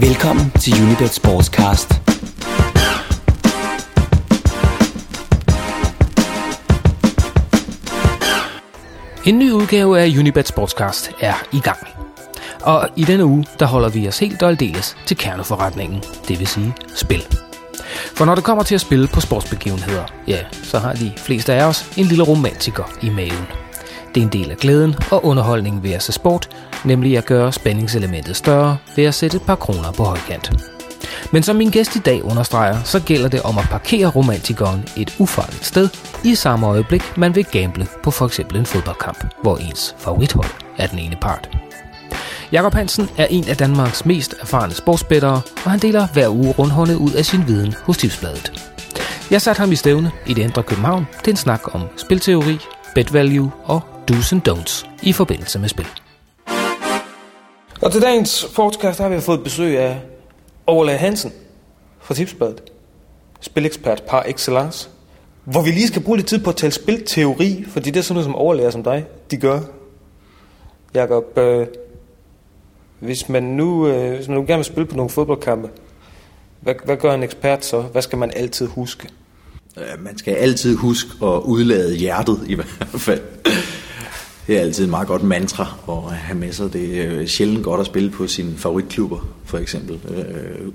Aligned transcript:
Velkommen 0.00 0.50
til 0.50 0.82
Unibet 0.82 1.10
Sportscast. 1.10 2.02
En 9.26 9.38
ny 9.38 9.50
udgave 9.50 10.00
af 10.00 10.06
Unibet 10.18 10.48
Sportscast 10.48 11.10
er 11.20 11.34
i 11.52 11.60
gang. 11.60 11.78
Og 12.62 12.88
i 12.96 13.04
denne 13.04 13.24
uge, 13.24 13.46
der 13.58 13.66
holder 13.66 13.88
vi 13.88 14.08
os 14.08 14.18
helt 14.18 14.42
og 14.42 14.48
aldeles 14.48 14.96
til 15.06 15.16
kerneforretningen, 15.16 16.02
det 16.28 16.38
vil 16.38 16.46
sige 16.46 16.74
spil. 16.94 17.22
For 18.16 18.24
når 18.24 18.34
det 18.34 18.44
kommer 18.44 18.62
til 18.64 18.74
at 18.74 18.80
spille 18.80 19.08
på 19.08 19.20
sportsbegivenheder, 19.20 20.04
ja, 20.26 20.38
så 20.52 20.78
har 20.78 20.92
de 20.92 21.12
fleste 21.16 21.54
af 21.54 21.64
os 21.64 21.98
en 21.98 22.04
lille 22.04 22.24
romantiker 22.24 22.84
i 23.02 23.08
maven. 23.08 23.65
Det 24.16 24.22
er 24.22 24.26
en 24.26 24.32
del 24.32 24.50
af 24.50 24.56
glæden 24.56 24.94
og 25.10 25.24
underholdningen 25.24 25.82
ved 25.82 25.90
at 25.90 26.02
se 26.02 26.12
sport, 26.12 26.48
nemlig 26.84 27.18
at 27.18 27.24
gøre 27.24 27.52
spændingselementet 27.52 28.36
større 28.36 28.76
ved 28.96 29.04
at 29.04 29.14
sætte 29.14 29.36
et 29.36 29.42
par 29.42 29.54
kroner 29.54 29.92
på 29.92 30.04
højkant. 30.04 30.52
Men 31.32 31.42
som 31.42 31.56
min 31.56 31.70
gæst 31.70 31.96
i 31.96 31.98
dag 31.98 32.24
understreger, 32.24 32.82
så 32.82 33.00
gælder 33.00 33.28
det 33.28 33.42
om 33.42 33.58
at 33.58 33.64
parkere 33.70 34.06
romantikeren 34.06 34.84
et 34.96 35.16
ufarligt 35.18 35.66
sted 35.66 35.88
i 36.24 36.34
samme 36.34 36.66
øjeblik, 36.66 37.02
man 37.16 37.34
vil 37.34 37.44
gamble 37.44 37.86
på 38.02 38.10
for 38.10 38.26
eksempel 38.26 38.56
en 38.56 38.66
fodboldkamp, 38.66 39.24
hvor 39.42 39.56
ens 39.56 39.94
favorithold 39.98 40.50
er 40.78 40.86
den 40.86 40.98
ene 40.98 41.16
part. 41.20 41.50
Jakob 42.52 42.74
Hansen 42.74 43.08
er 43.16 43.26
en 43.26 43.48
af 43.48 43.56
Danmarks 43.56 44.06
mest 44.06 44.34
erfarne 44.40 44.74
sportsbettere, 44.74 45.40
og 45.64 45.70
han 45.70 45.80
deler 45.80 46.06
hver 46.12 46.28
uge 46.28 46.52
rundhåndet 46.52 46.96
ud 46.96 47.12
af 47.12 47.24
sin 47.24 47.46
viden 47.46 47.74
hos 47.82 47.98
Tipsbladet. 47.98 48.52
Jeg 49.30 49.42
satte 49.42 49.60
ham 49.60 49.72
i 49.72 49.76
stævne 49.76 50.10
i 50.26 50.34
det 50.34 50.42
indre 50.42 50.62
København 50.62 51.06
til 51.24 51.30
en 51.30 51.36
snak 51.36 51.74
om 51.74 51.82
spilteori, 51.96 52.58
bet 52.94 53.12
value 53.12 53.50
og 53.64 53.95
do's 54.10 54.32
and 54.32 54.48
don'ts 54.48 54.86
i 55.02 55.12
forbindelse 55.12 55.58
med 55.58 55.68
spil. 55.68 55.86
Og 57.82 57.92
til 57.92 58.02
dagens 58.02 58.46
podcast 58.56 58.98
har 58.98 59.08
vi 59.08 59.20
fået 59.20 59.44
besøg 59.44 59.78
af 59.78 60.00
Overlag 60.66 61.00
Hansen 61.00 61.32
fra 62.00 62.14
Tipsbladet. 62.14 62.62
Spilekspert 63.40 64.02
par 64.08 64.24
excellence. 64.28 64.88
Hvor 65.44 65.62
vi 65.62 65.70
lige 65.70 65.86
skal 65.86 66.02
bruge 66.02 66.18
lidt 66.18 66.28
tid 66.28 66.38
på 66.38 66.50
at 66.50 66.56
tale 66.56 66.72
spilteori, 66.72 67.64
fordi 67.68 67.90
det 67.90 67.98
er 67.98 68.02
sådan 68.02 68.14
noget, 68.14 68.24
som 68.24 68.34
overlærer 68.34 68.70
som 68.70 68.82
dig, 68.82 69.06
de 69.30 69.36
gør. 69.36 69.60
Jakob, 70.94 71.38
øh, 71.38 71.66
hvis 73.00 73.28
man 73.28 73.42
nu, 73.42 73.88
øh, 73.88 74.14
hvis 74.14 74.28
man 74.28 74.36
nu 74.36 74.44
gerne 74.46 74.58
vil 74.58 74.64
spille 74.64 74.86
på 74.86 74.96
nogle 74.96 75.10
fodboldkampe, 75.10 75.68
hvad, 76.60 76.74
hvad 76.84 76.96
gør 76.96 77.14
en 77.14 77.22
ekspert 77.22 77.64
så? 77.64 77.80
Hvad 77.80 78.02
skal 78.02 78.18
man 78.18 78.32
altid 78.36 78.66
huske? 78.66 79.08
Man 79.98 80.18
skal 80.18 80.34
altid 80.34 80.76
huske 80.76 81.10
at 81.22 81.40
udlade 81.44 81.96
hjertet 81.96 82.40
i 82.46 82.54
hvert 82.54 82.88
fald. 82.98 83.20
Det 84.46 84.56
er 84.56 84.60
altid 84.60 84.84
et 84.84 84.90
meget 84.90 85.08
godt 85.08 85.22
mantra 85.22 85.74
at 85.88 86.16
have 86.16 86.38
med 86.38 86.52
sig. 86.52 86.72
Det 86.72 87.00
er 87.00 87.20
øh, 87.20 87.26
sjældent 87.26 87.64
godt 87.64 87.80
at 87.80 87.86
spille 87.86 88.10
på 88.10 88.26
sine 88.26 88.56
favoritklubber, 88.56 89.18
for 89.44 89.58
eksempel. 89.58 90.00
Øh, 90.08 90.18
øh 90.18 90.72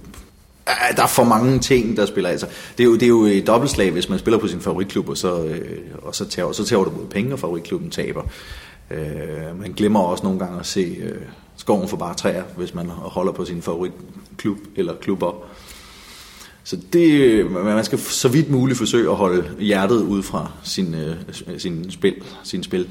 Der 0.95 1.03
er 1.03 1.08
for 1.08 1.23
mange 1.23 1.59
ting, 1.59 1.97
der 1.97 2.05
spiller. 2.05 2.30
Altså, 2.30 2.47
det, 2.78 2.83
er 2.83 2.88
jo, 2.88 2.94
det 2.94 3.03
er 3.03 3.08
jo 3.08 3.23
et 3.23 3.47
dobbeltslag, 3.47 3.91
hvis 3.91 4.09
man 4.09 4.19
spiller 4.19 4.38
på 4.38 4.47
sin 4.47 4.61
favoritklub, 4.61 5.09
og 5.09 5.17
så, 5.17 5.44
øh, 5.44 5.78
og 6.02 6.16
så, 6.16 6.25
tager, 6.25 6.52
så 6.52 6.66
tager 6.66 6.83
du 6.83 6.91
mod 6.91 7.05
penge, 7.05 7.33
og 7.33 7.39
favoritklubben 7.39 7.89
taber. 7.89 8.23
Øh, 8.91 9.59
Man 9.59 9.73
glemmer 9.78 10.00
også 10.00 10.23
nogle 10.23 10.39
gange 10.39 10.59
at 10.59 10.66
se 10.66 10.97
øh, 11.02 11.22
skoven 11.58 11.88
for 11.88 11.97
bare 11.97 12.16
træer, 12.16 12.44
hvis 12.58 12.73
man 12.73 12.88
holder 12.88 13.31
på 13.31 13.45
sin 13.45 13.61
favoritklub 13.61 14.58
eller 14.75 14.94
klubber. 14.95 15.44
Så 16.63 16.78
det, 16.94 17.11
øh, 17.11 17.52
man 17.52 17.85
skal 17.85 18.00
så 18.00 18.28
vidt 18.28 18.52
muligt 18.52 18.78
forsøge 18.78 19.09
at 19.09 19.16
holde 19.16 19.45
hjertet 19.59 20.02
ud 20.02 20.23
fra 20.23 20.52
sin, 20.63 20.94
øh, 20.94 21.16
sin, 21.58 21.91
spil, 21.91 22.16
sin 22.44 22.63
spil. 22.63 22.88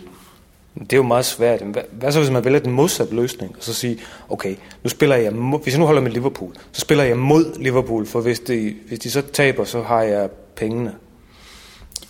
Det 0.81 0.93
er 0.93 0.97
jo 0.97 1.03
meget 1.03 1.25
svært. 1.25 1.61
Hvad, 1.61 1.83
hvad 1.93 2.13
så 2.13 2.19
hvis 2.19 2.31
man 2.31 2.45
vælger 2.45 2.61
den 2.61 2.73
modsatte 2.73 3.15
løsning, 3.15 3.55
og 3.59 3.63
så 3.65 3.75
sige, 3.75 3.99
okay, 4.29 4.55
nu 4.85 4.91
spiller 4.91 5.17
jeg 5.17 5.33
hvis 5.63 5.75
jeg 5.75 5.81
nu 5.81 5.87
holder 5.87 6.03
med 6.03 6.11
Liverpool, 6.11 6.53
så 6.73 6.81
spiller 6.81 7.05
jeg 7.05 7.19
mod 7.19 7.61
Liverpool, 7.61 8.07
for 8.07 8.21
hvis 8.21 8.41
de, 8.41 8.75
hvis 8.89 8.99
de 8.99 9.11
så 9.11 9.23
taber, 9.33 9.65
så 9.65 9.83
har 9.83 10.03
jeg 10.03 10.29
pengene. 10.57 10.93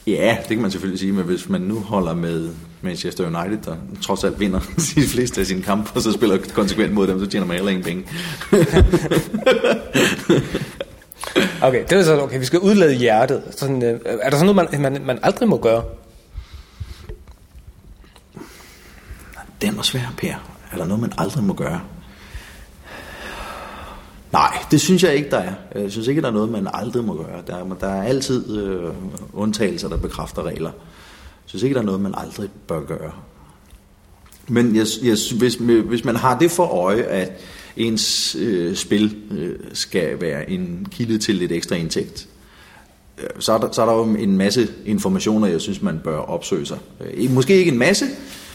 Ja, 0.06 0.36
det 0.40 0.48
kan 0.48 0.62
man 0.62 0.70
selvfølgelig 0.70 1.00
sige, 1.00 1.12
men 1.12 1.24
hvis 1.24 1.48
man 1.48 1.60
nu 1.60 1.80
holder 1.80 2.14
med 2.14 2.50
Manchester 2.82 3.26
United, 3.26 3.58
der 3.64 3.76
trods 4.02 4.24
alt 4.24 4.40
vinder 4.40 4.60
de 4.94 5.02
fleste 5.02 5.40
af 5.40 5.46
sine 5.46 5.62
kampe, 5.62 5.90
og 5.94 6.02
så 6.02 6.12
spiller 6.12 6.38
konsekvent 6.54 6.92
mod 6.92 7.06
dem, 7.06 7.20
så 7.20 7.26
tjener 7.26 7.46
man 7.46 7.56
heller 7.56 7.70
ingen 7.70 7.84
penge. 7.84 8.04
Okay, 11.62 11.84
det 11.90 11.92
er 11.92 12.02
så, 12.02 12.20
okay, 12.20 12.38
vi 12.38 12.44
skal 12.44 12.58
udlade 12.58 12.94
hjertet. 12.94 13.42
Sådan, 13.50 13.82
øh, 13.82 14.00
er 14.04 14.30
der 14.30 14.36
sådan 14.36 14.54
noget, 14.54 14.70
man, 14.72 14.92
man, 14.92 15.02
man 15.06 15.18
aldrig 15.22 15.48
må 15.48 15.58
gøre? 15.58 15.82
Den 19.62 19.76
var 19.76 19.82
svær, 19.82 20.14
Per. 20.16 20.34
Er 20.72 20.76
der 20.76 20.84
noget, 20.84 21.00
man 21.00 21.12
aldrig 21.18 21.44
må 21.44 21.54
gøre? 21.54 21.80
Nej, 24.32 24.64
det 24.70 24.80
synes 24.80 25.02
jeg 25.02 25.14
ikke, 25.14 25.30
der 25.30 25.38
er. 25.38 25.52
Jeg 25.74 25.90
synes 25.92 26.08
ikke, 26.08 26.22
der 26.22 26.28
er 26.28 26.32
noget, 26.32 26.50
man 26.50 26.68
aldrig 26.74 27.04
må 27.04 27.14
gøre. 27.14 27.42
Der 27.46 27.56
er, 27.56 27.74
der 27.80 27.88
er 27.88 28.02
altid 28.02 28.58
øh, 28.58 28.92
undtagelser, 29.32 29.88
der 29.88 29.96
bekræfter 29.96 30.42
regler. 30.42 30.70
Jeg 30.70 31.46
synes 31.46 31.62
ikke, 31.62 31.74
der 31.74 31.80
er 31.80 31.84
noget, 31.84 32.00
man 32.00 32.14
aldrig 32.16 32.50
bør 32.66 32.84
gøre. 32.84 33.12
Men 34.48 34.76
jeg, 34.76 34.86
jeg, 35.02 35.16
hvis, 35.38 35.54
hvis 35.84 36.04
man 36.04 36.16
har 36.16 36.38
det 36.38 36.50
for 36.50 36.66
øje, 36.66 37.02
at 37.02 37.40
ens 37.76 38.34
øh, 38.34 38.76
spil 38.76 39.16
øh, 39.30 39.58
skal 39.72 40.20
være 40.20 40.50
en 40.50 40.86
kilde 40.90 41.18
til 41.18 41.34
lidt 41.34 41.52
ekstra 41.52 41.76
indtægt, 41.76 42.28
øh, 43.18 43.28
så, 43.38 43.52
er 43.52 43.58
der, 43.58 43.72
så 43.72 43.82
er 43.82 43.86
der 43.86 43.92
jo 43.92 44.04
en 44.04 44.36
masse 44.36 44.68
informationer, 44.86 45.46
jeg 45.46 45.60
synes, 45.60 45.82
man 45.82 46.00
bør 46.04 46.18
opsøge 46.18 46.66
sig. 46.66 46.78
Øh, 47.00 47.30
måske 47.30 47.54
ikke 47.54 47.72
en 47.72 47.78
masse, 47.78 48.06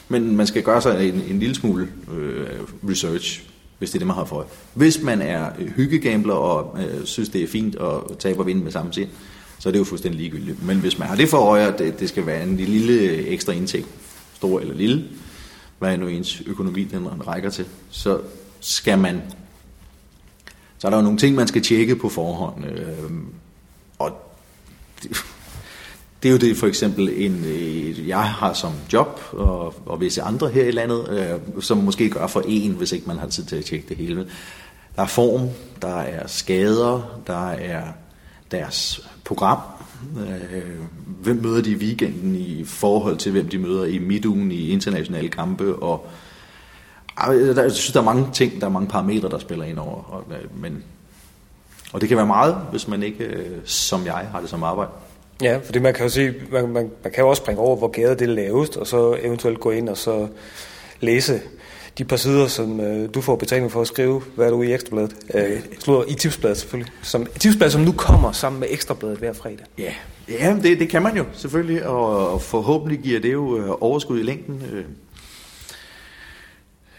men 0.08 0.36
man 0.36 0.48
skal 0.48 0.64
gøre 0.64 0.82
sig 0.82 1.10
en, 1.10 1.22
en 1.30 1.40
lille 1.40 1.56
smule 1.56 1.88
øh, 2.14 2.48
research, 2.90 3.44
hvis 3.78 3.90
det 3.90 3.98
er 3.98 4.00
det, 4.00 4.08
man 4.08 4.16
har 4.16 4.26
for. 4.26 4.48
Hvis 4.74 5.02
man 5.02 5.22
er 5.22 5.50
øh, 5.60 5.68
hyggegambler 5.68 6.34
og 6.34 6.80
øh, 6.80 7.06
synes, 7.06 7.30
det 7.30 7.44
er 7.44 7.48
fint 7.48 7.76
at 7.76 8.18
tabe 8.20 8.40
og 8.40 8.46
vinde 8.46 8.64
med 8.64 8.72
samme 8.72 8.94
sind, 8.94 9.10
så 9.60 9.70
er 9.70 9.72
det 9.72 9.80
jo 9.80 9.84
fuldstændig 9.84 10.22
ligegyldigt. 10.22 10.66
Men 10.66 10.78
hvis 10.78 11.00
man 11.00 11.08
har 11.08 11.16
det 11.16 11.30
for 11.30 11.38
øje, 11.38 11.68
at 11.68 11.80
det, 11.80 12.00
det 12.00 12.10
skal 12.10 12.26
være 12.26 12.44
en 12.44 12.58
lille 12.58 13.26
ekstra 13.28 13.54
indtægt, 13.54 13.88
stor 14.34 14.60
eller 14.60 14.76
lille, 14.76 15.06
hvad 15.80 15.94
er 15.94 15.98
nu 15.98 16.08
ens 16.08 16.42
økonomi 16.46 16.84
den 16.84 17.28
rækker 17.28 17.50
til, 17.50 17.66
så 17.90 18.20
skal 18.60 19.00
man, 19.00 19.22
så 20.78 20.88
er 20.88 20.90
der 20.90 20.98
jo 20.98 21.04
nogle 21.04 21.18
ting, 21.18 21.36
man 21.36 21.48
skal 21.48 21.62
tjekke 21.62 21.96
på 21.96 22.10
forhånd. 22.10 22.66
Øh, 22.66 23.12
og 24.00 24.36
det, 25.04 25.26
det 26.26 26.32
er 26.32 26.34
jo 26.34 26.50
det 26.50 26.58
for 26.58 26.68
eksempel, 26.68 27.10
en, 27.16 27.46
øh, 27.46 28.08
jeg 28.08 28.24
har 28.24 28.54
som 28.54 28.72
job, 28.94 29.22
og, 29.32 29.74
og 29.86 30.02
visse 30.02 30.22
andre 30.22 30.50
her 30.50 30.64
i 30.66 30.72
landet, 30.72 31.10
øh, 31.10 31.64
som 31.64 31.78
måske 31.78 32.10
gør 32.10 32.28
for 32.28 32.44
en, 32.48 32.72
hvis 32.72 32.92
ikke 32.92 33.08
man 33.08 33.18
har 33.18 33.28
tid 33.28 33.44
til 33.44 33.56
at 33.56 33.66
tjekke 33.66 33.90
det 33.90 33.98
hele. 33.98 34.28
Der 34.96 35.02
er 35.02 35.08
form, 35.08 35.50
der 35.82 35.98
er 35.98 36.28
skader, 36.28 37.22
der 37.28 37.50
er 37.50 37.84
deres 38.52 39.10
program, 39.24 39.58
øh, 40.20 40.62
hvem 41.06 41.36
møder 41.36 41.62
de 41.62 41.72
i 41.72 41.76
weekenden 41.76 42.36
i 42.36 42.64
forhold 42.64 43.18
til, 43.18 43.32
hvem 43.32 43.50
de 43.50 43.58
møder 43.58 43.86
i 43.86 43.98
midtugen 43.98 44.52
i 44.52 44.70
internationale 44.70 45.30
kampe, 45.30 45.76
og 45.76 46.08
jeg, 47.28 47.36
øh, 47.36 47.58
jeg 47.58 47.72
synes, 47.72 47.94
der 47.94 48.00
er 48.00 48.04
mange 48.04 48.28
ting, 48.34 48.62
der 48.62 48.68
er 48.68 48.72
mange 48.72 48.88
parametre, 48.88 49.30
der 49.30 49.40
spiller 49.40 49.66
ind 49.66 49.80
over, 49.80 50.04
og, 50.04 50.24
øh, 50.32 50.62
men, 50.62 50.84
og 51.94 52.02
det 52.02 52.10
kan 52.10 52.18
være 52.18 52.28
meget, 52.28 52.56
hvis 52.72 52.88
man 52.88 53.04
ikke, 53.04 53.24
øh, 53.24 53.58
som 53.66 54.06
jeg, 54.06 54.28
har 54.32 54.40
det 54.40 54.50
som 54.50 54.64
arbejde. 54.64 54.92
Ja, 55.42 55.58
fordi 55.64 55.80
man 55.80 55.94
kan 55.94 56.04
jo 56.06 56.10
sige, 56.10 56.34
man, 56.52 56.70
man, 56.70 56.92
man 57.04 57.14
kan 57.14 57.24
jo 57.24 57.30
også 57.30 57.42
springe 57.44 57.62
over, 57.62 57.76
hvor 57.76 57.88
gader 57.88 58.16
det 58.16 58.30
er 58.30 58.34
lavest, 58.34 58.78
og 58.78 58.88
så 58.88 59.18
eventuelt 59.22 59.60
gå 59.60 59.72
ind 59.72 59.90
og 59.90 59.98
så 59.98 60.28
læse 61.00 61.42
de 61.98 62.06
par 62.06 62.16
sider, 62.16 62.48
som 62.48 62.80
øh, 62.80 63.10
du 63.14 63.22
får 63.22 63.36
betaling 63.36 63.72
for 63.72 63.82
at 63.82 63.88
skrive, 63.88 64.22
hvad 64.36 64.46
er 64.46 64.50
du 64.50 64.62
i 64.62 64.74
Ekstrabladet? 64.74 65.16
Øh, 65.34 65.60
slår 65.80 66.06
i 66.08 66.14
Tipsbladet 66.14 66.58
selvfølgelig. 66.58 66.94
Som, 67.02 67.26
Tipsbladet, 67.40 67.74
som 67.74 67.82
nu 67.82 67.92
kommer 67.92 68.32
sammen 68.32 68.60
med 68.60 68.68
Ekstrabladet 68.72 69.18
hver 69.18 69.34
fredag. 69.34 69.66
Ja, 69.78 69.94
ja 70.30 70.58
det, 70.64 70.80
det 70.80 70.90
kan 70.90 71.02
man 71.02 71.18
jo 71.18 71.26
selvfølgelig, 71.34 71.88
og, 71.88 72.30
og 72.34 72.42
forhåbentlig 72.42 73.00
giver 73.00 73.20
det 73.20 73.34
jo 73.34 73.58
øh, 73.58 73.70
overskud 73.82 74.20
i 74.20 74.24
længden. 74.24 74.64
Øh, 74.74 74.86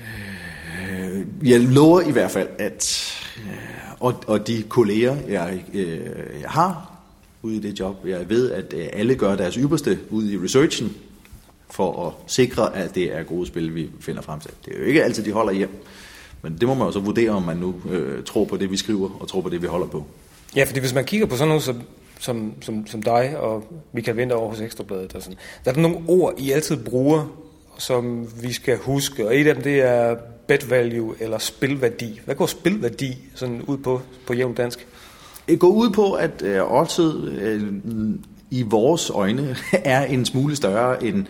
øh, 0.00 1.50
jeg 1.50 1.60
lover 1.60 2.00
i 2.00 2.10
hvert 2.10 2.30
fald, 2.30 2.48
at 2.58 3.12
øh, 3.36 3.52
og, 4.00 4.14
og 4.26 4.46
de 4.46 4.64
kolleger, 4.68 5.16
jeg, 5.28 5.64
øh, 5.74 6.00
jeg 6.42 6.50
har 6.50 6.95
ud 7.46 7.52
i 7.52 7.58
det 7.58 7.80
job, 7.80 8.06
jeg 8.06 8.30
ved, 8.30 8.52
at 8.52 8.74
øh, 8.76 8.86
alle 8.92 9.14
gør 9.14 9.36
deres 9.36 9.54
ypperste 9.54 9.98
ud 10.10 10.30
i 10.30 10.38
researchen, 10.38 10.96
for 11.70 12.06
at 12.06 12.12
sikre, 12.26 12.76
at 12.76 12.94
det 12.94 13.14
er 13.14 13.22
gode 13.22 13.46
spil, 13.46 13.74
vi 13.74 13.90
finder 14.00 14.22
frem 14.22 14.40
til. 14.40 14.50
Det 14.64 14.74
er 14.74 14.78
jo 14.78 14.84
ikke 14.84 15.04
altid, 15.04 15.24
de 15.24 15.32
holder 15.32 15.52
hjem, 15.52 15.84
men 16.42 16.56
det 16.60 16.68
må 16.68 16.74
man 16.74 16.86
jo 16.86 16.92
så 16.92 17.00
vurdere, 17.00 17.30
om 17.30 17.42
man 17.42 17.56
nu 17.56 17.74
øh, 17.90 18.24
tror 18.24 18.44
på 18.44 18.56
det, 18.56 18.70
vi 18.70 18.76
skriver, 18.76 19.10
og 19.20 19.28
tror 19.28 19.40
på 19.40 19.48
det, 19.48 19.62
vi 19.62 19.66
holder 19.66 19.86
på. 19.86 20.06
Ja, 20.56 20.64
fordi 20.64 20.80
hvis 20.80 20.94
man 20.94 21.04
kigger 21.04 21.26
på 21.26 21.36
sådan 21.36 21.48
noget 21.48 21.62
som, 21.62 21.82
som, 22.20 22.52
som, 22.60 22.86
som 22.86 23.02
dig 23.02 23.38
og 23.38 23.64
Michael 23.92 24.18
Winter 24.18 24.36
over 24.36 24.50
hos 24.50 24.60
Ekstrabladet, 24.60 25.14
og 25.14 25.22
sådan, 25.22 25.38
der 25.64 25.70
er 25.70 25.74
der 25.74 25.80
nogle 25.80 25.98
ord, 26.08 26.34
I 26.38 26.50
altid 26.50 26.76
bruger, 26.76 27.26
som 27.78 28.28
vi 28.42 28.52
skal 28.52 28.78
huske, 28.78 29.26
og 29.26 29.36
et 29.36 29.46
af 29.46 29.54
dem, 29.54 29.62
det 29.62 29.80
er 29.80 30.16
bet 30.46 30.70
value 30.70 31.14
eller 31.20 31.38
spilværdi. 31.38 32.20
Hvad 32.24 32.34
går 32.34 32.46
spilværdi 32.46 33.16
sådan 33.34 33.62
ud 33.62 33.76
på, 33.78 34.00
på 34.26 34.34
jævn 34.34 34.54
dansk? 34.54 34.86
Det 35.48 35.58
går 35.58 35.68
ud 35.68 35.90
på, 35.90 36.12
at 36.12 36.42
øh, 36.42 36.72
oddset 36.72 37.32
øh, 37.32 37.72
i 38.50 38.62
vores 38.62 39.10
øjne 39.10 39.56
er 39.72 40.04
en 40.04 40.24
smule 40.24 40.56
større, 40.56 41.04
end 41.04 41.26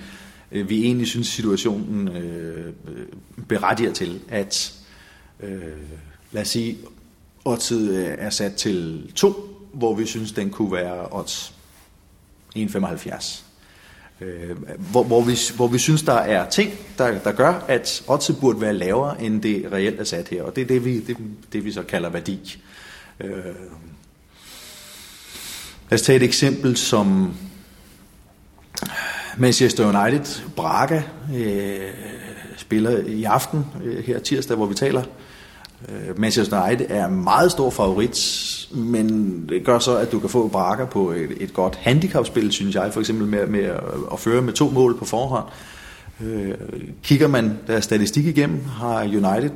øh, 0.53 0.69
vi 0.69 0.85
egentlig 0.85 1.07
synes 1.07 1.27
situationen 1.27 2.09
øh, 2.09 2.67
øh 2.67 3.07
berettiger 3.49 3.93
til. 3.93 4.21
At, 4.29 4.75
øh, 5.41 5.61
lad 6.33 6.43
os 6.43 6.49
sige, 6.49 6.79
oddset 7.45 7.91
øh, 7.91 8.15
er 8.19 8.31
sat 8.31 8.55
til 8.55 9.11
2, 9.15 9.33
hvor 9.73 9.95
vi 9.95 10.07
synes, 10.07 10.33
den 10.33 10.51
kunne 10.51 10.73
være 10.73 11.09
odds 11.11 11.55
1,75. 12.57 13.43
Øh, 14.21 14.57
hvor, 14.91 15.03
hvor, 15.03 15.21
vi, 15.21 15.37
hvor 15.57 15.69
vi 15.69 15.79
synes, 15.79 16.03
der 16.03 16.13
er 16.13 16.51
ting, 16.51 16.73
der, 16.99 17.19
der 17.19 17.33
gør, 17.33 17.65
at 17.69 18.05
oddset 18.09 18.37
burde 18.41 18.61
være 18.61 18.75
lavere, 18.75 19.23
end 19.23 19.43
det 19.43 19.73
reelt 19.73 20.01
er 20.01 20.05
sat 20.05 20.29
her. 20.29 20.43
Og 20.43 20.57
det 20.57 20.63
er 20.63 20.67
det, 20.67 20.85
vi, 20.85 21.01
det, 21.01 21.17
det, 21.53 21.65
vi 21.65 21.73
så 21.73 21.83
kalder 21.83 22.09
værdi. 22.09 22.63
Øh, 23.21 23.45
lad 25.91 25.99
os 25.99 26.03
tage 26.03 26.17
et 26.17 26.23
eksempel 26.23 26.77
som 26.77 27.35
Manchester 29.37 30.03
United. 30.03 30.43
Braga 30.57 31.03
øh, 31.35 31.81
spiller 32.57 32.99
i 33.07 33.25
aften, 33.25 33.65
øh, 33.85 34.05
her 34.05 34.19
tirsdag, 34.19 34.57
hvor 34.57 34.67
vi 34.67 34.75
taler. 34.75 35.03
Øh, 35.89 36.19
Manchester 36.19 36.67
United 36.67 36.87
er 36.89 37.09
meget 37.09 37.51
stor 37.51 37.71
favorit, 37.71 38.19
men 38.75 39.49
det 39.49 39.65
gør 39.65 39.79
så, 39.79 39.97
at 39.97 40.13
du 40.13 40.19
kan 40.19 40.29
få 40.29 40.49
Braga 40.49 40.85
på 40.85 41.11
et, 41.11 41.31
et 41.41 41.55
godt 41.55 41.77
handicapspil, 41.77 42.53
synes 42.53 42.75
jeg, 42.75 42.93
for 42.93 43.01
eksempel 43.01 43.27
med, 43.27 43.47
med 43.47 43.65
at, 43.65 43.81
at 44.13 44.21
føre 44.21 44.43
med 44.43 44.53
to 44.53 44.71
mål 44.71 44.99
på 44.99 45.05
forhånd. 45.05 45.45
Øh, 46.21 46.55
kigger 47.03 47.29
man 47.29 47.59
deres 47.67 47.85
statistik 47.85 48.27
igennem, 48.27 48.65
har 48.65 49.03
United 49.03 49.51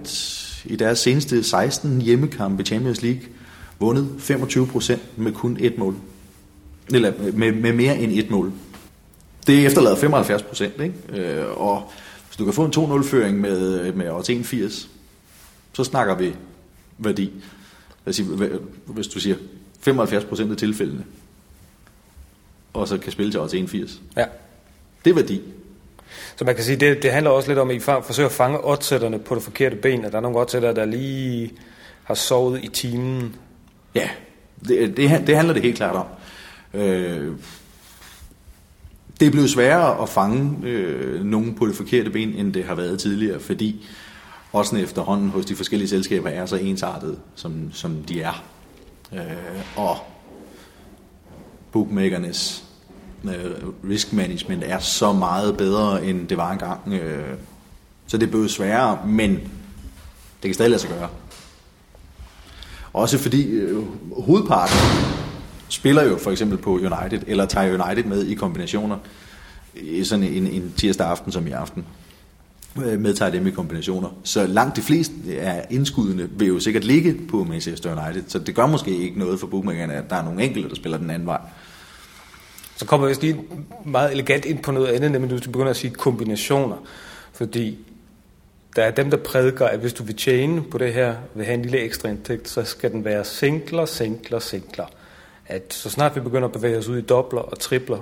i 0.65 0.77
deres 0.77 0.99
seneste 0.99 1.45
16 1.45 2.01
hjemmekampe 2.01 2.63
i 2.63 2.67
Champions 2.67 3.03
League 3.03 3.23
vundet 3.79 4.09
25% 4.19 4.99
med 5.17 5.33
kun 5.33 5.57
et 5.61 5.79
mål. 5.79 5.95
Eller 6.93 7.13
med, 7.33 7.53
med 7.53 7.73
mere 7.73 7.99
end 7.99 8.13
et 8.13 8.31
mål. 8.31 8.53
Det 9.47 9.67
efterlader 9.67 9.97
75 9.97 10.43
procent, 10.43 10.81
ikke? 10.81 10.95
Øh, 11.23 11.61
og 11.61 11.91
hvis 12.27 12.37
du 12.37 12.45
kan 12.45 12.55
få 12.55 12.65
en 12.65 12.73
2-0-føring 12.77 13.41
med, 13.41 13.93
med 13.93 14.11
odds 14.11 14.31
81, 14.31 14.89
så 15.73 15.85
snakker 15.85 16.15
vi 16.15 16.35
værdi. 16.99 17.33
Hvis 18.87 19.09
du 19.09 19.21
siger 19.21 19.37
75 19.81 20.25
procent 20.25 20.51
af 20.51 20.57
tilfældene, 20.57 21.05
og 22.73 22.89
så 22.89 22.99
kan 22.99 23.13
spille 23.13 23.33
til 23.33 23.41
odds 23.41 23.55
81. 23.55 24.01
Ja. 24.17 24.25
Det 25.05 25.11
er 25.11 25.15
værdi. 25.15 25.43
Så 26.37 26.45
man 26.45 26.55
kan 26.55 26.65
sige, 26.65 26.77
det, 26.77 27.03
det 27.03 27.13
handler 27.13 27.31
også 27.31 27.49
lidt 27.49 27.59
om, 27.59 27.71
at 27.71 27.77
I 27.77 27.81
forsøger 27.81 28.29
at 28.29 28.35
fange 28.35 28.65
oddsætterne 28.65 29.19
på 29.19 29.35
det 29.35 29.43
forkerte 29.43 29.77
ben, 29.77 30.05
at 30.05 30.13
der 30.13 30.19
er 30.19 30.23
nogle 30.23 30.39
oddsættere, 30.39 30.75
der 30.75 30.85
lige 30.85 31.53
har 32.05 32.15
sovet 32.15 32.65
i 32.65 32.69
timen. 32.69 33.37
Ja, 33.95 34.11
det, 34.69 34.97
det, 34.97 35.27
det 35.27 35.37
handler 35.37 35.55
det 35.55 35.63
helt 35.63 35.77
klart 35.77 35.97
om. 35.97 36.07
Øh, 36.75 37.33
det 39.21 39.27
er 39.27 39.31
blevet 39.31 39.51
sværere 39.51 40.03
at 40.03 40.09
fange 40.09 40.69
øh, 40.69 41.25
nogen 41.25 41.55
på 41.55 41.67
det 41.67 41.77
forkerte 41.77 42.11
ben, 42.11 42.29
end 42.29 42.53
det 42.53 42.65
har 42.65 42.75
været 42.75 42.99
tidligere, 42.99 43.41
fordi 43.41 43.87
også 44.53 44.77
efterhånden 44.77 45.29
hos 45.29 45.45
de 45.45 45.57
forskellige 45.57 45.89
selskaber 45.89 46.29
er 46.29 46.47
så 46.47 46.57
ensartet, 46.57 47.19
som, 47.35 47.73
som 47.73 48.03
de 48.03 48.23
er. 48.23 48.45
Øh, 49.13 49.21
og 49.77 49.97
bookmakernes 51.73 52.65
øh, 53.25 53.51
risk 53.91 54.13
management 54.13 54.65
er 54.65 54.79
så 54.79 55.13
meget 55.13 55.57
bedre, 55.57 56.05
end 56.05 56.29
det 56.29 56.37
var 56.37 56.53
engang. 56.53 56.93
Øh, 56.93 57.35
så 58.07 58.19
det 58.19 58.27
er 58.27 58.31
blevet 58.31 58.51
sværere, 58.51 59.07
men 59.07 59.31
det 60.43 60.49
kan 60.49 60.55
stadig 60.55 60.71
lade 60.71 60.83
sig 60.83 60.91
gøre. 60.91 61.09
Også 62.93 63.19
fordi 63.19 63.47
øh, 63.47 63.85
hovedparten 64.25 64.77
spiller 65.71 66.03
jo 66.03 66.17
for 66.17 66.31
eksempel 66.31 66.59
på 66.59 66.71
United, 66.71 67.21
eller 67.27 67.47
tager 67.47 67.85
United 67.85 68.05
med 68.05 68.27
i 68.27 68.35
kombinationer 68.35 68.99
sådan 70.05 70.25
en, 70.25 70.47
en 70.47 70.73
tirsdag 70.77 71.07
aften 71.07 71.33
som 71.33 71.47
i 71.47 71.51
aften 71.51 71.85
øh, 72.85 73.01
medtager 73.01 73.31
dem 73.31 73.47
i 73.47 73.51
kombinationer. 73.51 74.09
Så 74.25 74.47
langt 74.47 74.77
de 74.77 74.83
fleste 74.83 75.15
af 75.39 75.67
indskuddene 75.71 76.29
vil 76.31 76.49
jo 76.49 76.61
sikkert 76.61 76.85
ligge 76.85 77.17
på 77.29 77.45
Manchester 77.45 78.05
United, 78.05 78.23
så 78.29 78.39
det 78.39 78.55
gør 78.55 78.67
måske 78.67 78.97
ikke 78.97 79.19
noget 79.19 79.41
for 79.41 79.47
bookmakerne, 79.47 79.95
at 79.95 80.11
der 80.11 80.17
er 80.17 80.25
nogle 80.25 80.43
enkelte, 80.43 80.69
der 80.69 80.75
spiller 80.75 80.99
den 80.99 81.11
anden 81.11 81.27
vej. 81.27 81.41
Så 82.77 82.87
kommer 82.87 83.09
vi 83.09 83.15
lige 83.21 83.41
meget 83.85 84.13
elegant 84.13 84.45
ind 84.45 84.63
på 84.63 84.73
noget 84.73 84.87
andet, 84.87 85.11
nemlig 85.13 85.45
du 85.45 85.51
begynder 85.51 85.71
at 85.71 85.77
sige 85.77 85.91
kombinationer, 85.91 86.77
fordi 87.33 87.79
der 88.77 88.83
er 88.83 88.91
dem, 88.91 89.11
der 89.11 89.17
prædiker, 89.17 89.67
at 89.67 89.79
hvis 89.79 89.93
du 89.93 90.03
vil 90.03 90.17
tjene 90.17 90.63
på 90.63 90.79
det 90.79 90.95
her, 90.95 91.15
vil 91.35 91.45
have 91.45 91.55
en 91.55 91.63
lille 91.63 91.79
ekstra 91.79 92.09
indtægt, 92.09 92.49
så 92.49 92.65
skal 92.65 92.93
den 92.93 93.05
være 93.05 93.25
singler, 93.25 93.87
singler, 93.87 94.39
singler 94.39 94.87
at 95.51 95.75
så 95.75 95.91
snart 95.91 96.17
vi 96.17 96.21
begynder 96.21 96.49
at 96.49 96.53
bevæge 96.53 96.79
os 96.79 96.89
ud 96.89 96.99
i 96.99 97.01
dobler 97.01 97.41
og 97.41 97.59
tripler, 97.59 97.99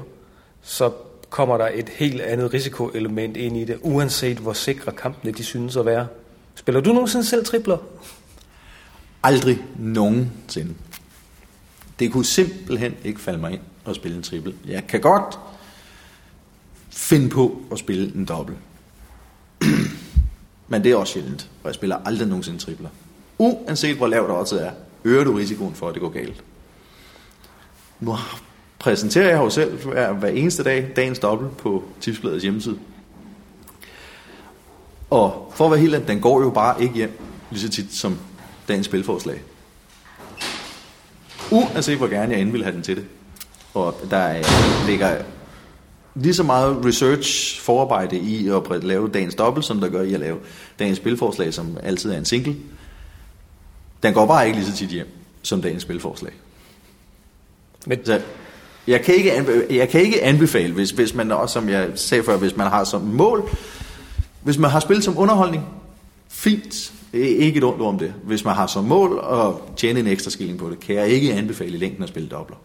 så 0.62 0.92
kommer 1.30 1.58
der 1.58 1.68
et 1.74 1.88
helt 1.88 2.20
andet 2.20 2.54
risikoelement 2.54 3.36
ind 3.36 3.56
i 3.56 3.64
det, 3.64 3.78
uanset 3.82 4.36
hvor 4.36 4.52
sikre 4.52 4.92
kampene 4.92 5.32
de 5.32 5.44
synes 5.44 5.76
at 5.76 5.86
være. 5.86 6.06
Spiller 6.54 6.80
du 6.80 6.92
nogensinde 6.92 7.24
selv 7.26 7.44
tripler? 7.44 7.78
Aldrig 9.22 9.64
nogensinde. 9.78 10.74
Det 11.98 12.12
kunne 12.12 12.24
simpelthen 12.24 12.96
ikke 13.04 13.20
falde 13.20 13.38
mig 13.38 13.52
ind 13.52 13.60
at 13.86 13.96
spille 13.96 14.16
en 14.16 14.22
triple. 14.22 14.54
Jeg 14.66 14.86
kan 14.86 15.00
godt 15.00 15.38
finde 16.90 17.28
på 17.28 17.62
at 17.72 17.78
spille 17.78 18.14
en 18.14 18.24
dobbelt. 18.24 18.58
Men 20.68 20.84
det 20.84 20.92
er 20.92 20.96
også 20.96 21.12
sjældent, 21.12 21.50
og 21.62 21.66
jeg 21.66 21.74
spiller 21.74 21.96
aldrig 22.04 22.28
nogensinde 22.28 22.58
tripler. 22.58 22.88
Uanset 23.38 23.96
hvor 23.96 24.06
lavt 24.06 24.30
også 24.30 24.58
er, 24.58 24.70
øger 25.04 25.24
du 25.24 25.32
risikoen 25.32 25.74
for, 25.74 25.88
at 25.88 25.94
det 25.94 26.02
går 26.02 26.08
galt. 26.08 26.44
Nu 28.00 28.16
præsenterer 28.78 29.28
jeg 29.28 29.36
jo 29.36 29.50
selv 29.50 29.84
hver, 29.86 30.12
hver 30.12 30.28
eneste 30.28 30.62
dag 30.62 30.88
dagens 30.96 31.18
dobbelt 31.18 31.56
på 31.56 31.84
Tipsbladets 32.00 32.42
hjemmeside. 32.42 32.78
Og 35.10 35.52
for 35.54 35.64
at 35.64 35.70
være 35.70 35.80
helt 35.80 36.08
den 36.08 36.20
går 36.20 36.42
jo 36.42 36.50
bare 36.50 36.82
ikke 36.82 36.94
hjem 36.94 37.20
lige 37.50 37.60
så 37.60 37.68
tit 37.68 37.94
som 37.94 38.18
dagens 38.68 38.86
spilforslag. 38.86 39.42
Uanset 41.50 41.96
hvor 41.98 42.08
gerne 42.08 42.32
jeg 42.32 42.40
end 42.42 42.52
vil 42.52 42.62
have 42.62 42.74
den 42.74 42.82
til 42.82 42.96
det. 42.96 43.04
Og 43.74 44.00
der 44.10 44.34
ligger 44.86 45.22
lige 46.14 46.34
så 46.34 46.42
meget 46.42 46.84
research 46.84 47.60
forarbejde 47.60 48.18
i 48.18 48.48
at 48.48 48.84
lave 48.84 49.08
dagens 49.08 49.34
dobbelt, 49.34 49.66
som 49.66 49.80
der 49.80 49.88
gør 49.88 50.02
i 50.02 50.14
at 50.14 50.20
lave 50.20 50.38
dagens 50.78 50.98
spilforslag, 50.98 51.54
som 51.54 51.78
altid 51.82 52.12
er 52.12 52.18
en 52.18 52.24
single. 52.24 52.56
Den 54.02 54.14
går 54.14 54.26
bare 54.26 54.46
ikke 54.46 54.58
lige 54.58 54.70
så 54.70 54.76
tit 54.76 54.88
hjem 54.88 55.08
som 55.42 55.62
dagens 55.62 55.82
spilforslag. 55.82 56.32
Men... 57.86 58.04
Så 58.04 58.20
jeg 58.86 59.02
kan 59.02 59.14
ikke, 59.14 59.32
anbefale, 59.32 59.66
jeg 59.70 59.88
kan 59.88 60.00
ikke 60.00 60.22
anbefale, 60.22 60.75
hvis, 60.75 60.90
hvis 60.90 61.14
man 61.14 61.32
også, 61.32 61.52
som 61.52 61.69
jeg 61.69 61.90
sagde 61.94 62.25
før, 62.25 62.36
hvis 62.36 62.56
man 62.56 62.66
har 62.66 62.84
som 62.84 63.02
mål, 63.02 63.50
hvis 64.42 64.58
man 64.58 64.70
har 64.70 64.80
spillet 64.80 65.04
som 65.04 65.19
underholdning, 65.19 65.64
fint, 66.28 66.92
ikke 67.12 67.58
et 67.58 67.64
ondt 67.64 67.82
om 67.82 67.98
det. 67.98 68.14
Hvis 68.25 68.44
man 68.44 68.54
har 68.54 68.66
som 68.66 68.84
mål 68.84 69.24
at 69.32 69.76
tjene 69.76 70.00
en 70.00 70.06
ekstra 70.06 70.31
skilling 70.31 70.58
på 70.58 70.70
det, 70.70 70.81
kan 70.81 70.94
jeg 70.94 71.08
ikke 71.08 71.34
anbefale 71.34 71.74
i 71.74 71.79
længden 71.79 72.03
at 72.03 72.08
spille 72.08 72.29
dobler. 72.29 72.56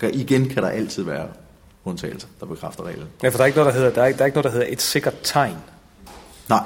kan, 0.00 0.14
igen 0.14 0.48
kan 0.48 0.62
der 0.62 0.68
altid 0.68 1.02
være 1.02 1.26
undtagelser, 1.84 2.28
der 2.40 2.46
bekræfter 2.46 2.84
reglen. 2.84 3.06
Ja, 3.22 3.28
for 3.28 3.36
der 3.36 3.42
er 3.42 3.46
ikke 3.46 3.58
noget, 3.58 3.74
der 3.74 3.80
hedder, 3.80 3.94
der 3.94 4.02
er, 4.02 4.12
der 4.12 4.22
er 4.22 4.26
ikke 4.26 4.36
noget, 4.36 4.44
der 4.44 4.50
hedder 4.50 4.66
et 4.68 4.82
sikkert 4.82 5.14
tegn. 5.22 5.56
Nej, 6.48 6.62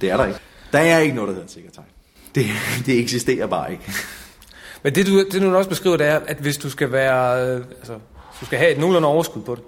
det 0.00 0.10
er 0.10 0.16
der 0.16 0.26
ikke. 0.26 0.40
Der 0.72 0.78
er 0.78 0.98
ikke 0.98 1.14
noget, 1.14 1.28
der 1.28 1.34
hedder 1.34 1.46
et 1.46 1.52
sikkert 1.52 1.72
tegn. 1.72 1.86
Det, 2.34 2.46
det 2.86 2.98
eksisterer 2.98 3.46
bare 3.46 3.72
ikke. 3.72 3.92
Men 4.82 4.94
det 4.94 5.06
du, 5.06 5.24
det, 5.24 5.42
du 5.42 5.56
også 5.56 5.70
beskriver, 5.70 5.96
det 5.96 6.06
er, 6.06 6.20
at 6.26 6.36
hvis 6.36 6.56
du 6.56 6.70
skal 6.70 6.92
være, 6.92 7.46
øh, 7.46 7.64
altså, 7.78 7.98
du 8.40 8.46
skal 8.46 8.58
have 8.58 8.72
et 8.72 8.78
nogenlunde 8.78 9.08
overskud 9.08 9.42
på 9.42 9.54
det, 9.54 9.64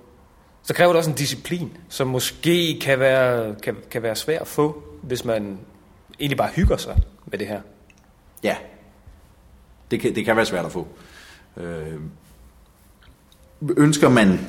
så 0.62 0.74
kræver 0.74 0.92
det 0.92 0.98
også 0.98 1.10
en 1.10 1.16
disciplin, 1.16 1.76
som 1.88 2.06
måske 2.06 2.78
kan 2.80 2.98
være, 2.98 3.54
kan, 3.54 3.76
kan 3.90 4.02
være 4.02 4.16
svær 4.16 4.38
at 4.38 4.46
få, 4.46 4.82
hvis 5.02 5.24
man 5.24 5.58
egentlig 6.20 6.36
bare 6.38 6.50
hygger 6.54 6.76
sig 6.76 6.98
med 7.26 7.38
det 7.38 7.46
her. 7.46 7.60
Ja, 8.42 8.56
det 9.90 10.00
kan, 10.00 10.14
det 10.14 10.24
kan 10.24 10.36
være 10.36 10.46
svært 10.46 10.64
at 10.64 10.72
få. 10.72 10.88
Øh, 11.56 12.00
ønsker 13.76 14.08
man 14.08 14.40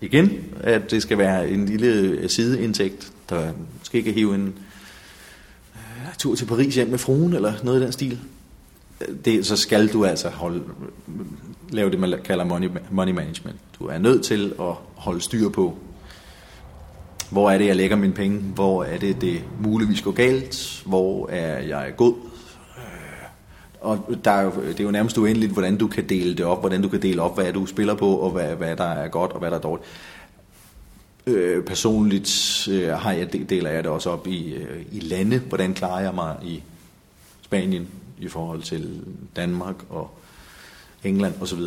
igen, 0.00 0.54
at 0.60 0.90
det 0.90 1.02
skal 1.02 1.18
være 1.18 1.48
en 1.48 1.66
lille 1.66 2.28
sideindtægt, 2.28 3.12
der 3.30 3.52
måske 3.78 4.02
kan 4.02 4.14
hive 4.14 4.34
en 4.34 4.58
øh, 5.74 6.14
tur 6.18 6.34
til 6.34 6.46
Paris 6.46 6.74
hjem 6.74 6.88
med 6.88 6.98
fruen, 6.98 7.32
eller 7.32 7.52
noget 7.62 7.80
i 7.80 7.84
den 7.84 7.92
stil, 7.92 8.20
det, 9.24 9.46
så 9.46 9.56
skal 9.56 9.92
du 9.92 10.04
altså 10.04 10.28
holde, 10.28 10.62
lave 11.70 11.90
det, 11.90 12.00
man 12.00 12.14
kalder 12.24 12.44
money, 12.44 12.68
money 12.90 13.12
management. 13.12 13.56
Du 13.78 13.86
er 13.86 13.98
nødt 13.98 14.24
til 14.24 14.52
at 14.60 14.74
holde 14.94 15.20
styr 15.20 15.48
på, 15.48 15.78
hvor 17.30 17.50
er 17.50 17.58
det, 17.58 17.66
jeg 17.66 17.76
lægger 17.76 17.96
mine 17.96 18.12
penge, 18.12 18.38
hvor 18.38 18.84
er 18.84 18.98
det, 18.98 19.20
det 19.20 19.42
muligvis 19.60 20.02
går 20.02 20.10
galt, 20.10 20.82
hvor 20.86 21.28
er 21.28 21.58
jeg 21.58 21.92
god. 21.96 22.14
Øh, 22.76 22.82
og 23.80 24.08
der 24.24 24.30
er 24.30 24.42
jo, 24.42 24.52
det 24.68 24.80
er 24.80 24.84
jo 24.84 24.90
nærmest 24.90 25.18
uendeligt, 25.18 25.52
hvordan 25.52 25.76
du 25.76 25.88
kan 25.88 26.08
dele 26.08 26.34
det 26.34 26.44
op, 26.44 26.60
hvordan 26.60 26.82
du 26.82 26.88
kan 26.88 27.02
dele 27.02 27.22
op, 27.22 27.34
hvad 27.34 27.52
du 27.52 27.66
spiller 27.66 27.94
på, 27.94 28.16
og 28.16 28.30
hvad, 28.30 28.54
hvad 28.54 28.76
der 28.76 28.84
er 28.84 29.08
godt, 29.08 29.32
og 29.32 29.38
hvad 29.38 29.50
der 29.50 29.56
er 29.56 29.60
dårligt. 29.60 29.88
Øh, 31.26 31.64
personligt 31.64 32.68
øh, 32.70 32.88
har 32.88 33.12
jeg, 33.12 33.32
deler 33.32 33.70
jeg 33.70 33.84
det 33.84 33.92
også 33.92 34.10
op 34.10 34.26
i, 34.26 34.54
øh, 34.54 34.82
i 34.92 35.00
lande, 35.00 35.38
hvordan 35.38 35.74
klarer 35.74 36.00
jeg 36.00 36.14
mig 36.14 36.36
i 36.42 36.62
Spanien, 37.42 37.88
i 38.18 38.28
forhold 38.28 38.62
til 38.62 39.04
Danmark 39.36 39.76
og 39.90 40.10
England 41.04 41.34
osv. 41.40 41.60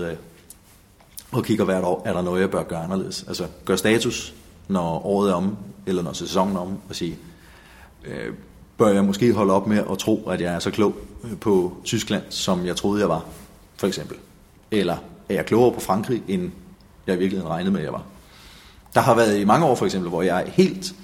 Og 1.31 1.43
kigger 1.43 1.65
hvert 1.65 1.83
år, 1.83 2.01
er 2.05 2.13
der 2.13 2.21
noget, 2.21 2.41
jeg 2.41 2.51
bør 2.51 2.63
gøre 2.63 2.83
anderledes. 2.83 3.25
Altså 3.27 3.47
gør 3.65 3.75
status, 3.75 4.33
når 4.67 5.05
året 5.05 5.29
er 5.29 5.33
om, 5.33 5.57
eller 5.85 6.01
når 6.01 6.13
sæsonen 6.13 6.55
er 6.55 6.59
om, 6.59 6.77
og 6.89 6.95
sige, 6.95 7.17
øh, 8.05 8.33
bør 8.77 8.87
jeg 8.87 9.03
måske 9.03 9.33
holde 9.33 9.53
op 9.53 9.67
med 9.67 9.83
at 9.91 9.97
tro, 9.97 10.29
at 10.29 10.41
jeg 10.41 10.53
er 10.53 10.59
så 10.59 10.71
klog 10.71 10.95
øh, 11.23 11.37
på 11.37 11.77
Tyskland, 11.83 12.23
som 12.29 12.65
jeg 12.65 12.75
troede, 12.75 13.01
jeg 13.01 13.09
var, 13.09 13.25
for 13.77 13.87
eksempel. 13.87 14.17
Eller 14.71 14.97
er 15.29 15.33
jeg 15.33 15.45
klogere 15.45 15.73
på 15.73 15.79
Frankrig, 15.79 16.23
end 16.27 16.51
jeg 17.07 17.15
i 17.15 17.19
virkeligheden 17.19 17.51
regnede 17.51 17.71
med, 17.71 17.79
at 17.79 17.85
jeg 17.85 17.93
var. 17.93 18.03
Der 18.93 19.01
har 19.01 19.15
været 19.15 19.39
i 19.39 19.45
mange 19.45 19.65
år, 19.65 19.75
for 19.75 19.85
eksempel, 19.85 20.09
hvor 20.09 20.21
jeg 20.21 20.45
helt 20.47 20.95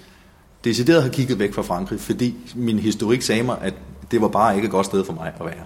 decideret 0.63 1.03
har 1.03 1.09
kigget 1.09 1.39
væk 1.39 1.53
fra 1.53 1.61
Frankrig, 1.61 1.99
fordi 1.99 2.35
min 2.55 2.79
historik 2.79 3.21
sagde 3.21 3.43
mig, 3.43 3.57
at 3.61 3.73
det 4.11 4.21
var 4.21 4.27
bare 4.27 4.55
ikke 4.55 4.65
et 4.65 4.71
godt 4.71 4.85
sted 4.85 5.05
for 5.05 5.13
mig 5.13 5.33
at 5.39 5.45
være. 5.45 5.63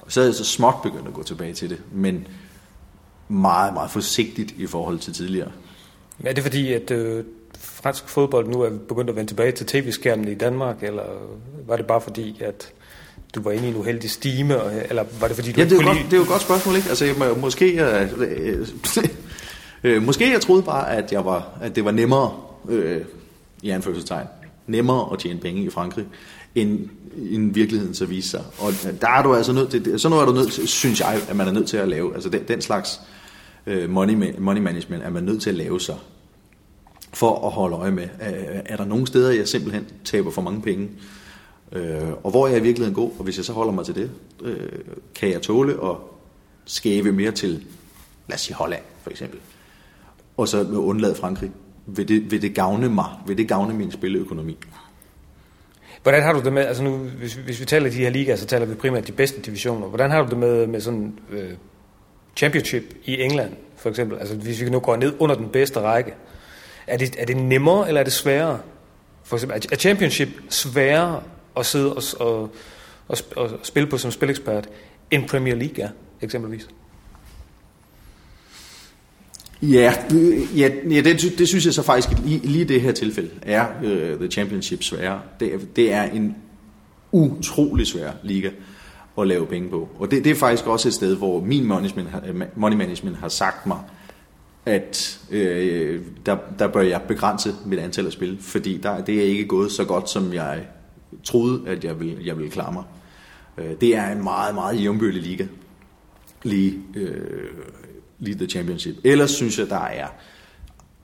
Og 0.00 0.12
så 0.12 0.20
er 0.20 0.24
jeg 0.24 0.34
så 0.34 0.44
småt 0.44 0.74
begyndt 0.82 1.08
at 1.08 1.14
gå 1.14 1.22
tilbage 1.22 1.54
til 1.54 1.70
det, 1.70 1.78
men 1.92 2.26
meget, 3.28 3.74
meget 3.74 3.90
forsigtigt 3.90 4.50
i 4.56 4.66
forhold 4.66 4.98
til 4.98 5.12
tidligere. 5.12 5.50
Er 6.24 6.32
det 6.32 6.42
fordi, 6.42 6.72
at 6.72 6.90
øh, 6.90 7.24
fransk 7.58 8.08
fodbold 8.08 8.48
nu 8.48 8.60
er 8.60 8.70
begyndt 8.88 9.10
at 9.10 9.16
vende 9.16 9.30
tilbage 9.30 9.52
til 9.52 9.66
tv-skærmen 9.66 10.28
i 10.28 10.34
Danmark, 10.34 10.82
eller 10.82 11.02
var 11.66 11.76
det 11.76 11.86
bare 11.86 12.00
fordi, 12.00 12.42
at 12.42 12.72
du 13.34 13.42
var 13.42 13.50
inde 13.50 13.66
i 13.66 13.70
en 13.70 13.76
uheldig 13.76 14.10
stime, 14.10 14.54
eller 14.88 15.04
var 15.20 15.26
det 15.26 15.36
fordi, 15.36 15.52
du 15.52 15.60
ja, 15.60 15.64
det 15.64 15.72
er, 15.72 15.76
jo 15.76 15.86
godt, 15.86 15.96
lide... 15.96 16.06
det 16.06 16.12
er 16.12 16.16
jo 16.16 16.22
et 16.22 16.28
godt 16.28 16.42
spørgsmål, 16.42 16.76
ikke? 16.76 16.88
Altså, 16.88 17.04
jeg, 17.04 17.14
måske, 17.40 17.84
øh, 17.84 18.68
øh, 19.82 20.02
måske 20.02 20.32
jeg 20.32 20.40
troede 20.40 20.62
bare, 20.62 20.90
at, 20.90 21.12
jeg 21.12 21.24
var, 21.24 21.48
at 21.60 21.76
det 21.76 21.84
var 21.84 21.90
nemmere, 21.90 22.32
øh, 22.68 23.00
i 23.62 23.70
anførselstegn, 23.70 24.26
nemmere 24.66 25.12
at 25.12 25.18
tjene 25.18 25.40
penge 25.40 25.62
i 25.62 25.70
Frankrig, 25.70 26.06
end, 26.54 26.88
end 27.30 27.54
virkeligheden 27.54 27.94
så 27.94 28.06
viser 28.06 28.38
sig. 28.38 28.44
Og 28.58 28.72
der 29.00 29.08
er 29.08 29.22
du 29.22 29.34
altså 29.34 29.52
nødt 29.52 29.70
til, 29.70 30.00
så 30.00 30.08
noget 30.08 30.22
er 30.22 30.26
du 30.26 30.32
nødt 30.32 30.52
til, 30.52 30.68
synes 30.68 31.00
jeg, 31.00 31.20
at 31.28 31.36
man 31.36 31.48
er 31.48 31.52
nødt 31.52 31.68
til 31.68 31.76
at 31.76 31.88
lave, 31.88 32.14
altså 32.14 32.28
den, 32.28 32.42
den 32.48 32.60
slags 32.60 33.00
øh, 33.66 33.90
money, 33.90 34.34
money 34.38 34.60
management 34.60 35.02
er 35.02 35.10
man 35.10 35.22
nødt 35.22 35.42
til 35.42 35.50
at 35.50 35.56
lave 35.56 35.80
sig, 35.80 35.96
for 37.12 37.46
at 37.46 37.52
holde 37.52 37.76
øje 37.76 37.90
med, 37.90 38.02
øh, 38.02 38.60
er 38.66 38.76
der 38.76 38.84
nogle 38.84 39.06
steder, 39.06 39.32
jeg 39.32 39.48
simpelthen 39.48 39.86
taber 40.04 40.30
for 40.30 40.42
mange 40.42 40.62
penge, 40.62 40.88
øh, 41.72 42.12
og 42.22 42.30
hvor 42.30 42.46
jeg 42.46 42.58
i 42.58 42.62
virkeligheden 42.62 42.94
god, 42.94 43.10
og 43.18 43.24
hvis 43.24 43.36
jeg 43.36 43.44
så 43.44 43.52
holder 43.52 43.72
mig 43.72 43.84
til 43.84 43.94
det, 43.94 44.10
øh, 44.42 44.68
kan 45.14 45.30
jeg 45.30 45.42
tåle 45.42 45.72
at 45.72 45.96
skæve 46.64 47.12
mere 47.12 47.30
til, 47.30 47.64
lad 48.28 48.34
os 48.34 48.40
sige 48.40 48.54
Holland 48.54 48.82
for 49.02 49.10
eksempel, 49.10 49.38
og 50.36 50.48
så 50.48 50.62
undlade 50.62 51.14
Frankrig. 51.14 51.50
Vil 51.86 52.08
det, 52.08 52.30
vil 52.30 52.42
det 52.42 52.54
gavne 52.54 52.88
mig? 52.88 53.06
Vil 53.26 53.38
det 53.38 53.48
gavne 53.48 53.74
min 53.74 53.92
spilleøkonomi? 53.92 54.56
Hvordan 56.02 56.22
har 56.22 56.32
du 56.32 56.40
det 56.40 56.52
med, 56.52 56.66
altså 56.66 56.82
nu, 56.82 56.96
hvis, 56.96 57.34
hvis 57.34 57.60
vi 57.60 57.64
taler 57.64 57.90
de 57.90 57.96
her 57.96 58.10
ligaer, 58.10 58.36
så 58.36 58.46
taler 58.46 58.66
vi 58.66 58.74
primært 58.74 59.06
de 59.06 59.12
bedste 59.12 59.40
divisioner. 59.40 59.86
Hvordan 59.86 60.10
har 60.10 60.22
du 60.22 60.30
det 60.30 60.38
med, 60.38 60.66
med 60.66 60.80
sådan 60.80 61.18
øh, 61.30 61.50
championship 62.36 62.82
i 63.04 63.20
England, 63.20 63.52
for 63.76 63.88
eksempel? 63.88 64.18
Altså 64.18 64.34
hvis 64.34 64.60
vi 64.64 64.70
nu 64.70 64.80
går 64.80 64.96
ned 64.96 65.14
under 65.18 65.34
den 65.34 65.48
bedste 65.48 65.80
række, 65.80 66.14
er 66.86 66.96
det, 66.96 67.16
er 67.18 67.26
det 67.26 67.36
nemmere, 67.36 67.88
eller 67.88 68.00
er 68.00 68.04
det 68.04 68.12
sværere? 68.12 68.60
For 69.24 69.36
eksempel, 69.36 69.62
er 69.72 69.76
championship 69.76 70.28
sværere 70.48 71.22
at 71.56 71.66
sidde 71.66 71.94
og, 71.94 72.02
og, 72.20 72.50
og, 73.08 73.20
og 73.36 73.50
spille 73.62 73.88
på 73.88 73.98
som 73.98 74.10
spilekspert, 74.10 74.68
end 75.10 75.28
Premier 75.28 75.54
League 75.54 75.84
er, 75.84 75.88
eksempelvis? 76.20 76.68
Ja, 79.62 79.94
ja, 80.56 80.70
ja 80.90 81.00
det, 81.00 81.34
det 81.38 81.48
synes 81.48 81.66
jeg 81.66 81.74
så 81.74 81.82
faktisk 81.82 82.18
lige, 82.24 82.38
lige 82.38 82.64
det 82.64 82.80
her 82.80 82.92
tilfælde 82.92 83.30
er 83.42 83.66
uh, 83.82 84.18
The 84.18 84.28
Championship 84.28 84.82
sværere. 84.82 85.20
Det, 85.40 85.76
det 85.76 85.92
er 85.92 86.02
en 86.02 86.36
utrolig 87.12 87.86
svær 87.86 88.12
liga 88.22 88.50
at 89.18 89.26
lave 89.26 89.46
penge 89.46 89.70
på. 89.70 89.88
Og 89.98 90.10
det, 90.10 90.24
det 90.24 90.30
er 90.30 90.36
faktisk 90.36 90.66
også 90.66 90.88
et 90.88 90.94
sted, 90.94 91.16
hvor 91.16 91.40
min 91.40 91.64
management, 91.64 92.08
money 92.56 92.76
management 92.76 93.16
har 93.16 93.28
sagt 93.28 93.66
mig, 93.66 93.78
at 94.66 95.20
øh, 95.30 96.00
der, 96.26 96.36
der 96.58 96.68
bør 96.68 96.80
jeg 96.80 97.02
begrænse 97.08 97.54
mit 97.66 97.78
antal 97.78 98.06
af 98.06 98.12
spil, 98.12 98.38
fordi 98.40 98.76
der, 98.76 99.04
det 99.04 99.18
er 99.18 99.22
ikke 99.22 99.44
gået 99.44 99.72
så 99.72 99.84
godt, 99.84 100.10
som 100.10 100.32
jeg 100.32 100.66
troede, 101.24 101.62
at 101.66 101.84
jeg 101.84 102.00
ville, 102.00 102.18
jeg 102.24 102.36
ville 102.36 102.50
klare 102.50 102.72
mig. 102.72 102.84
Øh, 103.58 103.80
det 103.80 103.96
er 103.96 104.12
en 104.12 104.22
meget, 104.22 104.54
meget 104.54 104.82
jævnbølig 104.82 105.22
liga, 105.22 105.46
lige, 106.42 106.78
øh, 106.94 107.48
lige 108.22 108.38
The 108.38 108.46
Championship. 108.46 108.96
Ellers 109.04 109.30
synes 109.30 109.58
jeg, 109.58 109.68
der 109.68 109.84
er 109.84 110.06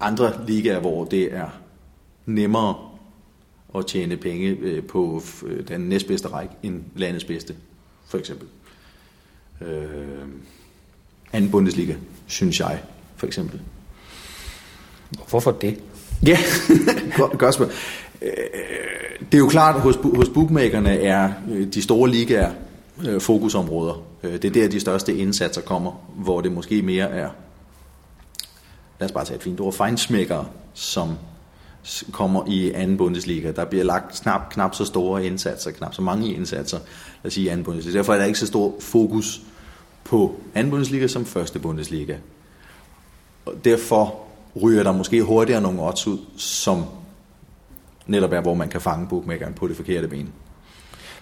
andre 0.00 0.32
ligaer, 0.46 0.80
hvor 0.80 1.04
det 1.04 1.34
er 1.34 1.48
nemmere 2.26 2.75
at 3.75 3.87
tjene 3.87 4.16
penge 4.16 4.48
øh, 4.48 4.84
på 4.84 5.22
øh, 5.46 5.68
den 5.68 5.80
næstbedste 5.80 6.28
række 6.28 6.54
end 6.62 6.82
landets 6.96 7.25
bedste, 7.25 7.54
for 8.06 8.18
eksempel. 8.18 8.48
Øh, 9.60 10.28
anden 11.32 11.50
Bundesliga, 11.50 11.94
synes 12.26 12.60
jeg, 12.60 12.82
for 13.16 13.26
eksempel. 13.26 13.60
Hvorfor 15.28 15.50
det? 15.50 15.80
Ja, 16.26 16.38
godt 17.38 17.54
spørgsmål. 17.54 17.70
Øh, 18.22 18.30
det 19.20 19.34
er 19.34 19.38
jo 19.38 19.48
klart, 19.48 19.76
at 19.76 19.82
hos, 19.82 19.96
hos 20.14 20.28
bookmakerne 20.28 21.00
er 21.00 21.32
de 21.75 21.82
store 21.82 22.10
ligaer 22.10 22.52
øh, 23.08 23.20
fokusområder. 23.20 24.07
Øh, 24.22 24.32
det 24.32 24.44
er 24.44 24.50
der, 24.50 24.68
de 24.68 24.80
største 24.80 25.16
indsatser 25.16 25.60
kommer, 25.60 25.92
hvor 26.16 26.40
det 26.40 26.52
måske 26.52 26.82
mere 26.82 27.10
er, 27.10 27.30
lad 29.00 29.08
os 29.08 29.12
bare 29.12 29.25
tage 29.25 29.37
et 29.37 29.42
fint 29.42 29.60
ord, 29.60 29.72
fejnsmækkere, 29.72 30.46
som 30.75 31.18
kommer 32.12 32.44
i 32.46 32.72
anden 32.72 32.96
Bundesliga. 32.96 33.50
Der 33.50 33.64
bliver 33.64 33.84
lagt 33.84 34.20
knap, 34.22 34.50
knap 34.50 34.75
så 34.75 34.84
store 34.84 35.26
indsatser, 35.26 35.70
knap 35.70 35.94
så 35.94 36.02
mange 36.02 36.34
indsatser, 36.34 36.78
lad 37.22 37.26
os 37.26 37.34
sige, 37.34 37.44
i 37.44 37.48
anden 37.48 37.64
Bundesliga. 37.64 37.96
Derfor 37.96 38.14
er 38.14 38.18
der 38.18 38.25
ikke 38.25 38.38
så 38.38 38.46
stor 38.46 38.75
fokus 38.80 39.40
på 40.04 40.40
anden 40.54 40.70
Bundesliga 40.70 41.06
som 41.06 41.25
første 41.25 41.58
Bundesliga. 41.58 42.16
Og 43.46 43.54
derfor 43.64 44.20
ryger 44.62 44.82
der 44.82 44.92
måske 44.92 45.22
hurtigere 45.22 45.60
nogle 45.60 45.82
odds 45.82 46.06
ud, 46.06 46.18
som 46.37 46.84
netop 48.06 48.32
er, 48.32 48.40
hvor 48.40 48.54
man 48.54 48.68
kan 48.68 48.80
fange 48.80 49.08
bookmakeren 49.08 49.54
på 49.54 49.68
det 49.68 49.76
forkerte 49.76 50.08
ben. 50.08 50.32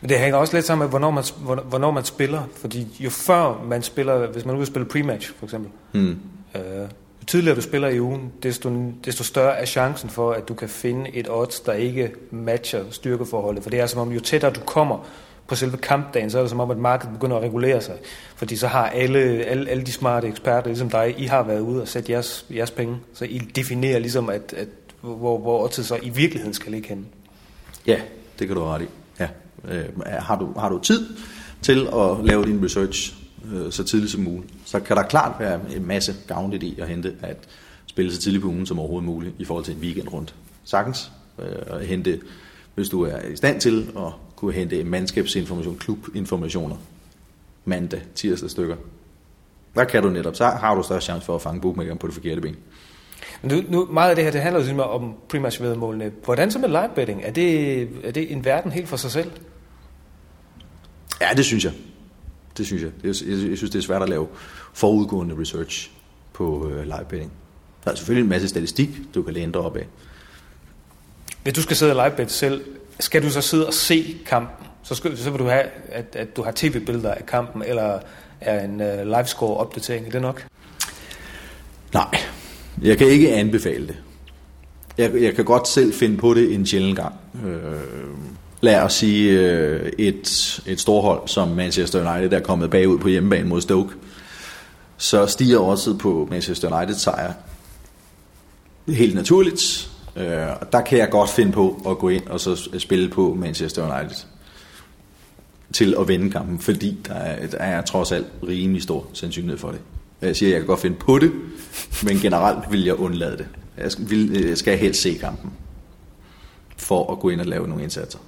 Men 0.00 0.08
det 0.08 0.18
hænger 0.18 0.38
også 0.38 0.56
lidt 0.56 0.66
sammen 0.66 0.84
med, 0.84 0.90
hvornår 0.90 1.10
man, 1.10 1.24
hvornår 1.68 1.90
man 1.90 2.04
spiller. 2.04 2.42
Fordi 2.56 2.86
jo 3.00 3.10
før 3.10 3.62
man 3.64 3.82
spiller, 3.82 4.26
hvis 4.26 4.44
man 4.44 4.54
nu 4.54 4.58
vil 4.58 4.66
spille 4.66 4.88
pre-match 4.94 5.32
for 5.38 5.46
eksempel, 5.46 5.70
hmm. 5.92 6.18
øh, 6.54 6.62
jo 7.20 7.26
tidligere 7.26 7.56
du 7.56 7.60
spiller 7.60 7.88
i 7.88 8.00
ugen, 8.00 8.32
desto, 8.42 8.92
desto 9.04 9.24
større 9.24 9.58
er 9.58 9.64
chancen 9.64 10.10
for, 10.10 10.32
at 10.32 10.48
du 10.48 10.54
kan 10.54 10.68
finde 10.68 11.10
et 11.14 11.26
odds, 11.30 11.60
der 11.60 11.72
ikke 11.72 12.12
matcher 12.30 12.84
styrkeforholdet. 12.90 13.62
For 13.62 13.70
det 13.70 13.80
er 13.80 13.86
som 13.86 14.00
om, 14.00 14.12
jo 14.12 14.20
tættere 14.20 14.52
du 14.52 14.60
kommer 14.60 15.06
på 15.46 15.54
selve 15.54 15.76
kampdagen, 15.76 16.30
så 16.30 16.38
er 16.38 16.42
det 16.42 16.50
som 16.50 16.60
om, 16.60 16.70
at 16.70 16.78
markedet 16.78 17.14
begynder 17.14 17.36
at 17.36 17.42
regulere 17.42 17.80
sig. 17.80 17.94
Fordi 18.36 18.56
så 18.56 18.66
har 18.66 18.88
alle, 18.88 19.18
alle, 19.20 19.70
alle 19.70 19.84
de 19.84 19.92
smarte 19.92 20.28
eksperter, 20.28 20.68
ligesom 20.68 20.90
dig, 20.90 21.14
I 21.18 21.24
har 21.24 21.42
været 21.42 21.60
ude 21.60 21.82
og 21.82 21.88
sat 21.88 22.10
jeres, 22.10 22.46
jeres 22.50 22.70
penge. 22.70 22.96
Så 23.14 23.24
I 23.24 23.38
definerer 23.38 23.98
ligesom, 23.98 24.30
at, 24.30 24.54
at 24.56 24.68
hvor, 25.00 25.38
hvor 25.38 25.64
oddset 25.64 25.86
så 25.86 25.98
i 26.02 26.08
virkeligheden 26.08 26.54
skal 26.54 26.72
ligge 26.72 26.88
henne. 26.88 27.04
Ja, 27.86 28.00
det 28.38 28.46
kan 28.46 28.56
du 28.56 28.62
ret 28.62 28.82
i. 28.82 28.86
Ja. 29.20 29.28
Øh, 29.64 29.84
har, 30.06 30.38
du, 30.38 30.52
har 30.58 30.68
du 30.68 30.78
tid 30.78 31.06
til 31.62 31.88
at 31.94 32.24
lave 32.24 32.44
din 32.44 32.64
research 32.64 33.14
øh, 33.52 33.72
så 33.72 33.84
tidligt 33.84 34.12
som 34.12 34.20
muligt, 34.20 34.52
så 34.64 34.80
kan 34.80 34.96
der 34.96 35.02
klart 35.02 35.40
være 35.40 35.60
en 35.76 35.86
masse 35.86 36.14
gavnligt 36.26 36.62
i 36.62 36.78
at 36.80 36.88
hente 36.88 37.14
at 37.22 37.36
spille 37.86 38.14
så 38.14 38.20
tidligt 38.20 38.42
på 38.42 38.48
ugen 38.48 38.66
som 38.66 38.78
overhovedet 38.78 39.06
muligt 39.06 39.34
i 39.38 39.44
forhold 39.44 39.64
til 39.64 39.74
en 39.74 39.80
weekend 39.80 40.12
rundt. 40.12 40.34
Sagtens 40.64 41.12
øh, 41.38 41.46
at 41.66 41.86
hente, 41.86 42.20
hvis 42.74 42.88
du 42.88 43.02
er 43.02 43.18
i 43.18 43.36
stand 43.36 43.60
til 43.60 43.88
at 43.96 44.12
kunne 44.36 44.52
hente 44.52 44.84
mandskabsinformation, 44.84 45.76
klubinformationer 45.78 46.76
mandag, 47.66 48.00
tirsdag 48.14 48.50
stykker. 48.50 48.76
Der 49.74 49.84
kan 49.84 50.02
du 50.02 50.08
netop, 50.08 50.36
så 50.36 50.44
har 50.46 50.74
du 50.74 50.82
større 50.82 51.00
chance 51.00 51.26
for 51.26 51.34
at 51.34 51.42
fange 51.42 51.60
bookmakeren 51.60 51.98
på 51.98 52.06
det 52.06 52.14
forkerte 52.14 52.40
ben. 52.40 52.56
Nu, 53.46 53.62
nu, 53.68 53.84
meget 53.90 54.10
af 54.10 54.16
det 54.16 54.24
her, 54.24 54.30
det 54.30 54.40
handler 54.40 54.60
jo 54.60 54.66
simpelthen 54.66 54.94
om 54.94 55.14
pre-match 55.32 55.62
vedmålene. 55.62 56.12
Hvordan 56.24 56.50
så 56.50 56.58
med 56.58 56.68
live 56.68 56.90
betting? 56.94 57.22
Er 57.24 57.30
det, 57.30 57.82
er 58.04 58.10
det 58.10 58.32
en 58.32 58.44
verden 58.44 58.72
helt 58.72 58.88
for 58.88 58.96
sig 58.96 59.10
selv? 59.10 59.30
Ja, 61.20 61.28
det 61.36 61.44
synes 61.44 61.64
jeg. 61.64 61.72
Det 62.56 62.66
synes 62.66 62.82
jeg. 62.82 62.90
Jeg, 63.02 63.08
jeg, 63.08 63.56
synes, 63.56 63.70
det 63.70 63.74
er 63.74 63.82
svært 63.82 64.02
at 64.02 64.08
lave 64.08 64.28
forudgående 64.72 65.40
research 65.40 65.90
på 66.32 66.44
uh, 66.44 66.82
live 66.82 67.06
betting. 67.08 67.32
Der 67.84 67.90
er 67.90 67.94
selvfølgelig 67.94 68.22
en 68.22 68.28
masse 68.28 68.48
statistik, 68.48 68.88
du 69.14 69.22
kan 69.22 69.34
læne 69.34 69.52
dig 69.52 69.60
op 69.60 69.76
af. 69.76 69.86
Hvis 71.42 71.54
du 71.54 71.62
skal 71.62 71.76
sidde 71.76 71.96
og 71.96 72.06
live 72.06 72.16
bet 72.16 72.30
selv, 72.30 72.64
skal 73.00 73.22
du 73.22 73.30
så 73.30 73.40
sidde 73.40 73.66
og 73.66 73.74
se 73.74 74.16
kampen? 74.26 74.66
Så, 74.82 74.94
skal, 74.94 75.18
så 75.18 75.30
vil 75.30 75.38
du 75.38 75.48
have, 75.48 75.64
at, 75.88 76.16
at 76.16 76.36
du 76.36 76.42
har 76.42 76.52
tv-billeder 76.56 77.14
af 77.14 77.26
kampen, 77.26 77.62
eller 77.62 77.98
er 78.40 78.64
en 78.64 78.80
uh, 78.80 79.16
livescore 79.16 79.56
opdatering, 79.56 80.06
er 80.06 80.10
det 80.10 80.22
nok? 80.22 80.46
Nej, 81.94 82.18
jeg 82.82 82.98
kan 82.98 83.06
ikke 83.06 83.34
anbefale 83.34 83.86
det. 83.86 83.96
Jeg, 84.98 85.22
jeg 85.22 85.34
kan 85.34 85.44
godt 85.44 85.68
selv 85.68 85.94
finde 85.94 86.16
på 86.16 86.34
det 86.34 86.54
en 86.54 86.66
sjældent 86.66 86.96
gang. 86.96 87.14
Øh, 87.46 87.80
lad 88.60 88.80
os 88.80 88.92
sige 88.92 89.40
øh, 89.40 89.92
et, 89.98 90.60
et 90.66 90.80
storhold 90.80 91.28
som 91.28 91.48
Manchester 91.48 92.12
United, 92.12 92.30
der 92.30 92.36
er 92.36 92.42
kommet 92.42 92.70
bagud 92.70 92.98
på 92.98 93.08
hjemmebane 93.08 93.48
mod 93.48 93.60
Stoke. 93.60 93.94
Så 94.96 95.26
stiger 95.26 95.58
også 95.58 95.94
på 95.94 96.28
Manchester 96.30 96.76
United 96.76 96.94
sejr. 96.94 97.32
Helt 98.88 99.14
naturligt. 99.14 99.90
Øh, 100.16 100.46
der 100.72 100.80
kan 100.80 100.98
jeg 100.98 101.10
godt 101.10 101.30
finde 101.30 101.52
på 101.52 101.82
at 101.88 101.98
gå 101.98 102.08
ind 102.08 102.26
og 102.26 102.40
så 102.40 102.68
spille 102.78 103.08
på 103.08 103.34
Manchester 103.34 103.98
United 103.98 104.16
til 105.72 105.94
at 106.00 106.08
vinde 106.08 106.30
kampen, 106.30 106.58
fordi 106.58 106.98
der 107.06 107.14
er, 107.14 107.46
der 107.46 107.58
er 107.58 107.82
trods 107.82 108.12
alt 108.12 108.26
rimelig 108.48 108.82
stor 108.82 109.06
sandsynlighed 109.12 109.58
for 109.58 109.70
det. 109.70 109.80
Jeg 110.22 110.36
siger, 110.36 110.48
at 110.50 110.52
jeg 110.52 110.60
kan 110.60 110.66
godt 110.66 110.80
finde 110.80 110.96
på 110.96 111.18
det, 111.18 111.32
men 112.04 112.18
generelt 112.18 112.72
vil 112.72 112.84
jeg 112.84 112.94
undlade 112.94 113.36
det. 113.36 113.46
Jeg 113.78 113.92
skal, 113.92 114.10
vil, 114.10 114.46
jeg 114.48 114.58
skal 114.58 114.78
helst 114.78 115.02
se 115.02 115.14
kampen, 115.14 115.52
for 116.76 117.12
at 117.12 117.18
gå 117.18 117.28
ind 117.28 117.40
og 117.40 117.46
lave 117.46 117.68
nogle 117.68 117.82
indsatser. 117.82 118.18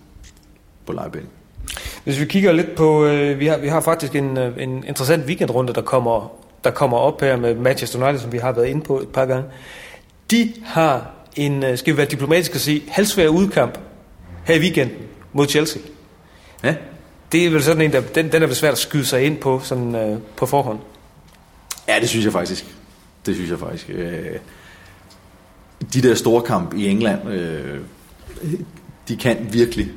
på 0.87 0.93
lejebanen. 0.93 1.29
Hvis 2.05 2.21
vi 2.21 2.25
kigger 2.25 2.53
lidt 2.53 2.75
på, 2.75 3.05
øh, 3.05 3.41
vi, 3.41 3.47
har, 3.47 3.59
vi 3.59 3.69
har 3.69 3.81
faktisk 3.81 4.15
en, 4.15 4.37
øh, 4.37 4.63
en 4.63 4.85
interessant 4.89 5.27
weekendrunde, 5.27 5.73
der 5.73 5.83
kommer, 5.83 6.33
der 6.65 6.71
kommer 6.71 6.97
op 6.99 7.21
her 7.21 7.37
med 7.37 7.55
Manchester 7.55 8.03
United, 8.03 8.21
som 8.21 8.33
vi 8.33 8.39
har 8.39 8.53
været 8.53 8.67
inde 8.67 8.81
på 8.81 9.01
et 9.01 9.09
par 9.09 9.27
gange. 9.27 9.45
De 10.31 10.53
har 10.65 11.11
en, 11.37 11.65
øh, 11.65 11.79
skal 11.79 11.93
vi 11.93 11.97
være 11.97 12.07
diplomatisk 12.07 12.55
at 12.55 12.61
sige, 12.61 12.83
halvsvær 12.89 13.29
udkamp 13.29 13.79
her 14.45 14.55
i 14.55 14.59
weekenden 14.59 14.97
mod 15.33 15.49
Chelsea. 15.49 15.83
Ja, 16.65 16.75
Det 17.33 17.47
er 17.47 17.51
vel 17.51 17.63
sådan 17.63 17.83
en, 17.83 17.93
der, 17.93 18.01
den, 18.01 18.33
den 18.33 18.43
er 18.43 18.47
vel 18.47 18.57
svært 18.57 18.73
at 18.73 18.79
skyde 18.79 19.05
sig 19.05 19.23
ind 19.23 19.39
på, 19.39 19.61
sådan, 19.65 19.95
øh, 19.95 20.19
på 20.37 20.47
forhånd. 20.47 20.79
Ja, 21.89 22.01
det 22.01 22.09
synes 22.09 22.25
jeg 22.25 22.33
faktisk. 22.33 22.77
Det 23.27 23.35
synes 23.35 23.51
jeg 23.51 23.59
faktisk. 23.59 23.91
Øh, 23.91 24.37
de 25.93 26.03
der 26.03 26.15
store 26.15 26.43
kamp 26.43 26.75
i 26.75 26.89
England, 26.89 27.29
øh, 27.29 27.81
de 29.09 29.17
kan 29.17 29.49
virkelig 29.53 29.93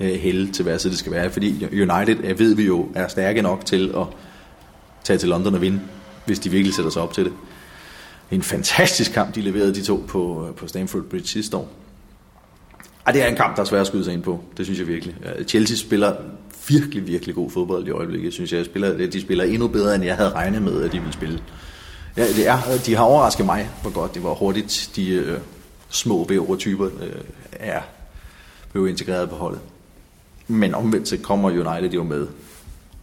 øh, 0.00 0.14
hælde 0.14 0.52
til 0.52 0.62
hvad 0.62 0.78
det 0.78 0.98
skal 0.98 1.12
være, 1.12 1.30
fordi 1.30 1.64
United, 1.64 2.24
jeg 2.24 2.38
ved 2.38 2.54
vi 2.54 2.66
jo, 2.66 2.88
er 2.94 3.08
stærke 3.08 3.42
nok 3.42 3.64
til 3.64 3.94
at 3.96 4.06
tage 5.04 5.18
til 5.18 5.28
London 5.28 5.54
og 5.54 5.60
vinde, 5.60 5.80
hvis 6.26 6.38
de 6.38 6.50
virkelig 6.50 6.74
sætter 6.74 6.90
sig 6.90 7.02
op 7.02 7.12
til 7.12 7.24
det. 7.24 7.32
En 8.30 8.42
fantastisk 8.42 9.12
kamp, 9.12 9.34
de 9.34 9.40
leverede 9.40 9.74
de 9.74 9.82
to 9.82 10.04
på, 10.08 10.46
øh, 10.48 10.54
på 10.54 10.66
Stamford 10.66 11.02
Bridge 11.02 11.26
sidste 11.26 11.56
år. 11.56 11.68
Ej, 13.06 13.12
det 13.12 13.22
er 13.22 13.26
en 13.26 13.36
kamp, 13.36 13.56
der 13.56 13.62
er 13.62 13.66
svær 13.66 13.80
at 13.80 13.86
skyde 13.86 14.04
sig 14.04 14.12
ind 14.12 14.22
på. 14.22 14.44
Det 14.56 14.66
synes 14.66 14.78
jeg 14.78 14.88
virkelig. 14.88 15.16
Øh, 15.24 15.44
Chelsea 15.44 15.76
spiller 15.76 16.14
virkelig, 16.68 17.06
virkelig 17.06 17.34
god 17.34 17.50
fodbold 17.50 17.86
i 17.86 17.90
øjeblikket. 17.90 18.24
Jeg 18.24 18.32
synes, 18.32 18.52
jeg 18.52 18.64
spiller, 18.64 19.06
de 19.06 19.20
spiller 19.20 19.44
endnu 19.44 19.68
bedre, 19.68 19.94
end 19.94 20.04
jeg 20.04 20.16
havde 20.16 20.30
regnet 20.30 20.62
med, 20.62 20.82
at 20.82 20.92
de 20.92 20.98
ville 20.98 21.12
spille. 21.12 21.42
Ja, 22.16 22.26
det 22.26 22.48
er, 22.48 22.58
de 22.86 22.94
har 22.94 23.04
overrasket 23.04 23.46
mig, 23.46 23.70
hvor 23.82 23.90
godt 23.90 24.14
det 24.14 24.22
var 24.22 24.34
hurtigt, 24.34 24.90
de 24.96 25.10
øh, 25.10 25.38
små 25.88 26.24
B-overtyper 26.24 26.86
øh, 26.86 27.20
er 27.52 27.80
blevet 28.72 28.88
integreret 28.88 29.30
på 29.30 29.36
holdet. 29.36 29.60
Men 30.48 30.74
omvendt 30.74 31.08
så 31.08 31.16
kommer 31.16 31.50
United 31.50 31.90
jo 31.90 32.02
med 32.02 32.28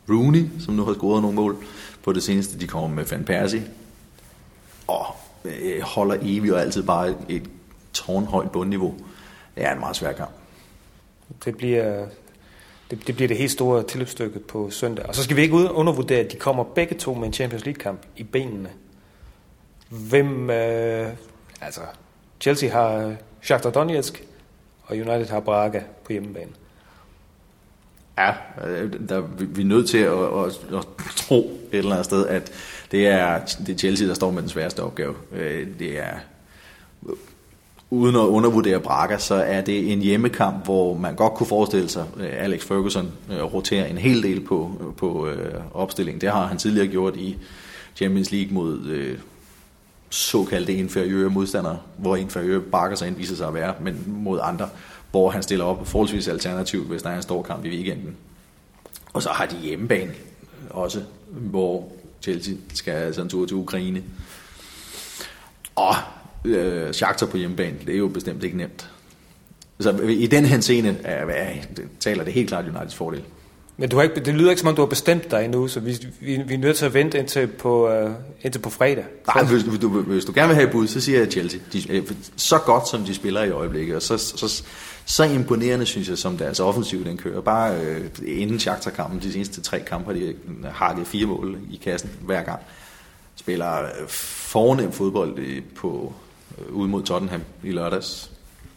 Rooney, 0.09 0.45
som 0.59 0.73
nu 0.73 0.85
har 0.85 0.93
scoret 0.93 1.21
nogle 1.21 1.35
mål 1.35 1.57
på 2.03 2.13
det 2.13 2.23
seneste. 2.23 2.59
De 2.59 2.67
kommer 2.67 2.87
med 2.95 3.05
Van 3.05 3.23
Persie, 3.23 3.63
og 4.87 5.05
øh, 5.45 5.81
holder 5.81 6.17
evigt 6.21 6.53
og 6.53 6.61
altid 6.61 6.83
bare 6.83 7.09
et, 7.09 7.17
et 7.29 7.43
tårnhøjt 7.93 8.51
bundniveau. 8.51 8.95
Det 9.55 9.65
er 9.65 9.73
en 9.73 9.79
meget 9.79 9.95
svær 9.95 10.11
kamp. 10.11 10.31
Det 11.45 11.57
bliver, 11.57 12.05
det, 12.95 13.07
det 13.07 13.15
bliver 13.15 13.27
det 13.27 13.37
helt 13.37 13.51
store 13.51 13.83
tilløbsstykke 13.83 14.39
på 14.39 14.69
søndag. 14.69 15.05
Og 15.05 15.15
så 15.15 15.23
skal 15.23 15.37
vi 15.37 15.41
ikke 15.41 15.55
undervurdere, 15.55 16.19
at 16.19 16.31
de 16.31 16.37
kommer 16.37 16.63
begge 16.63 16.95
to 16.95 17.13
med 17.13 17.27
en 17.27 17.33
Champions 17.33 17.65
League-kamp 17.65 18.01
i 18.17 18.23
benene. 18.23 18.69
Hvem, 19.89 20.49
øh, 20.49 21.09
altså, 21.61 21.81
Chelsea 22.41 22.69
har 22.69 23.07
øh, 23.07 23.13
Shakhtar 23.41 23.69
Donetsk, 23.69 24.23
og 24.83 24.95
United 24.95 25.27
har 25.29 25.39
Braga 25.39 25.81
på 26.05 26.11
hjemmebane. 26.11 26.51
Ja, 28.17 28.33
øh, 28.67 28.93
der, 29.09 29.21
vi 29.39 29.61
er 29.61 29.65
nødt 29.65 29.89
til 29.89 29.97
at, 29.97 30.13
at, 30.13 30.77
at 30.77 30.85
tro 31.15 31.59
et 31.71 31.77
eller 31.77 31.91
andet 31.91 32.05
sted, 32.05 32.27
at 32.27 32.51
det 32.91 33.07
er, 33.07 33.39
det 33.45 33.69
er 33.69 33.77
Chelsea, 33.77 34.07
der 34.07 34.13
står 34.13 34.31
med 34.31 34.41
den 34.41 34.49
sværeste 34.49 34.83
opgave. 34.83 35.15
Øh, 35.31 35.67
det 35.79 35.99
er, 35.99 36.13
uden 37.93 38.15
at 38.15 38.19
undervurdere 38.19 38.79
Braga, 38.79 39.17
så 39.17 39.35
er 39.35 39.61
det 39.61 39.91
en 39.91 39.99
hjemmekamp, 39.99 40.65
hvor 40.65 40.97
man 40.97 41.15
godt 41.15 41.33
kunne 41.33 41.47
forestille 41.47 41.89
sig, 41.89 42.05
at 42.19 42.25
Alex 42.25 42.61
Ferguson 42.61 43.11
øh, 43.31 43.53
roterer 43.53 43.85
en 43.85 43.97
hel 43.97 44.23
del 44.23 44.41
på, 44.41 44.71
øh, 44.79 44.95
på 44.95 45.27
øh, 45.27 45.61
opstillingen. 45.73 46.21
Det 46.21 46.31
har 46.31 46.45
han 46.45 46.57
tidligere 46.57 46.87
gjort 46.87 47.15
i 47.15 47.37
Champions 47.95 48.31
League 48.31 48.53
mod 48.53 48.85
øh, 48.85 49.17
såkaldte 50.09 50.73
inferiøre 50.73 51.29
modstandere, 51.29 51.79
hvor 51.97 52.15
inferiøre 52.15 52.61
bakker 52.61 52.97
sig 52.97 53.07
indviser 53.07 53.35
sig 53.35 53.47
at 53.47 53.53
være, 53.53 53.73
men 53.81 54.03
mod 54.07 54.39
andre, 54.43 54.69
hvor 55.11 55.29
han 55.29 55.43
stiller 55.43 55.65
op 55.65 55.87
forholdsvis 55.87 56.27
alternativt, 56.27 56.87
hvis 56.87 57.01
der 57.01 57.09
er 57.09 57.15
en 57.15 57.21
stor 57.21 57.41
kamp 57.41 57.65
i 57.65 57.69
weekenden. 57.69 58.15
Og 59.13 59.23
så 59.23 59.29
har 59.29 59.45
de 59.45 59.55
hjemmebane 59.55 60.11
også, 60.69 61.01
hvor 61.27 61.91
Chelsea 62.21 62.53
skal 62.73 62.91
altså 62.91 63.21
en 63.21 63.29
tur 63.29 63.45
til 63.45 63.57
Ukraine. 63.57 64.03
Og 65.75 65.95
øh, 66.45 66.93
Shakhtar 66.93 67.25
på 67.25 67.37
hjemmebane, 67.37 67.75
det 67.85 67.93
er 67.93 67.97
jo 67.97 68.07
bestemt 68.07 68.43
ikke 68.43 68.57
nemt. 68.57 68.89
Så 69.79 69.97
i 70.09 70.27
den 70.27 70.45
henseende 70.45 70.95
er, 71.03 71.25
er, 71.25 71.53
taler 71.99 72.23
det 72.23 72.33
helt 72.33 72.47
klart 72.47 72.65
Uniteds 72.65 72.95
fordel. 72.95 73.23
Men 73.77 73.89
du 73.89 73.95
har 73.95 74.03
ikke, 74.03 74.19
det 74.19 74.33
lyder 74.33 74.49
ikke 74.49 74.59
som 74.59 74.69
om, 74.69 74.75
du 74.75 74.81
har 74.81 74.87
bestemt 74.87 75.31
dig 75.31 75.45
endnu, 75.45 75.67
så 75.67 75.79
vi, 75.79 75.97
vi, 76.19 76.41
vi 76.47 76.53
er 76.53 76.57
nødt 76.57 76.77
til 76.77 76.85
at 76.85 76.93
vente 76.93 77.19
indtil 77.19 77.47
på, 77.47 77.89
øh, 77.89 78.11
indtil 78.41 78.59
på 78.59 78.69
fredag. 78.69 79.05
Nej, 79.35 79.43
hvis, 79.43 79.61
hvis, 79.61 79.79
du, 79.79 80.01
hvis 80.01 80.25
du 80.25 80.31
gerne 80.35 80.47
vil 80.47 80.55
have 80.55 80.65
et 80.65 80.71
bud, 80.71 80.87
så 80.87 81.01
siger 81.01 81.19
jeg 81.19 81.31
Chelsea. 81.31 81.59
De, 81.73 81.91
øh, 81.91 82.11
så 82.35 82.57
godt, 82.57 82.87
som 82.87 83.03
de 83.03 83.15
spiller 83.15 83.43
i 83.43 83.49
øjeblikket, 83.49 83.95
og 83.95 84.01
så, 84.01 84.17
så, 84.17 84.63
så 85.05 85.23
imponerende, 85.23 85.85
synes 85.85 86.09
jeg, 86.09 86.17
som 86.17 86.37
deres 86.37 86.59
offensiv 86.59 87.05
den 87.05 87.17
kører. 87.17 87.41
Bare 87.41 87.81
øh, 87.81 88.01
inden 88.25 88.59
Shakhtar-kampen, 88.59 89.21
de 89.21 89.33
seneste 89.33 89.61
tre 89.61 89.79
kampe, 89.79 90.13
de 90.13 90.35
har 90.71 90.95
det 90.95 91.07
fire 91.07 91.25
mål 91.25 91.57
i 91.71 91.81
kassen 91.83 92.09
hver 92.21 92.43
gang. 92.43 92.59
Spiller 93.35 93.81
øh, 93.81 94.07
fornem 94.07 94.91
fodbold 94.91 95.39
øh, 95.39 95.61
på, 95.75 96.13
øh, 96.15 96.32
Øh, 96.57 96.73
ude 96.75 96.89
mod 96.89 97.03
Tottenham 97.03 97.41
i 97.63 97.71
lørdags. 97.71 98.31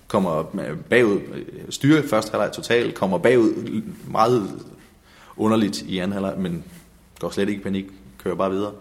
Kommer 0.08 0.42
bagud, 0.90 1.20
øh, 1.20 1.44
styrer 1.70 2.08
første 2.08 2.30
halvleg 2.30 2.52
totalt, 2.52 2.94
kommer 2.94 3.18
bagud 3.18 3.82
meget 4.08 4.60
underligt 5.36 5.82
i 5.82 5.98
anden 5.98 6.12
halvleg, 6.12 6.38
men 6.38 6.64
går 7.18 7.30
slet 7.30 7.48
ikke 7.48 7.60
i 7.60 7.62
panik, 7.62 7.84
kører 8.18 8.34
bare 8.34 8.50
videre. 8.50 8.72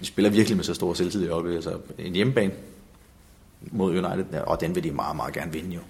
De 0.00 0.06
spiller 0.06 0.30
virkelig 0.30 0.56
med 0.56 0.64
så 0.64 0.74
stor 0.74 0.94
selvtillid 0.94 1.26
i 1.26 1.30
øjeblikket. 1.30 1.66
Altså 1.66 1.80
en 1.98 2.14
hjemmebane 2.14 2.52
mod 3.60 3.90
United, 3.90 4.40
og 4.46 4.60
den 4.60 4.74
vil 4.74 4.84
de 4.84 4.90
meget, 4.90 5.16
meget 5.16 5.34
gerne 5.34 5.52
vinde 5.52 5.74
jo. 5.74 5.80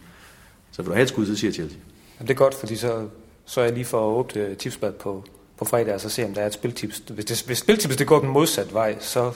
Så 0.73 0.83
vil 0.83 0.89
du 0.89 0.95
have 0.95 1.03
et 1.03 1.09
skud, 1.09 1.27
så 1.27 1.37
siger 1.37 1.53
Chelsea. 1.53 1.79
Jamen, 2.19 2.29
det 2.29 2.35
er 2.35 2.39
godt, 2.39 2.55
fordi 2.55 2.77
så, 2.77 3.09
så 3.45 3.61
er 3.61 3.65
jeg 3.65 3.75
lige 3.75 3.85
for 3.85 4.11
at 4.11 4.15
åbne 4.19 4.43
øh, 4.43 4.57
tipsbad 4.57 4.93
på, 4.93 5.25
på 5.59 5.65
fredag, 5.65 5.95
og 5.95 6.01
så 6.01 6.09
se, 6.09 6.25
om 6.25 6.35
der 6.35 6.41
er 6.41 6.47
et 6.47 6.55
spiltips. 6.55 7.03
Hvis, 7.09 7.25
det, 7.25 7.43
hvis 7.47 7.59
spiltips 7.59 7.97
det 7.97 8.07
går 8.07 8.21
den 8.21 8.29
modsatte 8.29 8.75
vej, 8.75 8.97
så... 9.01 9.33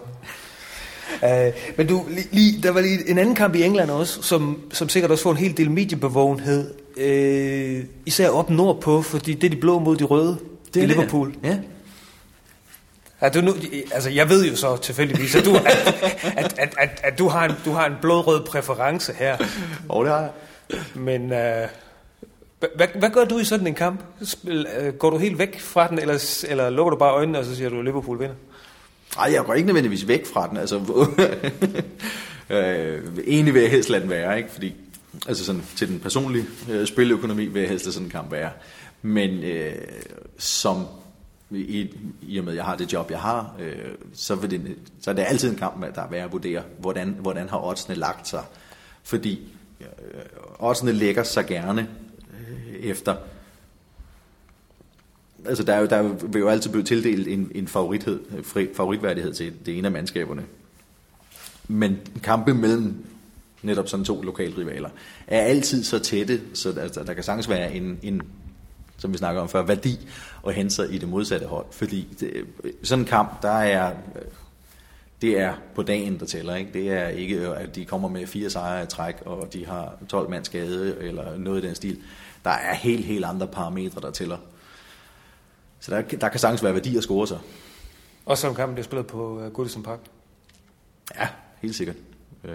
Uh, 1.23 1.53
men 1.77 1.87
du, 1.87 2.05
lige, 2.09 2.29
lige, 2.31 2.63
der 2.63 2.71
var 2.71 2.81
lige 2.81 3.11
en 3.11 3.19
anden 3.19 3.35
kamp 3.35 3.55
i 3.55 3.63
England 3.63 3.91
også, 3.91 4.23
som, 4.23 4.61
som 4.73 4.89
sikkert 4.89 5.11
også 5.11 5.23
får 5.23 5.31
en 5.31 5.37
hel 5.37 5.57
del 5.57 5.71
mediebevågenhed. 5.71 6.75
Uh, 6.97 7.85
især 8.07 8.29
op 8.31 8.51
nordpå, 8.51 9.03
fordi 9.03 9.35
det 9.35 9.47
er 9.47 9.51
de 9.51 9.57
blå 9.57 9.79
mod 9.79 9.97
de 9.97 10.05
røde 10.05 10.39
det 10.75 10.83
i 10.83 10.87
Liverpool. 10.87 11.35
Ja. 11.45 11.59
Ja, 13.23 13.29
du 13.29 13.41
nu, 13.41 13.55
altså, 13.93 14.11
jeg 14.11 14.29
ved 14.29 14.47
jo 14.47 14.57
så 14.57 14.77
tilfældigvis, 14.77 15.35
at 15.35 15.45
du, 15.45 15.55
at, 15.55 15.95
at, 16.37 16.55
at, 16.59 16.75
at, 16.79 17.01
at 17.05 17.19
du, 17.19 17.29
har, 17.29 17.45
en, 17.45 17.53
du 17.65 17.71
har 17.71 17.87
en 17.87 17.95
blodrød 18.01 18.45
præference 18.45 19.13
her. 19.13 19.37
Og 19.89 20.05
det 20.05 20.13
har 20.13 20.21
jeg. 20.21 20.31
Men 20.95 21.33
øh, 21.33 21.69
hvad, 22.77 22.87
hvad 22.95 23.11
gør 23.11 23.25
du 23.25 23.39
i 23.39 23.45
sådan 23.45 23.67
en 23.67 23.75
kamp? 23.75 24.01
Spil, 24.25 24.67
øh, 24.81 24.95
går 24.95 25.11
du 25.11 25.19
helt 25.19 25.39
væk 25.39 25.61
fra 25.61 25.89
den, 25.89 25.99
eller, 25.99 26.45
eller 26.49 26.71
lukker 26.71 26.91
du 26.91 26.97
bare 26.97 27.13
øjnene, 27.13 27.39
og 27.39 27.45
så 27.45 27.57
siger 27.57 27.71
du, 27.71 27.79
at 27.79 27.85
Liverpool 27.85 28.21
vinder? 28.21 28.35
Nej, 29.17 29.33
jeg 29.33 29.45
går 29.45 29.55
ikke 29.55 29.67
nødvendigvis 29.67 30.09
væk 30.09 30.27
fra 30.27 30.49
den. 30.49 30.57
Altså, 30.57 30.77
øh, 32.51 33.19
egentlig 33.27 33.55
vil 33.55 33.63
jeg 33.63 33.71
helst 33.71 33.89
lade 33.89 34.03
den 34.03 34.11
være, 34.11 34.39
ikke? 34.39 34.51
Fordi 34.51 34.75
altså 35.29 35.45
sådan, 35.45 35.63
til 35.77 35.89
den 35.89 36.01
personlige 36.01 36.47
øh, 36.71 36.87
spiløkonomi 36.87 37.47
vil 37.47 37.61
jeg 37.61 37.69
helst 37.69 37.85
lade 37.85 37.95
sådan 37.95 38.07
en 38.07 38.11
kamp 38.11 38.33
være. 38.33 38.51
Men 39.03 39.31
øh, 39.45 39.75
som 40.39 40.87
i, 41.51 41.91
i 42.23 42.39
og 42.39 42.45
med, 42.45 42.53
at 42.53 42.57
jeg 42.57 42.65
har 42.65 42.77
det 42.77 42.93
job, 42.93 43.11
jeg 43.11 43.21
har, 43.21 43.55
øh, 43.61 43.75
så, 44.15 44.35
vil 44.35 44.51
det, 44.51 44.77
så 45.01 45.11
er 45.11 45.15
det 45.15 45.25
altid 45.29 45.51
en 45.51 45.57
kamp, 45.57 45.95
der 45.95 46.03
er 46.03 46.11
værd 46.11 46.25
at 46.25 46.33
vurdere, 46.33 46.63
hvordan, 46.79 47.17
hvordan 47.21 47.49
har 47.49 47.65
oddsene 47.65 47.95
lagt 47.95 48.29
sig. 48.29 48.45
Fordi 49.03 49.41
øh, 49.81 49.87
oddsene 50.59 50.93
lægger 50.93 51.23
sig 51.23 51.47
gerne 51.47 51.89
øh, 52.33 52.75
efter 52.75 53.17
altså 55.47 55.65
der, 55.65 55.75
er 55.75 55.81
jo, 55.81 55.87
der 55.87 56.03
vil 56.03 56.41
jo 56.41 56.49
altid 56.49 56.71
blive 56.71 56.85
tildelt 56.85 57.29
en, 57.29 57.53
en 57.55 57.69
favorithed, 57.69 58.21
fri, 58.43 58.69
favoritværdighed 58.75 59.35
til 59.35 59.53
det 59.67 59.79
ene 59.79 59.89
af 59.89 59.93
mandskaberne. 59.93 60.43
Men 61.69 61.99
kampe 62.23 62.55
mellem 62.55 63.05
netop 63.63 63.89
sådan 63.89 64.05
to 64.05 64.23
lokalrivaler 64.23 64.91
er 65.27 65.41
altid 65.41 65.85
så 65.85 65.99
tætte, 65.99 66.41
så 66.55 66.73
der, 66.73 66.83
altså, 66.83 67.03
der 67.05 67.15
kan 67.15 67.25
sagtens 67.25 67.49
være 67.49 67.75
en, 67.75 67.99
en 68.03 68.23
som 69.01 69.13
vi 69.13 69.19
snakker 69.19 69.43
om 69.43 69.49
før, 69.49 69.63
værdi 69.63 70.09
og 70.43 70.53
hente 70.53 70.75
sig 70.75 70.95
i 70.95 70.99
det 70.99 71.09
modsatte 71.09 71.47
hold. 71.47 71.67
Fordi 71.71 72.09
det, 72.21 72.31
sådan 72.83 73.03
en 73.03 73.09
kamp, 73.09 73.43
der 73.43 73.51
er, 73.51 73.93
det 75.23 75.41
er 75.41 75.55
på 75.75 75.83
dagen, 75.83 76.21
der 76.21 76.27
tæller. 76.27 76.55
Ikke? 76.55 76.73
Det 76.73 76.91
er 76.91 77.09
ikke, 77.09 77.49
at 77.49 77.75
de 77.75 77.85
kommer 77.85 78.09
med 78.09 78.27
fire 78.27 78.51
sejre 78.51 78.83
i 78.83 78.87
træk, 78.87 79.15
og 79.25 79.53
de 79.53 79.67
har 79.67 79.95
12 80.09 80.31
mand 80.31 80.45
skade, 80.45 80.97
eller 81.01 81.39
noget 81.39 81.65
i 81.65 81.67
den 81.67 81.75
stil. 81.75 81.99
Der 82.45 82.51
er 82.51 82.75
helt, 82.75 83.05
helt 83.05 83.25
andre 83.25 83.47
parametre, 83.47 84.01
der 84.01 84.11
tæller. 84.11 84.37
Så 85.81 85.95
der, 85.95 86.03
der 86.03 86.29
kan 86.29 86.41
sagtens 86.41 86.65
være 86.65 86.75
værdi 86.75 86.97
at 86.97 87.03
score 87.03 87.27
sig. 87.27 87.39
Også 88.27 88.41
som 88.41 88.55
kampen 88.55 88.75
bliver 88.75 88.85
spillet 88.85 89.07
på 89.07 89.45
uh, 89.45 89.53
Goodison 89.53 89.83
Park. 89.83 89.99
Ja, 91.19 91.29
helt 91.63 91.75
sikkert. 91.75 91.97
Øh, 92.45 92.55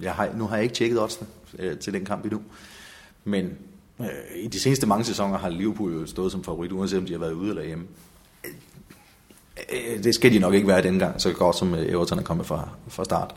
jeg 0.00 0.12
har, 0.12 0.30
nu 0.36 0.46
har 0.46 0.56
jeg 0.56 0.62
ikke 0.62 0.74
tjekket 0.74 1.00
oddsene 1.00 1.28
øh, 1.58 1.78
til 1.78 1.92
den 1.92 2.04
kamp 2.04 2.24
endnu. 2.24 2.42
Men 3.24 3.58
øh, 4.00 4.06
i 4.36 4.46
de 4.46 4.60
seneste 4.60 4.86
mange 4.86 5.04
sæsoner 5.04 5.38
har 5.38 5.48
Liverpool 5.48 5.92
jo 5.92 6.06
stået 6.06 6.32
som 6.32 6.44
favorit, 6.44 6.72
uanset 6.72 6.98
om 6.98 7.06
de 7.06 7.12
har 7.12 7.20
været 7.20 7.32
ude 7.32 7.50
eller 7.50 7.64
hjemme. 7.64 7.86
Øh, 9.72 10.04
det 10.04 10.14
skal 10.14 10.32
de 10.32 10.38
nok 10.38 10.54
ikke 10.54 10.68
være 10.68 10.82
denne 10.82 10.98
gang, 10.98 11.20
så 11.20 11.32
godt 11.32 11.56
som 11.56 11.74
Everton 11.74 12.18
er 12.18 12.22
kommet 12.22 12.46
fra, 12.46 12.68
fra 12.88 13.04
start. 13.04 13.34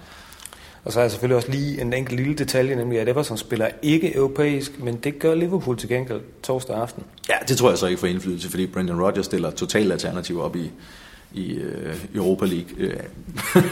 Og 0.84 0.94
så 0.94 1.00
er 1.00 1.04
jeg 1.04 1.12
selvfølgelig 1.12 1.36
også 1.36 1.52
lige 1.52 1.82
en 1.82 1.94
enkelt 1.94 2.20
lille 2.20 2.36
detalje, 2.36 2.76
nemlig 2.76 3.00
at 3.00 3.10
Everton 3.10 3.38
spiller 3.38 3.68
ikke 3.82 4.16
europæisk, 4.16 4.80
men 4.80 4.96
det 4.96 5.20
gør 5.20 5.36
Liverpool 5.36 5.78
til 5.78 5.90
gengæld 5.90 6.22
torsdag 6.44 6.76
aften. 6.76 7.04
Ja, 7.30 7.36
det 7.48 7.58
tror 7.58 7.70
jeg 7.70 7.78
så 7.78 7.88
ikke 7.88 8.00
får 8.00 8.08
indflydelse, 8.08 8.50
fordi 8.50 8.68
Brendan 8.68 9.02
Rodgers 9.02 9.26
stiller 9.26 9.52
totalt 9.52 9.92
alternativ 9.92 10.42
op 10.42 10.56
i, 10.56 10.72
i 11.34 11.54
øh, 11.54 11.96
Europa 12.16 12.46
League. 12.46 12.70
Øh, 12.78 13.00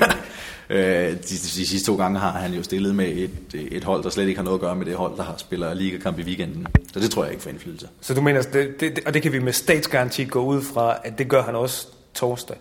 øh, 0.70 1.12
de, 1.12 1.18
de, 1.22 1.68
sidste 1.68 1.92
to 1.92 1.96
gange 1.96 2.20
har 2.20 2.32
han 2.32 2.54
jo 2.54 2.64
stillet 2.64 2.96
med 2.96 3.08
et, 3.08 3.32
et 3.72 3.84
hold, 3.84 4.04
der 4.04 4.10
slet 4.10 4.28
ikke 4.28 4.38
har 4.38 4.44
noget 4.44 4.58
at 4.58 4.62
gøre 4.62 4.76
med 4.76 4.86
det 4.86 4.96
hold, 4.96 5.18
der 5.18 5.24
har 5.24 5.36
spiller 5.38 5.74
ligakamp 5.74 6.20
i 6.20 6.24
weekenden. 6.24 6.68
Så 6.94 7.00
det 7.00 7.12
tror 7.12 7.24
jeg 7.24 7.32
ikke 7.32 7.44
får 7.44 7.50
indflydelse. 7.50 7.88
Så 8.02 8.14
du 8.14 8.22
mener, 8.22 8.42
det, 8.42 8.80
det, 8.80 9.00
og 9.06 9.14
det 9.14 9.22
kan 9.22 9.32
vi 9.32 9.40
med 9.40 9.54
statsgaranti 9.54 10.24
gå 10.24 10.44
ud 10.44 10.62
fra, 10.62 10.98
at 11.04 11.18
det 11.18 11.28
gør 11.28 11.44
han 11.44 11.56
også 11.56 11.88
torsdag? 12.14 12.58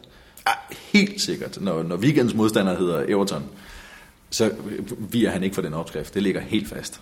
Ja, 0.48 0.52
helt 0.92 1.20
sikkert. 1.20 1.60
Når, 1.60 1.82
når 1.82 1.96
weekends 1.96 2.34
modstander 2.34 2.78
hedder 2.78 3.04
Everton, 3.08 3.44
så 4.36 4.50
virer 4.98 5.30
han 5.30 5.42
ikke 5.42 5.54
for 5.54 5.62
den 5.62 5.74
opskrift. 5.74 6.14
Det 6.14 6.22
ligger 6.22 6.40
helt 6.40 6.68
fast. 6.68 7.00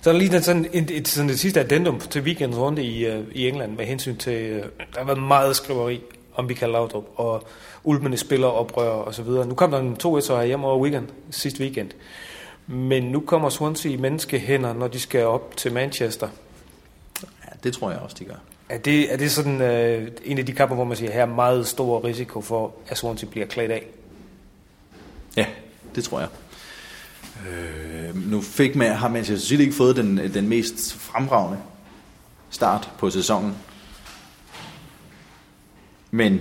Så 0.00 0.10
er 0.10 0.12
der 0.12 0.18
lige 0.18 0.42
sådan 0.42 0.66
et, 0.72 0.90
et, 0.90 1.08
sådan 1.08 1.28
det 1.28 1.40
sidste 1.40 1.60
addendum 1.60 2.00
til 2.00 2.22
weekendens 2.22 2.58
runde 2.58 2.84
i, 2.84 3.10
uh, 3.10 3.24
i 3.32 3.48
England 3.48 3.76
med 3.76 3.84
hensyn 3.84 4.16
til, 4.16 4.52
uh, 4.52 4.58
der 4.94 4.98
har 4.98 5.04
været 5.04 5.22
meget 5.22 5.56
skriveri 5.56 6.00
om 6.34 6.44
Michael 6.44 6.72
Laudrup 6.72 7.04
og 7.14 7.46
Ulmene 7.84 8.16
spiller 8.16 8.46
oprør 8.46 8.88
og 8.88 9.14
så 9.14 9.22
videre. 9.22 9.46
Nu 9.46 9.54
kom 9.54 9.70
der 9.70 9.78
en 9.78 9.96
2 9.96 10.16
1 10.16 10.46
hjem 10.46 10.64
over 10.64 10.78
weekend, 10.78 11.08
sidste 11.30 11.60
weekend. 11.60 11.90
Men 12.66 13.02
nu 13.02 13.20
kommer 13.20 13.48
Swansea 13.48 13.92
i 13.92 13.96
menneskehænder, 13.96 14.72
når 14.72 14.88
de 14.88 15.00
skal 15.00 15.24
op 15.24 15.56
til 15.56 15.72
Manchester. 15.72 16.28
Ja, 17.22 17.50
det 17.64 17.72
tror 17.72 17.90
jeg 17.90 18.00
også, 18.00 18.16
de 18.18 18.24
gør. 18.24 18.40
Er 18.68 18.78
det, 18.78 19.12
er 19.12 19.16
det 19.16 19.30
sådan 19.30 19.60
uh, 19.60 20.08
en 20.24 20.38
af 20.38 20.46
de 20.46 20.52
kampe, 20.52 20.74
hvor 20.74 20.84
man 20.84 20.96
siger, 20.96 21.12
her 21.12 21.22
er 21.22 21.26
meget 21.26 21.66
stor 21.66 22.04
risiko 22.04 22.40
for, 22.40 22.74
at 22.88 22.98
Swansea 22.98 23.28
bliver 23.28 23.46
klædt 23.46 23.70
af? 23.70 23.86
Ja, 25.36 25.46
det 25.94 26.04
tror 26.04 26.20
jeg. 26.20 26.28
Øh, 27.48 28.30
nu 28.30 28.40
fik 28.40 28.76
man, 28.76 28.96
har 28.96 29.08
Manchester 29.08 29.48
City 29.48 29.60
ikke 29.60 29.74
fået 29.74 29.96
den, 29.96 30.16
den 30.34 30.48
mest 30.48 30.94
fremragende 30.94 31.58
start 32.50 32.90
på 32.98 33.10
sæsonen. 33.10 33.54
Men 36.10 36.40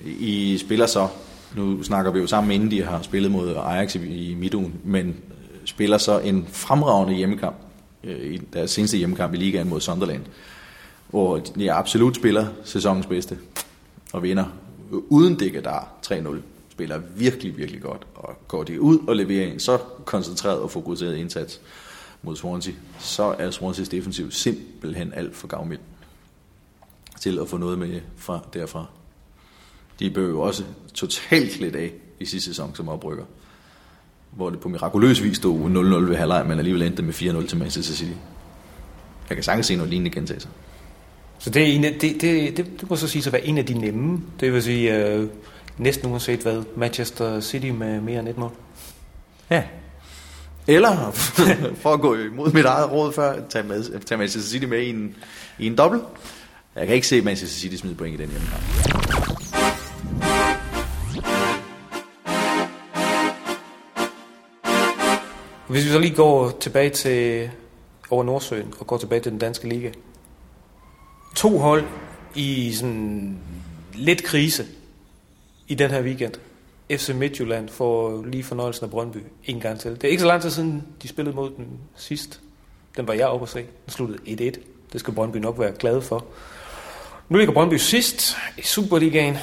I 0.00 0.58
spiller 0.58 0.86
så, 0.86 1.08
nu 1.56 1.82
snakker 1.82 2.12
vi 2.12 2.18
jo 2.18 2.26
sammen 2.26 2.52
inden 2.52 2.70
de 2.70 2.84
har 2.84 3.02
spillet 3.02 3.30
mod 3.30 3.54
Ajax 3.56 3.94
i, 3.94 4.30
i 4.30 4.34
midtugen, 4.34 4.74
men 4.84 5.16
spiller 5.64 5.98
så 5.98 6.18
en 6.18 6.48
fremragende 6.52 7.14
hjemmekamp, 7.14 7.56
øh, 8.04 8.34
i 8.34 8.36
deres 8.36 8.70
seneste 8.70 8.96
hjemmekamp 8.96 9.34
i 9.34 9.36
ligaen 9.36 9.68
mod 9.68 9.80
Sunderland, 9.80 10.22
hvor 11.10 11.38
de 11.38 11.72
absolut 11.72 12.16
spiller 12.16 12.46
sæsonens 12.64 13.06
bedste 13.06 13.38
og 14.12 14.22
vinder 14.22 14.44
uden 14.90 15.38
der 15.38 15.88
3-0 16.06 16.36
spiller 16.78 17.00
virkelig, 17.16 17.56
virkelig 17.56 17.82
godt, 17.82 18.06
og 18.14 18.36
går 18.48 18.64
de 18.64 18.80
ud 18.80 18.98
og 19.08 19.16
leverer 19.16 19.46
en 19.46 19.60
så 19.60 19.78
koncentreret 20.04 20.58
og 20.60 20.70
fokuseret 20.70 21.16
indsats 21.16 21.60
mod 22.22 22.36
Swansea, 22.36 22.72
så 22.98 23.22
er 23.38 23.50
Swansea's 23.50 23.90
defensiv 23.90 24.30
simpelthen 24.30 25.12
alt 25.12 25.36
for 25.36 25.46
gavmild 25.46 25.78
til 27.20 27.38
at 27.38 27.48
få 27.48 27.56
noget 27.56 27.78
med 27.78 28.00
fra 28.16 28.40
derfra. 28.54 28.86
De 29.98 30.10
blev 30.10 30.28
jo 30.28 30.40
også 30.40 30.64
totalt 30.94 31.52
klædt 31.52 31.76
af 31.76 31.92
i 32.20 32.24
sidste 32.24 32.50
sæson 32.50 32.74
som 32.74 32.88
oprykker, 32.88 33.24
hvor 34.30 34.50
det 34.50 34.60
på 34.60 34.68
mirakuløs 34.68 35.22
vis 35.22 35.36
stod 35.36 35.70
0-0 35.70 36.08
ved 36.08 36.16
halvleg, 36.16 36.46
men 36.46 36.58
alligevel 36.58 36.82
endte 36.82 37.02
med 37.02 37.14
4-0 37.14 37.46
til 37.46 37.58
Manchester 37.58 37.94
City. 37.94 38.18
Jeg 39.28 39.36
kan 39.36 39.44
sagtens 39.44 39.66
se 39.66 39.76
noget 39.76 39.90
lignende 39.90 40.10
gentage 40.10 40.40
sig. 40.40 40.50
Så 41.38 41.50
det, 41.50 41.62
er 41.62 41.66
en 41.66 41.84
af, 41.84 41.92
det, 41.92 42.20
det, 42.20 42.56
det, 42.56 42.80
det 42.80 42.90
må 42.90 42.96
så 42.96 43.08
sige 43.08 43.26
at 43.26 43.32
være 43.32 43.46
en 43.46 43.58
af 43.58 43.66
de 43.66 43.74
nemme. 43.74 44.22
Det 44.40 44.52
vil 44.52 44.62
sige, 44.62 45.06
øh, 45.06 45.28
næsten 45.78 46.10
uanset 46.10 46.40
hvad, 46.40 46.62
Manchester 46.76 47.40
City 47.40 47.66
med 47.66 48.00
mere 48.00 48.20
end 48.20 48.28
et 48.28 48.38
mål. 48.38 48.52
Ja. 49.50 49.64
Eller, 50.66 51.10
for 51.82 51.92
at 51.92 52.00
gå 52.00 52.14
imod 52.14 52.52
mit 52.52 52.64
eget 52.64 52.92
råd 52.92 53.12
før, 53.12 53.40
tage, 53.48 53.64
med, 53.64 54.00
tage 54.00 54.18
Manchester 54.18 54.50
City 54.50 54.64
med 54.64 54.80
i 54.80 54.90
en, 54.90 55.16
i 55.58 55.66
en 55.66 55.76
dobbelt. 55.76 56.02
Jeg 56.76 56.86
kan 56.86 56.94
ikke 56.94 57.06
se 57.06 57.22
Manchester 57.22 57.60
City 57.60 57.76
smide 57.76 57.94
point 57.94 58.20
i 58.20 58.22
den 58.22 58.30
hjemme. 58.30 58.46
Hvis 65.68 65.84
vi 65.84 65.90
så 65.90 65.98
lige 65.98 66.14
går 66.14 66.56
tilbage 66.60 66.90
til 66.90 67.50
over 68.10 68.24
Nordsøen 68.24 68.74
og 68.80 68.86
går 68.86 68.96
tilbage 68.96 69.20
til 69.20 69.32
den 69.32 69.38
danske 69.38 69.68
liga. 69.68 69.90
To 71.36 71.58
hold 71.58 71.84
i 72.34 72.72
sådan 72.72 73.38
lidt 73.94 74.24
krise 74.24 74.66
i 75.68 75.74
den 75.74 75.90
her 75.90 76.02
weekend. 76.02 76.32
FC 76.90 77.08
Midtjylland 77.08 77.68
får 77.68 78.24
lige 78.26 78.44
fornøjelsen 78.44 78.84
af 78.84 78.90
Brøndby 78.90 79.18
en 79.44 79.60
gang 79.60 79.80
til. 79.80 79.90
Det 79.90 80.04
er 80.04 80.08
ikke 80.08 80.20
så 80.20 80.26
lang 80.26 80.42
tid 80.42 80.50
siden, 80.50 80.86
de 81.02 81.08
spillede 81.08 81.36
mod 81.36 81.50
den 81.50 81.66
sidst. 81.96 82.40
Den 82.96 83.08
var 83.08 83.14
jeg 83.14 83.26
oppe 83.26 83.44
at 83.44 83.48
se. 83.48 83.58
Den 83.58 83.92
sluttede 83.92 84.50
1-1. 84.56 84.60
Det 84.92 85.00
skal 85.00 85.14
Brøndby 85.14 85.36
nok 85.36 85.58
være 85.58 85.72
glad 85.72 86.00
for. 86.00 86.24
Nu 87.28 87.38
ligger 87.38 87.54
Brøndby 87.54 87.74
sidst 87.74 88.36
i 88.58 88.62
Superligaen, 88.62 89.36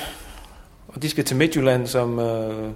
og 0.88 1.02
de 1.02 1.10
skal 1.10 1.24
til 1.24 1.38
Midtjylland, 1.38 1.88
som 1.88 2.20
øh, 2.20 2.72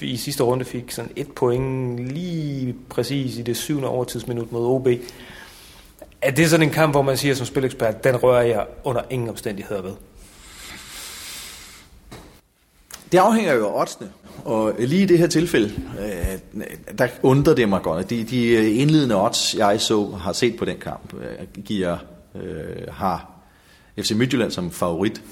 i 0.00 0.16
sidste 0.16 0.42
runde 0.42 0.64
fik 0.64 0.90
sådan 0.90 1.12
et 1.16 1.32
point 1.32 1.98
lige 1.98 2.74
præcis 2.88 3.38
i 3.38 3.42
det 3.42 3.56
syvende 3.56 3.88
overtidsminut 3.88 4.52
mod 4.52 4.66
OB. 4.66 4.88
Er 6.22 6.30
det 6.30 6.50
sådan 6.50 6.66
en 6.66 6.72
kamp, 6.72 6.94
hvor 6.94 7.02
man 7.02 7.16
siger 7.16 7.34
som 7.34 7.46
spilekspert, 7.46 8.04
den 8.04 8.22
rører 8.22 8.42
jeg 8.42 8.66
under 8.84 9.02
ingen 9.10 9.28
omstændigheder 9.28 9.82
ved? 9.82 9.92
Det 13.12 13.18
afhænger 13.18 13.54
jo 13.54 13.68
af 13.68 13.80
oddsene, 13.80 14.10
og 14.44 14.74
lige 14.78 15.02
i 15.02 15.06
det 15.06 15.18
her 15.18 15.26
tilfælde, 15.26 15.72
øh, 16.00 16.62
der 16.98 17.08
undrer 17.22 17.54
det 17.54 17.68
mig 17.68 17.82
godt. 17.82 18.10
De, 18.10 18.24
de 18.24 18.46
øh, 18.48 18.78
indledende 18.78 19.24
odds, 19.24 19.54
jeg 19.54 19.80
så 19.80 20.10
har 20.10 20.32
set 20.32 20.56
på 20.56 20.64
den 20.64 20.76
kamp, 20.76 21.14
øh, 21.14 21.62
giver, 21.64 21.96
øh, 22.34 22.92
har 22.92 23.30
FC 23.98 24.10
Midtjylland 24.10 24.50
som 24.50 24.70
favorit, 24.70 25.22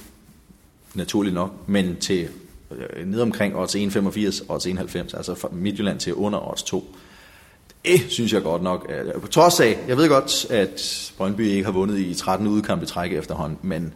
naturligt 0.95 1.35
nok, 1.35 1.69
men 1.69 1.97
til 1.97 2.29
øh, 2.71 3.07
ned 3.07 3.21
omkring 3.21 3.57
odds 3.57 3.77
1,85, 3.77 4.43
odds 4.49 4.67
1,90, 4.67 5.17
altså 5.17 5.49
Midtjylland 5.53 6.01
til 6.01 6.15
under 6.15 6.51
odds 6.51 6.63
2. 6.63 6.95
Det 7.85 8.01
synes 8.09 8.33
jeg 8.33 8.43
godt 8.43 8.63
nok. 8.63 8.93
Øh, 9.15 9.21
på 9.21 9.27
trods 9.27 9.61
af, 9.61 9.79
jeg 9.89 9.97
ved 9.97 10.09
godt, 10.09 10.51
at 10.51 11.13
Brøndby 11.17 11.41
ikke 11.41 11.65
har 11.65 11.73
vundet 11.73 11.99
i 11.99 12.15
13 12.15 12.47
udkampe 12.47 12.87
træk 12.87 13.13
efterhånden, 13.13 13.59
men 13.63 13.95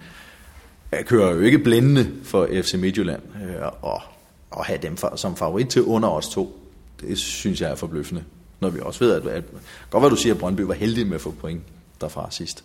jeg 0.93 1.07
kører 1.07 1.35
jo 1.35 1.41
ikke 1.41 1.59
blændende 1.59 2.13
for 2.25 2.49
FC 2.63 2.75
Midtjylland, 2.75 3.23
øh, 3.45 3.67
og, 3.83 4.03
og 4.51 4.65
have 4.65 4.79
dem 4.83 4.97
for, 4.97 5.17
som 5.17 5.37
favorit 5.37 5.69
til 5.69 5.83
under 5.83 6.09
os 6.09 6.29
to, 6.29 6.61
det 7.01 7.19
synes 7.19 7.61
jeg 7.61 7.71
er 7.71 7.75
forbløffende. 7.75 8.25
Når 8.61 8.71
vi 8.71 8.81
også 8.83 9.05
ved, 9.05 9.13
at, 9.13 9.27
at 9.27 9.45
godt 9.91 10.03
hvad 10.03 10.11
du 10.11 10.17
siger, 10.17 10.35
at 10.35 10.41
Brøndby 10.41 10.61
var 10.61 10.75
heldig 10.75 11.07
med 11.07 11.15
at 11.15 11.21
få 11.21 11.31
point 11.31 11.63
derfra 12.01 12.31
sidst. 12.31 12.65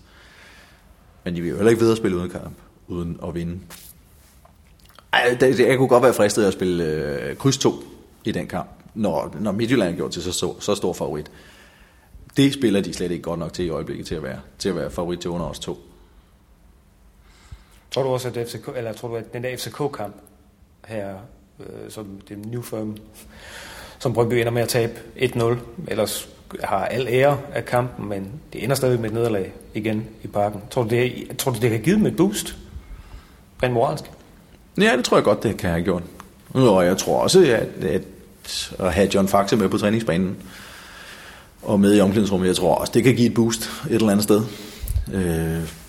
Men 1.23 1.35
de 1.35 1.41
vil 1.41 1.49
jo 1.49 1.55
heller 1.55 1.69
ikke 1.69 1.81
videre 1.81 1.97
spille 1.97 2.17
uden 2.17 2.29
kamp, 2.29 2.57
uden 2.87 3.19
at 3.27 3.35
vinde. 3.35 3.59
Ej, 5.13 5.37
det, 5.39 5.59
jeg 5.59 5.77
kunne 5.77 5.87
godt 5.87 6.03
være 6.03 6.13
fristet 6.13 6.45
at 6.45 6.53
spille 6.53 6.83
øh, 6.83 7.35
kryds 7.35 7.57
2 7.57 7.73
i 8.25 8.31
den 8.31 8.47
kamp, 8.47 8.69
når, 8.93 9.35
når 9.39 9.51
Midtjylland 9.51 9.95
gjorde 9.95 10.13
til 10.13 10.23
så, 10.23 10.31
så, 10.31 10.53
så 10.59 10.75
stor 10.75 10.93
favorit. 10.93 11.31
Det 12.37 12.53
spiller 12.53 12.81
de 12.81 12.93
slet 12.93 13.11
ikke 13.11 13.23
godt 13.23 13.39
nok 13.39 13.53
til 13.53 13.65
i 13.65 13.69
øjeblikket 13.69 14.05
til 14.05 14.15
at 14.15 14.23
være, 14.23 14.39
til 14.59 14.69
at 14.69 14.75
være 14.75 14.91
favorit 14.91 15.19
til 15.19 15.29
under 15.29 15.45
os 15.45 15.59
to. 15.59 15.79
Tror 17.95 18.03
du 18.03 18.09
også, 18.09 18.27
at 18.27 18.47
FCK, 18.47 18.69
eller 18.75 18.93
tror 18.93 19.07
du, 19.07 19.15
at 19.15 19.33
den 19.33 19.43
der 19.43 19.57
FCK-kamp 19.57 20.15
her, 20.87 21.09
øh, 21.59 21.65
som 21.89 22.07
det 22.29 22.45
New 22.45 22.61
Firm, 22.61 22.97
som 23.99 24.13
Brøndby 24.13 24.33
ender 24.33 24.51
med 24.51 24.61
at 24.61 24.67
tabe 24.67 24.93
1-0, 25.15 25.55
ellers 25.87 26.29
har 26.63 26.85
al 26.85 27.07
ære 27.07 27.37
af 27.53 27.65
kampen, 27.65 28.09
men 28.09 28.31
det 28.53 28.63
ender 28.63 28.75
stadig 28.75 28.99
med 28.99 29.09
et 29.09 29.15
nederlag 29.15 29.53
igen 29.73 30.07
i 30.23 30.27
parken. 30.27 30.61
Tror 30.71 30.83
du, 30.83 30.89
det, 30.89 31.27
tror 31.37 31.51
du, 31.51 31.59
det 31.59 31.69
kan 31.69 31.81
give 31.81 31.95
dem 31.95 32.05
et 32.05 32.15
boost? 32.15 32.55
Rent 33.63 33.73
moralsk? 33.73 34.11
Ja, 34.77 34.97
det 34.97 35.05
tror 35.05 35.17
jeg 35.17 35.23
godt, 35.23 35.43
det 35.43 35.57
kan 35.57 35.69
have 35.69 35.83
gjort. 35.83 36.03
Og 36.53 36.85
jeg 36.85 36.97
tror 36.97 37.19
også, 37.19 37.39
at, 37.39 37.85
at 37.85 38.01
at 38.79 38.93
have 38.93 39.09
John 39.13 39.27
Faxe 39.27 39.55
med 39.55 39.69
på 39.69 39.77
træningsbanen 39.77 40.37
og 41.61 41.79
med 41.79 41.97
i 41.97 41.99
omklædningsrummet, 41.99 42.47
jeg 42.47 42.55
tror 42.55 42.75
også, 42.75 42.91
det 42.95 43.03
kan 43.03 43.15
give 43.15 43.27
et 43.27 43.33
boost 43.33 43.69
et 43.89 43.95
eller 43.95 44.09
andet 44.09 44.23
sted. 44.23 44.41
Øh, 45.13 45.84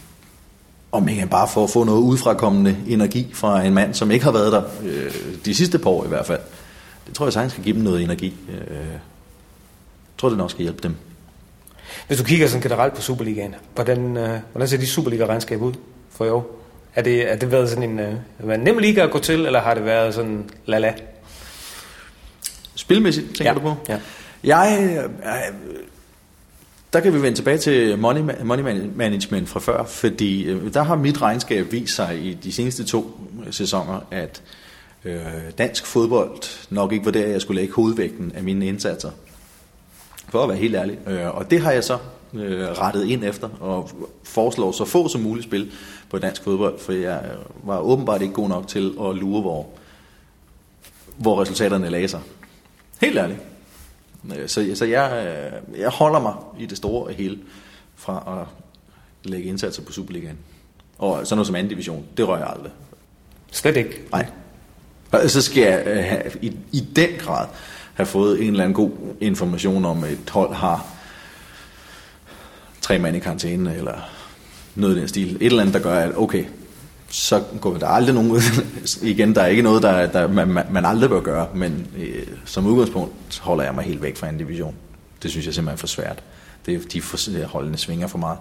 om 0.96 1.08
ikke 1.08 1.26
bare 1.26 1.48
for 1.48 1.64
at 1.64 1.70
få 1.70 1.84
noget 1.84 2.00
udefrakommende 2.00 2.76
energi 2.88 3.30
fra 3.34 3.62
en 3.62 3.74
mand, 3.74 3.94
som 3.94 4.10
ikke 4.10 4.24
har 4.24 4.32
været 4.32 4.52
der 4.52 4.62
øh, 4.82 5.12
de 5.44 5.54
sidste 5.54 5.78
par 5.78 5.90
år 5.90 6.04
i 6.04 6.08
hvert 6.08 6.26
fald. 6.26 6.40
Det 7.06 7.14
tror 7.14 7.26
jeg 7.26 7.32
sagtens 7.32 7.52
skal 7.52 7.64
give 7.64 7.74
dem 7.74 7.82
noget 7.82 8.02
energi. 8.02 8.34
Øh, 8.48 8.76
jeg 8.76 9.00
tror, 10.18 10.28
det 10.28 10.38
nok 10.38 10.50
skal 10.50 10.62
hjælpe 10.62 10.82
dem. 10.82 10.94
Hvis 12.06 12.18
du 12.18 12.24
kigger 12.24 12.46
sådan 12.48 12.62
generelt 12.62 12.94
på 12.94 13.02
Superligaen, 13.02 13.54
hvordan, 13.74 14.16
øh, 14.16 14.38
hvordan 14.52 14.68
ser 14.68 14.78
de 14.78 14.86
Superliga-regnskab 14.86 15.62
ud 15.62 15.72
for 16.10 16.24
i 16.24 16.28
år? 16.30 16.56
Er 16.94 17.02
det, 17.02 17.32
er 17.32 17.36
det 17.36 17.52
været 17.52 17.68
sådan 17.68 17.90
en, 17.90 17.98
øh, 17.98 18.54
en 18.54 18.60
nem 18.60 18.78
liga 18.78 19.02
at 19.02 19.10
gå 19.10 19.18
til, 19.18 19.46
eller 19.46 19.60
har 19.60 19.74
det 19.74 19.84
været 19.84 20.14
sådan 20.14 20.50
la-la? 20.66 20.92
Spilmæssigt, 22.74 23.26
tænker 23.26 23.44
ja. 23.44 23.54
du 23.54 23.60
på? 23.60 23.74
Ja. 23.88 23.98
Jeg, 24.44 24.78
øh, 24.82 25.10
der 26.92 27.00
kan 27.00 27.14
vi 27.14 27.22
vende 27.22 27.38
tilbage 27.38 27.58
til 27.58 27.98
money, 27.98 28.20
money 28.44 28.90
management 28.94 29.48
fra 29.48 29.60
før, 29.60 29.84
fordi 29.84 30.44
øh, 30.44 30.74
der 30.74 30.82
har 30.82 30.96
mit 30.96 31.22
regnskab 31.22 31.72
vist 31.72 31.94
sig 31.94 32.18
i 32.24 32.34
de 32.34 32.52
seneste 32.52 32.84
to 32.84 33.20
sæsoner, 33.50 34.00
at 34.10 34.42
øh, 35.04 35.20
dansk 35.58 35.86
fodbold 35.86 36.70
nok 36.70 36.92
ikke 36.92 37.04
var 37.04 37.12
der, 37.12 37.26
jeg 37.26 37.40
skulle 37.40 37.60
lægge 37.60 37.74
hovedvægten 37.74 38.32
af 38.34 38.42
mine 38.42 38.66
indsatser. 38.66 39.10
For 40.28 40.42
at 40.42 40.48
være 40.48 40.58
helt 40.58 40.74
ærlig. 40.74 40.98
Øh, 41.08 41.36
og 41.36 41.50
det 41.50 41.60
har 41.60 41.72
jeg 41.72 41.84
så 41.84 41.98
øh, 42.34 42.60
rettet 42.60 43.06
ind 43.06 43.24
efter, 43.24 43.48
og 43.60 43.90
foreslår 44.22 44.72
så 44.72 44.84
få 44.84 45.08
som 45.08 45.20
muligt 45.20 45.46
spil 45.46 45.70
på 46.10 46.18
dansk 46.18 46.42
fodbold, 46.44 46.78
for 46.78 46.92
jeg 46.92 47.24
øh, 47.24 47.68
var 47.68 47.78
åbenbart 47.78 48.22
ikke 48.22 48.34
god 48.34 48.48
nok 48.48 48.68
til 48.68 48.94
at 49.00 49.16
lure, 49.16 49.40
hvor, 49.40 49.66
hvor 51.16 51.40
resultaterne 51.40 51.90
lagde 51.90 52.08
sig. 52.08 52.20
Helt 53.00 53.18
ærligt. 53.18 53.40
Øh, 54.38 54.48
så, 54.48 54.70
så 54.74 54.84
jeg, 54.84 55.26
øh, 55.26 55.80
jeg 55.80 55.88
holder 55.88 56.20
mig 56.20 56.34
i 56.58 56.66
det 56.66 56.76
store 56.76 57.06
og 57.06 57.12
hele 57.12 57.38
fra 57.96 58.40
at 58.40 58.46
lægge 59.30 59.48
indsatser 59.48 59.82
på 59.82 59.92
Superligaen. 59.92 60.38
Og 60.98 61.26
sådan 61.26 61.36
noget 61.36 61.46
som 61.46 61.56
anden 61.56 61.68
division, 61.68 62.04
det 62.16 62.28
rører 62.28 62.38
jeg 62.38 62.48
aldrig. 62.56 62.72
Slet 63.50 63.76
ikke? 63.76 64.02
Nej. 64.12 64.26
Og 65.12 65.30
så 65.30 65.42
skal 65.42 65.62
jeg 65.62 65.82
øh, 65.86 66.04
have, 66.04 66.22
i, 66.42 66.56
i 66.72 66.80
den 66.96 67.08
grad 67.18 67.46
have 67.94 68.06
fået 68.06 68.42
en 68.42 68.50
eller 68.50 68.64
anden 68.64 68.74
god 68.74 68.90
information 69.20 69.84
om, 69.84 70.04
at 70.04 70.10
et 70.10 70.30
hold 70.30 70.54
har 70.54 70.86
tre 72.80 72.98
mand 72.98 73.16
i 73.16 73.18
karantæne, 73.18 73.76
eller 73.76 74.10
noget 74.74 74.96
i 74.96 75.00
den 75.00 75.08
stil. 75.08 75.36
Et 75.36 75.46
eller 75.46 75.60
andet, 75.60 75.74
der 75.74 75.80
gør, 75.80 75.94
at 75.94 76.16
okay, 76.16 76.44
så 77.08 77.42
går 77.60 77.76
der 77.76 77.86
aldrig 77.86 78.14
nogen 78.14 78.30
ud. 78.30 78.40
Igen, 79.02 79.34
der 79.34 79.42
er 79.42 79.46
ikke 79.46 79.62
noget, 79.62 79.82
der, 79.82 80.06
der 80.06 80.28
man, 80.28 80.64
man 80.70 80.84
aldrig 80.84 81.10
bør 81.10 81.20
gøre, 81.20 81.48
men 81.54 81.86
øh, 81.98 82.26
som 82.44 82.66
udgangspunkt 82.66 83.38
holder 83.38 83.64
jeg 83.64 83.74
mig 83.74 83.84
helt 83.84 84.02
væk 84.02 84.16
fra 84.16 84.28
en 84.28 84.38
division. 84.38 84.74
Det 85.22 85.30
synes 85.30 85.46
jeg 85.46 85.54
simpelthen 85.54 85.76
er 85.76 85.80
for 85.80 85.86
svært. 85.86 86.22
Det, 86.66 86.92
de 86.92 87.02
for, 87.02 87.46
holdene 87.46 87.78
svinger 87.78 88.06
for 88.06 88.18
meget. 88.18 88.38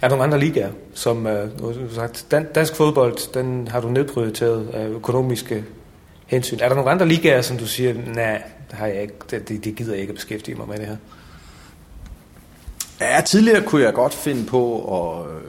Er 0.00 0.08
der 0.08 0.16
nogle 0.16 0.24
andre 0.24 0.38
ligaer, 0.38 0.70
som 0.94 1.26
øh, 1.26 1.48
sagt, 1.94 2.26
dan, 2.30 2.46
dansk 2.54 2.76
fodbold, 2.76 3.32
den 3.34 3.68
har 3.68 3.80
du 3.80 3.88
nedprioriteret 3.88 4.68
af 4.72 4.88
økonomiske 4.88 5.64
hensyn. 6.26 6.58
Er 6.60 6.68
der 6.68 6.74
nogle 6.74 6.90
andre 6.90 7.08
ligaer, 7.08 7.42
som 7.42 7.58
du 7.58 7.66
siger, 7.66 7.94
nej, 8.14 8.42
det, 8.70 8.78
har 8.78 8.86
jeg 8.86 9.02
ikke, 9.02 9.14
det, 9.30 9.48
det 9.64 9.76
gider 9.76 9.92
jeg 9.92 10.00
ikke 10.00 10.10
at 10.10 10.14
beskæftige 10.14 10.54
mig 10.54 10.68
med 10.68 10.78
det 10.78 10.86
her? 10.86 10.96
Ja, 13.00 13.20
tidligere 13.20 13.62
kunne 13.62 13.82
jeg 13.82 13.94
godt 13.94 14.14
finde 14.14 14.46
på 14.46 14.84
at 15.00 15.26
øh, 15.30 15.40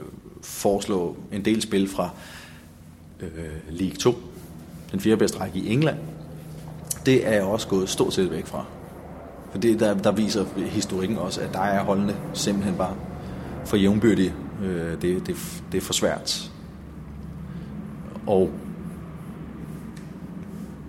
foreslå 0.62 1.16
en 1.32 1.44
del 1.44 1.62
spil 1.62 1.88
fra 1.88 2.10
øh, 3.20 3.28
League 3.70 3.96
2, 3.96 4.14
den 4.92 5.00
fjerde 5.00 5.16
bedste 5.16 5.40
række 5.40 5.58
i 5.58 5.72
England. 5.72 5.98
Det 7.06 7.28
er 7.28 7.32
jeg 7.32 7.42
også 7.42 7.68
gået 7.68 7.88
stort 7.88 8.14
set 8.14 8.30
væk 8.30 8.46
fra. 8.46 8.64
For 9.50 9.58
det, 9.58 9.80
der, 9.80 9.94
der 9.94 10.12
viser 10.12 10.44
historikken 10.56 11.18
også, 11.18 11.40
at 11.40 11.52
der 11.52 11.60
er 11.60 11.84
holdene 11.84 12.16
simpelthen 12.34 12.74
bare 12.76 12.94
for 13.64 13.76
jævnbyrdige. 13.76 14.34
Øh, 14.64 15.02
det, 15.02 15.26
det, 15.26 15.36
det 15.72 15.78
er 15.78 15.82
for 15.82 15.92
svært. 15.92 16.50
Og 18.26 18.50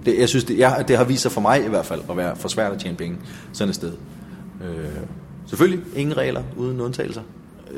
det, 0.05 0.19
jeg 0.19 0.29
synes, 0.29 0.43
det, 0.43 0.57
jeg, 0.57 0.85
det 0.87 0.97
har 0.97 1.03
vist 1.03 1.21
sig 1.21 1.31
for 1.31 1.41
mig 1.41 1.65
i 1.65 1.69
hvert 1.69 1.85
fald 1.85 2.01
at 2.09 2.17
være 2.17 2.35
for 2.35 2.47
svært 2.47 2.71
at 2.71 2.79
tjene 2.79 2.97
penge 2.97 3.17
sådan 3.53 3.69
et 3.69 3.75
sted. 3.75 3.93
Øh, 4.63 4.97
selvfølgelig 5.45 5.83
ingen 5.95 6.17
regler 6.17 6.43
uden 6.57 6.81
undtagelser. 6.81 7.21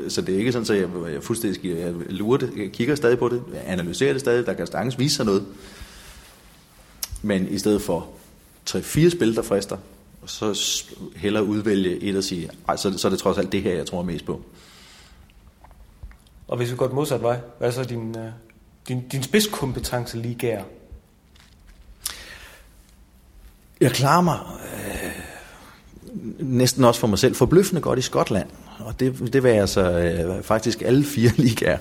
Så 0.08 0.20
det 0.20 0.34
er 0.34 0.38
ikke 0.38 0.52
sådan, 0.52 0.76
at 0.76 0.80
jeg, 0.80 1.12
jeg 1.12 1.22
fuldstændig 1.22 1.78
jeg 1.78 1.94
lurer 2.08 2.38
det, 2.38 2.52
jeg 2.56 2.72
kigger 2.72 2.94
stadig 2.94 3.18
på 3.18 3.28
det, 3.28 3.42
jeg 3.52 3.62
analyserer 3.66 4.12
det 4.12 4.20
stadig, 4.20 4.46
der 4.46 4.52
kan 4.52 4.66
stadig 4.66 4.98
vise 4.98 5.16
sig 5.16 5.26
noget. 5.26 5.46
Men 7.22 7.48
i 7.48 7.58
stedet 7.58 7.82
for 7.82 8.08
3-4 8.70 9.10
spil, 9.10 9.36
der 9.36 9.42
frister, 9.42 9.76
så 10.26 10.84
hellere 11.16 11.44
udvælge 11.44 12.02
et 12.02 12.16
og 12.16 12.24
sige, 12.24 12.50
ej, 12.68 12.76
så, 12.76 12.98
så 12.98 13.08
er 13.08 13.10
det 13.10 13.18
trods 13.18 13.38
alt 13.38 13.52
det 13.52 13.62
her, 13.62 13.74
jeg 13.74 13.86
tror 13.86 14.02
mest 14.02 14.24
på. 14.24 14.42
Og 16.48 16.56
hvis 16.56 16.70
vi 16.70 16.76
går 16.76 16.86
den 16.86 16.94
modsatte 16.94 17.22
vej, 17.22 17.40
hvad 17.58 17.68
er 17.68 17.72
så 17.72 17.84
din, 17.84 18.18
øh, 18.18 18.30
din, 18.88 19.08
din 19.08 19.22
spidskompetence 19.22 20.18
ligaer? 20.18 20.64
Jeg 23.80 23.92
klarer 23.92 24.20
mig 24.20 24.40
øh, 24.74 26.46
næsten 26.46 26.84
også 26.84 27.00
for 27.00 27.06
mig 27.06 27.18
selv 27.18 27.34
forbløffende 27.34 27.80
godt 27.80 27.98
i 27.98 28.02
Skotland. 28.02 28.48
Og 28.78 29.00
det, 29.00 29.32
det 29.32 29.42
var 29.42 29.48
altså 29.48 29.90
øh, 29.90 30.42
faktisk 30.42 30.82
alle 30.82 31.04
fire 31.04 31.30
ligaer. 31.46 31.78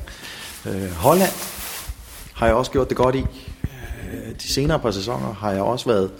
Øh, 0.65 0.91
Holland 0.91 1.31
har 2.33 2.45
jeg 2.45 2.55
også 2.55 2.71
gjort 2.71 2.89
det 2.89 2.97
godt 2.97 3.15
i. 3.15 3.23
Øh, 4.13 4.35
de 4.41 4.47
senere 4.47 4.79
par 4.79 4.91
sæsoner 4.91 5.33
har 5.33 5.51
jeg 5.51 5.61
også 5.61 5.85
været 5.85 6.11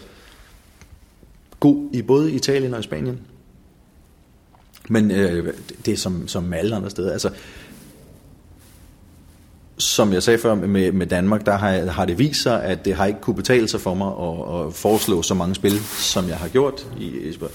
god 1.59 1.89
i 1.93 2.01
både 2.01 2.31
Italien 2.31 2.73
og 2.73 2.83
Spanien. 2.83 3.19
Men 4.89 5.11
øh, 5.11 5.53
det 5.85 5.93
er 5.93 5.97
som, 5.97 6.27
som 6.27 6.53
alle 6.53 6.75
andre 6.75 6.89
steder. 6.89 7.11
Altså, 7.11 7.29
som 9.77 10.13
jeg 10.13 10.23
sagde 10.23 10.39
før 10.39 10.55
med, 10.55 10.91
med 10.91 11.07
Danmark, 11.07 11.45
der 11.45 11.57
har, 11.57 11.85
har 11.85 12.05
det 12.05 12.19
vist 12.19 12.41
sig, 12.41 12.63
at 12.63 12.85
det 12.85 12.95
har 12.95 13.05
ikke 13.05 13.21
kunne 13.21 13.35
betale 13.35 13.67
sig 13.67 13.81
for 13.81 13.93
mig 13.93 14.07
at, 14.07 14.67
at 14.67 14.73
foreslå 14.73 15.21
så 15.21 15.33
mange 15.33 15.55
spil, 15.55 15.79
som 15.83 16.27
jeg 16.27 16.37
har 16.37 16.47
gjort. 16.47 16.87
I, 16.99 17.29
Esbjerg 17.29 17.51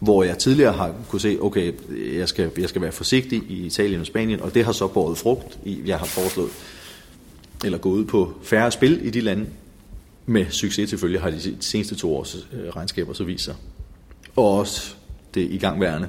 hvor 0.00 0.24
jeg 0.24 0.38
tidligere 0.38 0.72
har 0.72 0.94
kunne 1.08 1.20
se, 1.20 1.38
okay, 1.40 1.72
jeg 2.18 2.28
skal, 2.28 2.50
jeg 2.58 2.68
skal 2.68 2.82
være 2.82 2.92
forsigtig 2.92 3.42
i 3.48 3.66
Italien 3.66 4.00
og 4.00 4.06
Spanien, 4.06 4.40
og 4.40 4.54
det 4.54 4.64
har 4.64 4.72
så 4.72 4.88
båret 4.88 5.18
frugt. 5.18 5.58
Jeg 5.66 5.98
har 5.98 6.06
foreslået, 6.06 6.50
eller 7.64 7.78
gået 7.78 7.98
ud 7.98 8.04
på 8.04 8.32
færre 8.42 8.70
spil 8.70 9.06
i 9.06 9.10
de 9.10 9.20
lande, 9.20 9.46
med 10.26 10.46
succes 10.50 10.90
selvfølgelig 10.90 11.20
har 11.20 11.30
de 11.30 11.56
seneste 11.60 11.94
to 11.94 12.16
års 12.16 12.48
øh, 12.52 12.68
regnskaber 12.68 13.12
så 13.12 13.24
viser. 13.24 13.54
Og 14.36 14.58
også 14.58 14.94
det 15.34 15.40
igangværende 15.50 16.08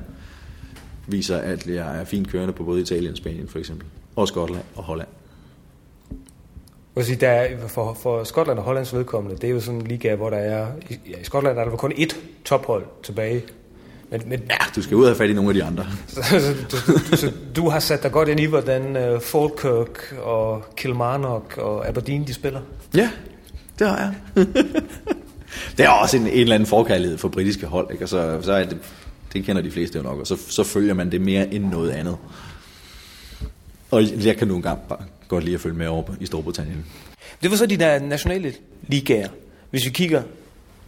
viser, 1.08 1.38
at 1.38 1.68
jeg 1.68 2.00
er 2.00 2.06
fint 2.06 2.28
kørende 2.28 2.54
på 2.54 2.64
både 2.64 2.82
Italien 2.82 3.12
og 3.12 3.18
Spanien 3.18 3.48
for 3.48 3.60
eksempel, 3.60 3.88
og 4.16 4.28
Skotland 4.28 4.64
og 4.76 4.84
Holland. 4.84 5.08
Jeg 6.96 7.06
sige, 7.06 7.16
der 7.16 7.30
er, 7.30 7.68
for, 7.68 7.94
for 7.94 8.24
Skotland 8.24 8.60
og 8.60 8.66
Hollands 8.66 8.94
vedkommende, 8.94 9.38
det 9.38 9.44
er 9.44 9.52
jo 9.52 9.60
sådan 9.60 9.82
en 9.82 9.88
liga, 9.88 10.16
hvor 10.16 10.30
der 10.30 10.38
er... 10.38 10.68
Ja, 11.10 11.20
I 11.22 11.24
Skotland 11.24 11.58
er 11.58 11.66
der 11.66 11.76
kun 11.76 11.92
ét 11.92 12.16
tophold 12.46 12.86
tilbage. 13.04 13.44
Men, 14.12 14.22
men, 14.26 14.40
ja, 14.50 14.56
du 14.76 14.82
skal 14.82 14.98
ud 14.98 15.04
og 15.04 15.10
have 15.10 15.16
fat 15.16 15.30
i 15.30 15.34
nogle 15.34 15.50
af 15.50 15.54
de 15.54 15.64
andre. 15.64 15.86
så, 16.08 16.56
du, 16.72 16.78
du, 17.12 17.18
så 17.18 17.32
du 17.56 17.70
har 17.70 17.80
sat 17.80 18.04
dig 18.04 18.12
godt 18.12 18.30
ind 18.30 18.40
i, 18.40 18.46
hvordan 18.46 19.14
uh, 19.14 19.22
Falkirk 19.22 20.14
og 20.24 20.66
Kilmarnock 20.78 21.58
og 21.58 21.88
Aberdeen, 21.88 22.28
de 22.28 22.34
spiller? 22.34 22.62
Ja, 22.96 23.10
det 23.80 23.88
har 23.88 23.98
jeg. 23.98 24.14
det 25.78 25.86
er 25.86 25.90
også 25.90 26.18
en, 26.18 26.28
en 26.28 26.30
eller 26.30 26.56
anden 26.56 26.68
forkærlighed 26.68 27.18
for 27.18 27.28
britiske 27.28 27.66
hold, 27.66 27.92
ikke? 27.92 28.06
Og 28.06 28.10
så, 28.10 28.40
så 28.42 28.54
er 28.54 28.64
det, 28.64 28.78
det 29.34 29.44
kender 29.44 29.62
de 29.62 29.72
fleste 29.72 29.98
jo 29.98 30.04
nok, 30.04 30.20
og 30.20 30.28
så, 30.28 30.38
så 30.50 30.64
følger 30.64 30.94
man 30.94 31.12
det 31.12 31.22
mere 31.22 31.54
end 31.54 31.66
noget 31.66 31.92
andet. 31.92 32.18
Og 33.92 34.26
jeg 34.26 34.38
kan 34.38 34.48
nogle 34.48 34.64
gange 34.64 34.82
bare 34.90 35.04
godt 35.28 35.44
lide 35.44 35.56
at 35.56 35.62
følge 35.62 35.78
med 35.78 35.88
over 35.88 36.04
i 36.20 36.26
Storbritannien. 36.26 36.86
Det 37.42 37.52
var 37.52 37.58
så 37.58 37.66
de 37.66 37.78
der 37.78 38.00
nationale 38.00 38.54
ligaer. 38.88 39.28
Hvis 39.70 39.86
vi 39.86 39.90
kigger, 39.90 40.24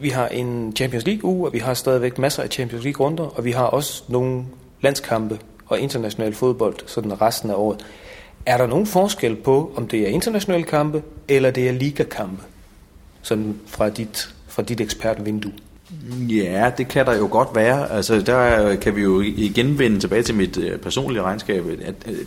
vi 0.04 0.10
har 0.10 0.28
en 0.28 0.74
Champions 0.76 1.06
League 1.06 1.26
uge, 1.26 1.48
og 1.48 1.54
vi 1.54 1.60
har 1.60 1.74
stadigvæk 1.74 2.18
masser 2.18 2.44
af 2.44 2.50
Champions 2.50 2.84
League 2.84 3.06
runder, 3.06 3.24
og 3.24 3.46
vi 3.46 3.52
har 3.52 3.64
også 3.64 4.04
nogle 4.08 4.44
landskampe 4.82 5.40
og 5.66 5.80
international 5.80 6.34
fodbold 6.34 6.76
sådan 6.86 7.22
resten 7.22 7.50
af 7.50 7.56
året. 7.56 7.86
Er 8.46 8.58
der 8.58 8.68
nogen 8.68 8.88
forskel 8.88 9.36
på, 9.36 9.74
om 9.76 9.88
det 9.88 10.00
er 10.00 10.08
internationale 10.08 10.64
kampe, 10.64 11.04
eller 11.28 11.52
det 11.52 11.68
er 11.68 11.72
ligakampe? 11.72 12.44
Sådan 13.22 13.60
fra 13.68 13.90
dit, 13.90 14.36
fra 14.48 14.62
dit 14.62 14.82
ekspertvindue. 14.82 15.52
Ja, 16.30 16.72
det 16.78 16.88
kan 16.88 17.06
der 17.06 17.18
jo 17.18 17.28
godt 17.32 17.50
være. 17.56 17.92
Altså, 17.92 18.22
der 18.22 18.76
kan 18.76 18.96
vi 18.96 19.02
jo 19.02 19.22
igen 19.22 19.80
vende 19.80 20.00
tilbage 20.00 20.24
til 20.24 20.36
mit 20.36 20.58
øh, 20.58 20.80
personlige 20.80 21.24
regnskab. 21.24 21.66
At, 21.86 21.96
øh, 22.08 22.18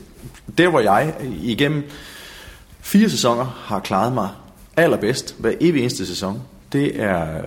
der 0.58 0.68
hvor 0.68 0.80
jeg 0.80 1.14
igennem 1.42 1.84
fire 2.80 3.10
sæsoner 3.10 3.44
har 3.44 3.80
klaret 3.80 4.12
mig 4.12 4.28
allerbedst, 4.76 5.36
hver 5.38 5.52
evig 5.60 5.80
eneste 5.80 6.06
sæson, 6.06 6.42
det 6.72 7.00
er 7.00 7.42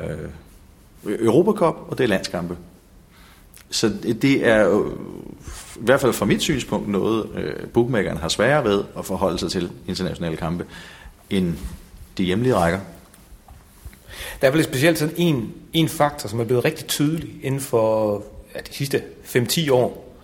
øh, 1.05 1.25
Europacup 1.25 1.75
og 1.87 1.97
det 1.97 2.03
er 2.03 2.07
landskampe. 2.07 2.57
Så 3.69 3.91
det 4.21 4.47
er 4.47 4.79
øh, 4.79 4.91
i 5.75 5.85
hvert 5.85 6.01
fald 6.01 6.13
fra 6.13 6.25
mit 6.25 6.41
synspunkt 6.41 6.87
noget, 6.87 7.29
øh, 7.35 7.67
bookmakeren 7.67 8.17
har 8.17 8.29
sværere 8.29 8.63
ved 8.63 8.83
at 8.97 9.05
forholde 9.05 9.39
sig 9.39 9.51
til 9.51 9.71
internationale 9.87 10.37
kampe, 10.37 10.65
end 11.29 11.53
de 12.17 12.23
hjemlige 12.23 12.55
rækker. 12.55 12.79
Der 14.41 14.47
er 14.47 14.51
vel 14.51 14.63
specielt 14.63 14.97
sådan 14.97 15.15
en, 15.17 15.53
en 15.73 15.89
faktor, 15.89 16.29
som 16.29 16.39
er 16.39 16.43
blevet 16.43 16.65
rigtig 16.65 16.87
tydelig 16.87 17.29
inden 17.43 17.61
for 17.61 18.23
ja, 18.55 18.59
de 18.59 18.73
sidste 18.73 19.03
5-10 19.25 19.71
år. 19.71 20.15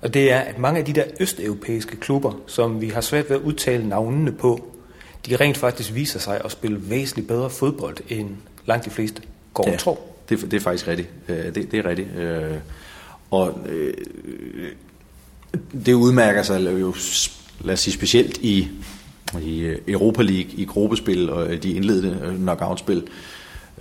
Og 0.00 0.14
det 0.14 0.32
er, 0.32 0.40
at 0.40 0.58
mange 0.58 0.78
af 0.78 0.84
de 0.84 0.92
der 0.92 1.04
østeuropæiske 1.20 1.96
klubber, 1.96 2.32
som 2.46 2.80
vi 2.80 2.88
har 2.88 3.00
svært 3.00 3.30
ved 3.30 3.36
at 3.36 3.42
udtale 3.42 3.88
navnene 3.88 4.32
på, 4.32 4.73
de 5.26 5.36
rent 5.36 5.56
faktisk 5.56 5.94
viser 5.94 6.18
sig 6.18 6.40
at 6.44 6.52
spille 6.52 6.90
væsentligt 6.90 7.28
bedre 7.28 7.50
fodbold 7.50 7.96
end 8.08 8.30
langt 8.66 8.84
de 8.84 8.90
fleste 8.90 9.22
går 9.54 9.70
ja, 9.70 9.76
tror. 9.76 9.98
Det, 10.28 10.40
det 10.40 10.54
er 10.54 10.60
faktisk 10.60 10.88
rigtigt. 10.88 11.08
Øh, 11.28 11.54
det, 11.54 11.54
det 11.54 11.74
er 11.74 11.86
rigtigt. 11.86 12.16
Øh, 12.16 12.56
og 13.30 13.58
øh, 13.68 13.94
det 15.86 15.94
udmærker 15.94 16.42
sig 16.42 16.80
jo, 16.80 16.94
lad 17.60 17.72
os 17.72 17.80
sige, 17.80 17.94
specielt 17.94 18.36
i, 18.36 18.68
i 19.42 19.76
Europa 19.88 20.22
League, 20.22 20.50
i 20.52 20.64
gruppespil 20.64 21.30
og 21.30 21.62
de 21.62 21.72
indledende 21.72 22.34
knockout-spil, 22.36 23.08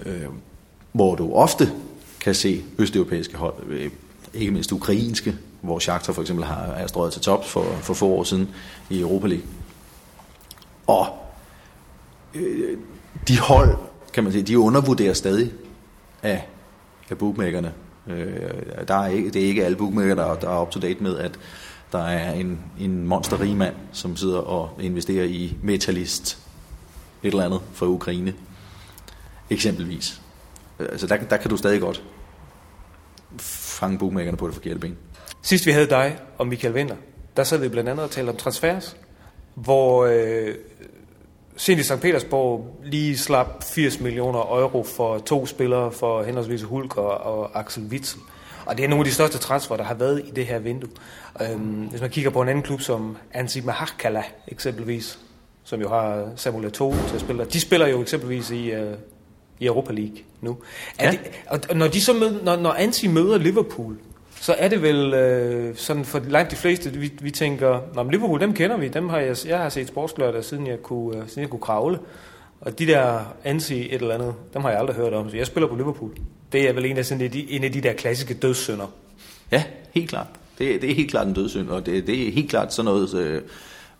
øh, 0.05 0.21
hvor 0.91 1.15
du 1.15 1.33
ofte 1.33 1.71
kan 2.19 2.35
se 2.35 2.63
østeuropæiske 2.77 3.37
hold, 3.37 3.53
øh, 3.69 3.91
ikke 4.33 4.51
mindst 4.51 4.71
ukrainske, 4.71 5.35
hvor 5.61 5.79
Shakhtar 5.79 6.13
for 6.13 6.21
eksempel 6.21 6.45
har, 6.45 6.65
er 6.65 6.87
strøget 6.87 7.13
til 7.13 7.21
tops 7.21 7.47
for, 7.47 7.75
for 7.81 7.93
få 7.93 8.07
år 8.07 8.23
siden 8.23 8.49
i 8.89 8.99
Europa 8.99 9.27
League. 9.27 9.45
Og 10.87 11.22
øh, 12.35 12.77
de 13.27 13.39
hold 13.39 13.77
kan 14.13 14.23
man 14.23 14.33
sige, 14.33 14.43
de 14.43 14.59
undervurderer 14.59 15.13
stadig 15.13 15.51
af, 16.23 16.47
af 17.09 17.17
bookmakerne. 17.17 17.73
Øh, 18.07 18.87
der 18.87 18.95
er 18.95 19.07
ikke, 19.07 19.29
det 19.29 19.43
er 19.43 19.47
ikke 19.47 19.65
alle 19.65 19.77
bookmaker, 19.77 20.15
der, 20.15 20.35
der 20.35 20.49
er 20.49 20.61
up 20.61 20.71
to 20.71 20.79
date 20.79 21.03
med, 21.03 21.17
at 21.17 21.39
der 21.91 22.03
er 22.03 22.33
en, 22.33 22.59
en 22.79 23.07
monsterrig 23.07 23.57
mand, 23.57 23.75
som 23.91 24.15
sidder 24.15 24.39
og 24.39 24.69
investerer 24.81 25.25
i 25.25 25.57
Metalist, 25.63 26.37
et 27.23 27.27
eller 27.27 27.45
andet 27.45 27.61
fra 27.73 27.85
Ukraine, 27.85 28.33
eksempelvis. 29.49 30.21
Altså 30.79 31.07
der, 31.07 31.17
der 31.17 31.37
kan 31.37 31.49
du 31.49 31.57
stadig 31.57 31.81
godt 31.81 32.03
fange 33.39 33.97
bookmakerne 33.97 34.37
på 34.37 34.47
det 34.47 34.53
forkerte 34.53 34.79
ben. 34.79 34.97
Sidst 35.41 35.65
vi 35.65 35.71
havde 35.71 35.89
dig 35.89 36.17
og 36.37 36.47
Michael 36.47 36.75
Vinter, 36.75 36.95
der 37.37 37.43
sad 37.43 37.57
vi 37.57 37.67
blandt 37.67 37.89
andet 37.89 38.05
og 38.05 38.11
talte 38.11 38.29
om 38.29 38.35
transfers, 38.35 38.97
hvor 39.55 40.05
øh, 40.05 40.55
Cindy 41.57 41.81
St. 41.81 41.99
Petersborg 42.01 42.79
lige 42.83 43.17
slap 43.17 43.63
80 43.63 43.99
millioner 43.99 44.39
euro 44.39 44.83
for 44.83 45.17
to 45.17 45.45
spillere 45.45 45.91
for 45.91 46.23
henholdsvis 46.23 46.61
Hulk 46.61 46.97
og, 46.97 47.17
og 47.17 47.59
Axel 47.59 47.83
Witzel. 47.83 48.21
Og 48.65 48.77
det 48.77 48.85
er 48.85 48.89
nogle 48.89 49.01
af 49.01 49.05
de 49.05 49.11
største 49.13 49.37
transfer, 49.37 49.77
der 49.77 49.83
har 49.83 49.93
været 49.93 50.21
i 50.25 50.31
det 50.31 50.45
her 50.45 50.59
vindue. 50.59 50.89
Øhm, 51.41 51.59
hvis 51.61 52.01
man 52.01 52.09
kigger 52.09 52.29
på 52.31 52.41
en 52.41 52.49
anden 52.49 52.63
klub 52.63 52.81
som 52.81 53.17
Ansi 53.33 53.61
Mahakala 53.61 54.23
eksempelvis, 54.47 55.19
som 55.63 55.81
jo 55.81 55.89
har 55.89 56.29
Samuel 56.35 56.65
Eto'o 56.65 57.07
til 57.07 57.15
at 57.15 57.21
spille. 57.21 57.45
De 57.45 57.59
spiller 57.59 57.87
jo 57.87 58.01
eksempelvis 58.01 58.51
i, 58.51 58.71
uh, 58.75 58.93
i 59.59 59.65
Europa 59.65 59.93
League 59.93 60.17
nu. 60.41 60.57
Er 60.99 61.05
Ja. 61.05 61.11
det, 61.11 61.19
og 61.69 61.75
når, 61.75 61.87
de 61.87 62.01
så 62.01 62.13
mød, 62.13 62.43
når, 62.43 62.55
når 62.55 62.71
Ansi 62.73 63.07
møder 63.07 63.37
Liverpool, 63.37 63.97
så 64.43 64.55
er 64.57 64.67
det 64.67 64.81
vel 64.81 65.13
øh, 65.13 65.75
sådan 65.75 66.05
for 66.05 66.21
langt 66.27 66.51
de 66.51 66.55
fleste, 66.55 66.93
vi, 66.93 67.11
vi 67.21 67.31
tænker, 67.31 67.79
Nå, 67.95 68.03
men 68.03 68.11
Liverpool, 68.11 68.39
dem 68.39 68.53
kender 68.53 68.77
vi, 68.77 68.87
dem 68.87 69.09
har 69.09 69.17
jeg, 69.17 69.35
jeg 69.45 69.57
har 69.57 69.69
set 69.69 69.87
sportslørdag, 69.87 70.43
siden 70.43 70.67
jeg 70.67 70.81
kunne, 70.81 71.17
øh, 71.17 71.27
siden 71.27 71.41
jeg 71.41 71.49
kunne 71.49 71.59
kravle. 71.59 71.99
Og 72.61 72.79
de 72.79 72.87
der 72.87 73.19
Ansi 73.43 73.79
et 73.79 74.01
eller 74.01 74.13
andet, 74.13 74.33
dem 74.53 74.61
har 74.61 74.69
jeg 74.69 74.79
aldrig 74.79 74.95
hørt 74.95 75.13
om, 75.13 75.29
så 75.29 75.37
jeg 75.37 75.47
spiller 75.47 75.67
på 75.67 75.75
Liverpool. 75.75 76.11
Det 76.51 76.69
er 76.69 76.73
vel 76.73 76.85
en 76.85 76.97
af, 76.97 77.05
sådan, 77.05 77.31
de, 77.33 77.51
en 77.51 77.63
af 77.63 77.71
de 77.71 77.81
der 77.81 77.93
klassiske 77.93 78.33
dødssynder. 78.33 78.93
Ja, 79.51 79.63
helt 79.91 80.09
klart. 80.09 80.27
Det, 80.57 80.81
det 80.81 80.91
er 80.91 80.95
helt 80.95 81.11
klart 81.11 81.27
en 81.27 81.33
dødssynd, 81.33 81.69
og 81.69 81.85
det, 81.85 82.07
det 82.07 82.27
er 82.27 82.31
helt 82.31 82.49
klart 82.49 82.73
sådan 82.73 82.85
noget, 82.85 83.13
øh, 83.13 83.41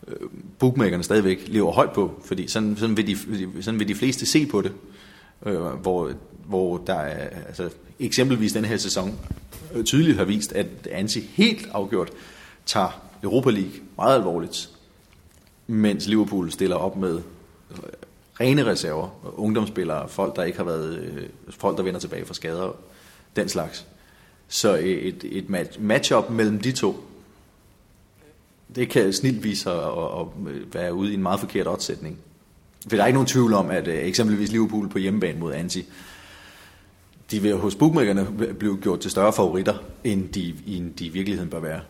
øh, 0.08 0.16
bookmakerne 0.58 1.02
stadigvæk 1.02 1.38
lever 1.46 1.72
højt 1.72 1.92
på, 1.92 2.22
fordi 2.24 2.48
sådan, 2.48 2.76
sådan, 2.76 2.96
vil, 2.96 3.06
de, 3.06 3.16
sådan 3.62 3.80
vil 3.80 3.88
de 3.88 3.94
fleste 3.94 4.26
se 4.26 4.46
på 4.46 4.60
det, 4.60 4.72
øh, 5.46 5.60
hvor, 5.60 6.10
hvor 6.46 6.78
der 6.86 6.94
er, 6.94 7.28
altså, 7.46 7.70
eksempelvis 7.98 8.52
den 8.52 8.64
her 8.64 8.76
sæson 8.76 9.18
øh, 9.74 9.84
tydeligt 9.84 10.16
har 10.16 10.24
vist, 10.24 10.52
at 10.52 10.66
Ansi 10.90 11.20
helt 11.20 11.68
afgjort 11.72 12.10
tager 12.66 13.00
Europa 13.22 13.50
League 13.50 13.72
meget 13.96 14.14
alvorligt, 14.14 14.70
mens 15.66 16.06
Liverpool 16.06 16.50
stiller 16.50 16.76
op 16.76 16.96
med 16.96 17.16
øh, 17.70 17.78
rene 18.40 18.66
reserver, 18.66 19.08
ungdomsspillere, 19.38 20.08
folk 20.08 20.36
der 20.36 20.42
ikke 20.42 20.58
har 20.58 20.64
været, 20.64 20.98
øh, 20.98 21.28
folk 21.50 21.76
der 21.76 21.82
vender 21.82 22.00
tilbage 22.00 22.26
fra 22.26 22.34
skader, 22.34 22.76
den 23.36 23.48
slags. 23.48 23.86
Så 24.48 24.74
et, 24.74 25.24
et 25.24 25.50
match, 25.50 25.80
matchup 25.80 26.30
mellem 26.30 26.58
de 26.58 26.72
to, 26.72 27.04
det 28.74 28.88
kan 28.88 29.12
snilt 29.12 29.44
vise 29.44 29.62
sig 29.62 29.84
at, 29.84 30.20
at, 30.20 30.26
være 30.74 30.94
ude 30.94 31.10
i 31.10 31.14
en 31.14 31.22
meget 31.22 31.40
forkert 31.40 31.68
oddsætning. 31.68 32.18
For 32.82 32.96
der 32.96 33.02
er 33.02 33.06
ikke 33.06 33.16
nogen 33.16 33.26
tvivl 33.26 33.52
om, 33.52 33.70
at 33.70 33.88
eksempelvis 33.88 34.52
Liverpool 34.52 34.88
på 34.88 34.98
hjemmebane 34.98 35.38
mod 35.38 35.52
Anti, 35.52 35.86
de 37.30 37.42
vil 37.42 37.56
hos 37.56 37.74
bookmakerne 37.74 38.54
blive 38.58 38.78
gjort 38.78 39.00
til 39.00 39.10
større 39.10 39.32
favoritter, 39.32 39.74
end 40.04 40.28
de, 40.28 40.54
end 40.66 40.94
de 40.94 41.06
i 41.06 41.08
virkeligheden 41.08 41.50
bør 41.50 41.60
være. 41.60 41.80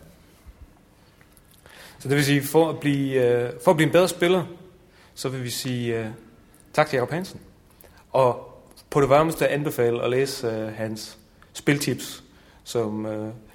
Så 1.99 2.09
det 2.09 2.17
vil 2.17 2.25
sige, 2.25 2.43
for 2.43 2.69
at 2.69 2.79
blive, 2.79 3.25
øh, 3.25 3.51
for 3.63 3.71
at 3.71 3.77
blive 3.77 3.87
en 3.87 3.93
bedre 3.93 4.07
spiller, 4.07 4.43
så 5.15 5.29
vil 5.29 5.43
vi 5.43 5.49
sige 5.49 5.99
øh, 5.99 6.07
tak 6.73 6.87
til 6.87 6.97
Jacob 6.97 7.11
Hansen. 7.11 7.39
Og 8.11 8.61
på 8.89 9.01
det 9.01 9.09
varmeste 9.09 9.47
anbefale 9.47 10.03
at 10.03 10.09
læse 10.09 10.47
øh, 10.47 10.73
hans 10.73 11.17
spiltips, 11.53 12.23
som 12.63 13.07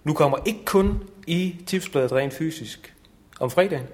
nu 0.05 0.13
kommer 0.15 0.39
ikke 0.47 0.65
kun 0.65 1.03
i 1.27 1.57
tipsbladet 1.67 2.13
rent 2.13 2.35
fysisk 2.35 2.95
om 3.41 3.51
fredagen, 3.51 3.87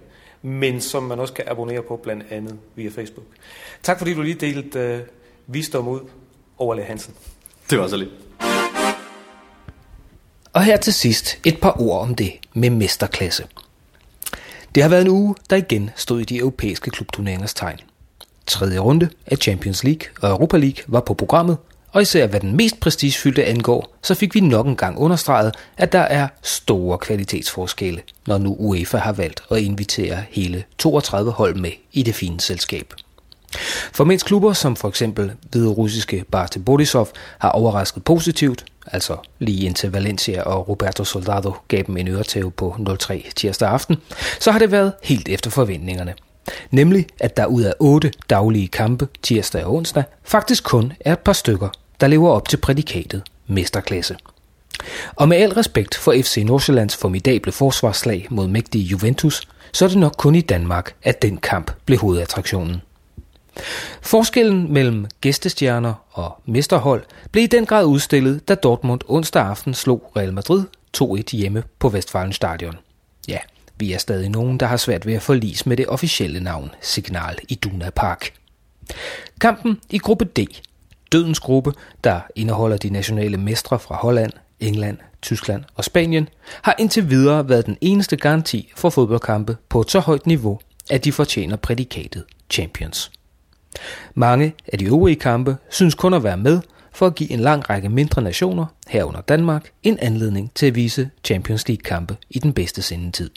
men 0.43 0.81
som 0.81 1.03
man 1.03 1.21
også 1.21 1.35
kan 1.35 1.45
abonnere 1.49 1.83
på 1.83 1.97
blandt 1.97 2.27
andet 2.31 2.59
via 2.75 2.91
Facebook. 2.91 3.27
Tak 3.83 3.99
fordi 3.99 4.15
du 4.15 4.23
lige 4.23 4.35
delte 4.35 4.81
øh, 4.81 5.01
visdom 5.47 5.89
ud 5.89 6.01
over 6.59 6.75
Le 6.75 6.83
Hansen. 6.83 7.15
Det 7.71 7.79
var 7.79 7.89
så 7.89 7.97
lidt. 7.97 8.11
Og 10.53 10.65
her 10.65 10.77
til 10.77 10.93
sidst 10.93 11.39
et 11.45 11.61
par 11.61 11.81
ord 11.81 12.03
om 12.03 12.15
det 12.15 12.33
med 12.55 12.71
mesterklasse. 12.71 13.45
Det 14.75 14.83
har 14.83 14.91
været 14.91 15.03
en 15.03 15.11
uge, 15.11 15.35
der 15.51 15.57
igen 15.57 15.91
stod 15.97 16.21
i 16.21 16.25
de 16.25 16.37
europæiske 16.37 16.91
klubturneringers 16.91 17.55
tegn. 17.55 17.79
Tredje 18.47 18.79
runde 18.79 19.09
af 19.27 19.37
Champions 19.37 19.85
League 19.85 20.09
og 20.21 20.31
Europa 20.31 20.57
League 20.57 20.85
var 20.87 21.01
på 21.01 21.15
programmet, 21.15 21.57
og 21.93 22.03
især 22.03 22.27
hvad 22.27 22.41
den 22.41 22.57
mest 22.57 22.81
prestigefyldte 22.81 23.45
angår, 23.45 23.97
så 24.03 24.15
fik 24.15 24.35
vi 24.35 24.41
nok 24.41 24.67
en 24.67 24.77
gang 24.77 24.99
understreget, 24.99 25.55
at 25.77 25.93
der 25.93 26.01
er 26.01 26.29
store 26.43 26.99
kvalitetsforskelle, 26.99 28.03
når 28.27 28.39
nu 28.39 28.57
UEFA 28.59 28.99
har 28.99 29.13
valgt 29.13 29.43
at 29.51 29.59
invitere 29.59 30.25
hele 30.31 30.65
32 30.79 31.31
hold 31.31 31.55
med 31.55 31.71
i 31.93 32.03
det 32.03 32.15
fine 32.15 32.41
selskab. 32.41 32.95
For 33.93 34.05
mens 34.05 34.23
klubber 34.23 34.53
som 34.53 34.77
for 34.77 34.89
eksempel 34.89 35.33
hvide 35.51 35.69
russiske 35.69 36.25
Barte 36.31 36.59
Borisov 36.59 37.09
har 37.39 37.51
overrasket 37.51 38.05
positivt, 38.05 38.65
altså 38.87 39.17
lige 39.39 39.67
indtil 39.67 39.93
Valencia 39.93 40.43
og 40.43 40.69
Roberto 40.69 41.05
Soldado 41.05 41.53
gav 41.69 41.83
dem 41.87 41.97
en 41.97 42.09
øretæve 42.09 42.51
på 42.51 42.97
0-3 43.03 43.33
tirsdag 43.37 43.69
aften, 43.69 43.97
så 44.41 44.51
har 44.51 44.59
det 44.59 44.71
været 44.71 44.93
helt 45.03 45.29
efter 45.29 45.51
forventningerne. 45.51 46.15
Nemlig, 46.71 47.07
at 47.21 47.37
der 47.37 47.47
ud 47.47 47.63
af 47.63 47.75
otte 47.81 48.13
daglige 48.31 48.69
kampe 48.69 49.09
tirsdag 49.23 49.65
og 49.65 49.75
onsdag 49.75 50.05
faktisk 50.25 50.65
kun 50.65 50.93
er 51.01 51.13
et 51.13 51.19
par 51.19 51.33
stykker, 51.33 51.69
der 52.01 52.07
lever 52.07 52.31
op 52.31 52.49
til 52.49 52.57
prædikatet 52.57 53.23
mesterklasse. 53.47 54.17
Og 55.17 55.29
med 55.29 55.37
al 55.37 55.53
respekt 55.53 55.95
for 55.95 56.15
FC 56.23 56.43
Nordsjællands 56.47 56.97
formidable 56.97 57.53
forsvarslag 57.53 58.27
mod 58.31 58.47
mægtige 58.47 58.85
Juventus, 58.85 59.49
så 59.73 59.85
er 59.85 59.89
det 59.89 59.99
nok 59.99 60.15
kun 60.19 60.35
i 60.35 60.41
Danmark, 60.41 60.95
at 61.03 61.23
den 61.23 61.37
kamp 61.37 61.71
blev 61.85 61.99
hovedattraktionen. 61.99 62.83
Forskellen 64.03 64.73
mellem 64.73 65.07
gæstestjerner 65.21 65.95
og 66.11 66.41
mesterhold 66.45 67.05
blev 67.33 67.45
i 67.45 67.47
den 67.47 67.67
grad 67.67 67.85
udstillet, 67.85 68.49
da 68.49 68.55
Dortmund 68.55 69.01
onsdag 69.09 69.43
aften 69.43 69.75
slog 69.75 70.13
Real 70.17 70.33
Madrid 70.33 70.65
2-1 71.03 71.23
hjemme 71.33 71.63
på 71.79 71.89
Westfalenstadion. 71.89 72.77
Ja, 73.29 73.39
vi 73.77 73.93
er 73.93 73.99
stadig 73.99 74.29
nogen, 74.29 74.61
der 74.61 74.67
har 74.67 74.77
svært 74.77 75.07
ved 75.07 75.15
at 75.15 75.23
forlise 75.23 75.69
med 75.69 75.77
det 75.77 75.87
officielle 75.89 76.41
navn 76.41 76.71
Signal 76.81 77.39
Iduna 77.49 77.91
Park. 77.91 78.33
Kampen 79.41 79.81
i 79.91 79.99
gruppe 79.99 80.25
D, 80.25 80.39
dødens 81.13 81.41
gruppe, 81.41 81.73
der 82.05 82.21
indeholder 82.35 82.77
de 82.77 82.91
nationale 82.91 83.37
mestre 83.37 83.79
fra 83.79 83.97
Holland, 83.97 84.33
England, 84.61 84.99
Tyskland 85.23 85.65
og 85.75 85.85
Spanien, 85.85 86.29
har 86.63 86.75
indtil 86.79 87.11
videre 87.11 87.49
været 87.49 87.67
den 87.67 87.79
eneste 87.81 88.17
garanti 88.17 88.73
for 88.77 88.91
fodboldkampe 88.91 89.57
på 89.69 89.81
et 89.81 89.91
så 89.91 90.01
højt 90.01 90.27
niveau, 90.27 90.61
at 90.91 91.05
de 91.05 91.13
fortjener 91.13 91.57
prædikatet 91.57 92.25
Champions. 92.51 93.11
Mange 94.15 94.55
af 94.73 94.79
de 94.79 94.85
øvrige 94.85 95.17
kampe 95.17 95.57
synes 95.71 95.95
kun 95.95 96.15
at 96.15 96.25
være 96.25 96.37
med 96.37 96.61
for 96.93 97.07
at 97.07 97.15
give 97.15 97.31
en 97.31 97.41
lang 97.41 97.71
række 97.71 97.89
mindre 97.89 98.23
nationer, 98.23 98.67
herunder 98.89 99.21
Danmark, 99.21 99.71
en 99.83 99.99
anledning 99.99 100.53
til 100.55 100.67
at 100.67 100.75
vise 100.75 101.11
Champions 101.25 101.69
League-kampe 101.69 102.17
i 102.31 102.39
den 102.39 102.53
bedste 102.53 102.83
sendetid. 102.83 103.31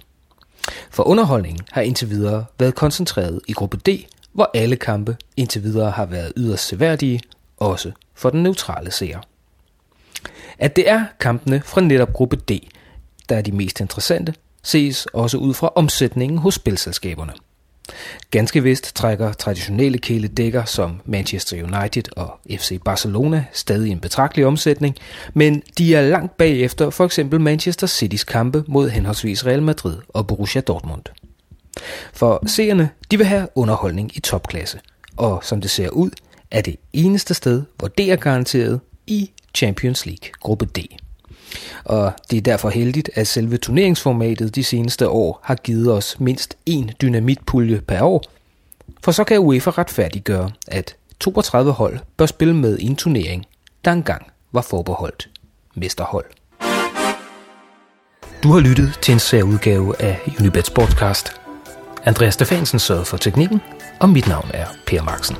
For 0.89 1.03
underholdningen 1.03 1.61
har 1.71 1.81
indtil 1.81 2.09
videre 2.09 2.45
været 2.59 2.75
koncentreret 2.75 3.39
i 3.47 3.53
gruppe 3.53 3.77
D, 3.77 4.05
hvor 4.33 4.51
alle 4.53 4.75
kampe 4.75 5.17
indtil 5.37 5.63
videre 5.63 5.91
har 5.91 6.05
været 6.05 6.33
yderst 6.37 6.67
seværdige, 6.67 7.21
også 7.57 7.91
for 8.15 8.29
den 8.29 8.43
neutrale 8.43 8.91
seer. 8.91 9.19
At 10.59 10.75
det 10.75 10.89
er 10.89 11.05
kampene 11.19 11.61
fra 11.65 11.81
netop 11.81 12.13
gruppe 12.13 12.35
D, 12.35 12.51
der 13.29 13.35
er 13.37 13.41
de 13.41 13.51
mest 13.51 13.79
interessante, 13.79 14.33
ses 14.63 15.05
også 15.05 15.37
ud 15.37 15.53
fra 15.53 15.71
omsætningen 15.75 16.37
hos 16.37 16.55
spilselskaberne. 16.55 17.33
Ganske 18.31 18.63
vist 18.63 18.95
trækker 18.95 19.33
traditionelle 19.33 19.97
kæledækker 19.97 20.65
som 20.65 21.01
Manchester 21.05 21.63
United 21.63 22.03
og 22.17 22.39
FC 22.49 22.79
Barcelona 22.85 23.45
stadig 23.53 23.91
en 23.91 23.99
betragtelig 23.99 24.45
omsætning, 24.45 24.95
men 25.33 25.63
de 25.77 25.95
er 25.95 26.01
langt 26.01 26.37
bagefter 26.37 26.89
for 26.89 27.05
eksempel 27.05 27.41
Manchester 27.41 27.87
Citys 27.87 28.23
kampe 28.23 28.63
mod 28.67 28.89
henholdsvis 28.89 29.45
Real 29.45 29.63
Madrid 29.63 29.97
og 30.09 30.27
Borussia 30.27 30.61
Dortmund. 30.61 31.03
For 32.13 32.43
seerne, 32.47 32.89
de 33.11 33.17
vil 33.17 33.25
have 33.25 33.47
underholdning 33.55 34.17
i 34.17 34.19
topklasse, 34.19 34.79
og 35.17 35.43
som 35.43 35.61
det 35.61 35.71
ser 35.71 35.89
ud, 35.89 36.11
er 36.51 36.61
det 36.61 36.75
eneste 36.93 37.33
sted, 37.33 37.63
hvor 37.77 37.87
det 37.87 38.11
er 38.11 38.15
garanteret 38.15 38.79
i 39.07 39.31
Champions 39.55 40.05
League 40.05 40.29
gruppe 40.39 40.65
D. 40.65 40.79
Og 41.83 42.11
det 42.31 42.37
er 42.37 42.41
derfor 42.41 42.69
heldigt, 42.69 43.09
at 43.13 43.27
selve 43.27 43.57
turneringsformatet 43.57 44.55
de 44.55 44.63
seneste 44.63 45.09
år 45.09 45.39
har 45.43 45.55
givet 45.55 45.93
os 45.93 46.19
mindst 46.19 46.57
én 46.69 46.91
dynamitpulje 47.01 47.81
per 47.81 48.01
år, 48.01 48.23
for 49.03 49.11
så 49.11 49.23
kan 49.23 49.39
UEFA 49.39 49.69
retfærdiggøre, 49.69 50.51
at 50.67 50.95
32 51.19 51.71
hold 51.71 51.99
bør 52.17 52.25
spille 52.25 52.55
med 52.55 52.77
i 52.77 52.85
en 52.85 52.95
turnering, 52.95 53.45
der 53.85 53.91
engang 53.91 54.31
var 54.51 54.61
forbeholdt 54.61 55.29
mesterhold. 55.75 56.25
Du 58.43 58.51
har 58.51 58.59
lyttet 58.59 58.99
til 59.01 59.11
en 59.11 59.19
særudgave 59.19 60.01
af 60.01 60.19
Unibet 60.39 60.65
Sportscast. 60.65 61.41
Andreas 62.03 62.33
Stefansen 62.33 62.79
sørgede 62.79 63.05
for 63.05 63.17
teknikken, 63.17 63.61
og 63.99 64.09
mit 64.09 64.27
navn 64.27 64.51
er 64.53 64.65
Per 64.87 65.03
Marksen. 65.03 65.35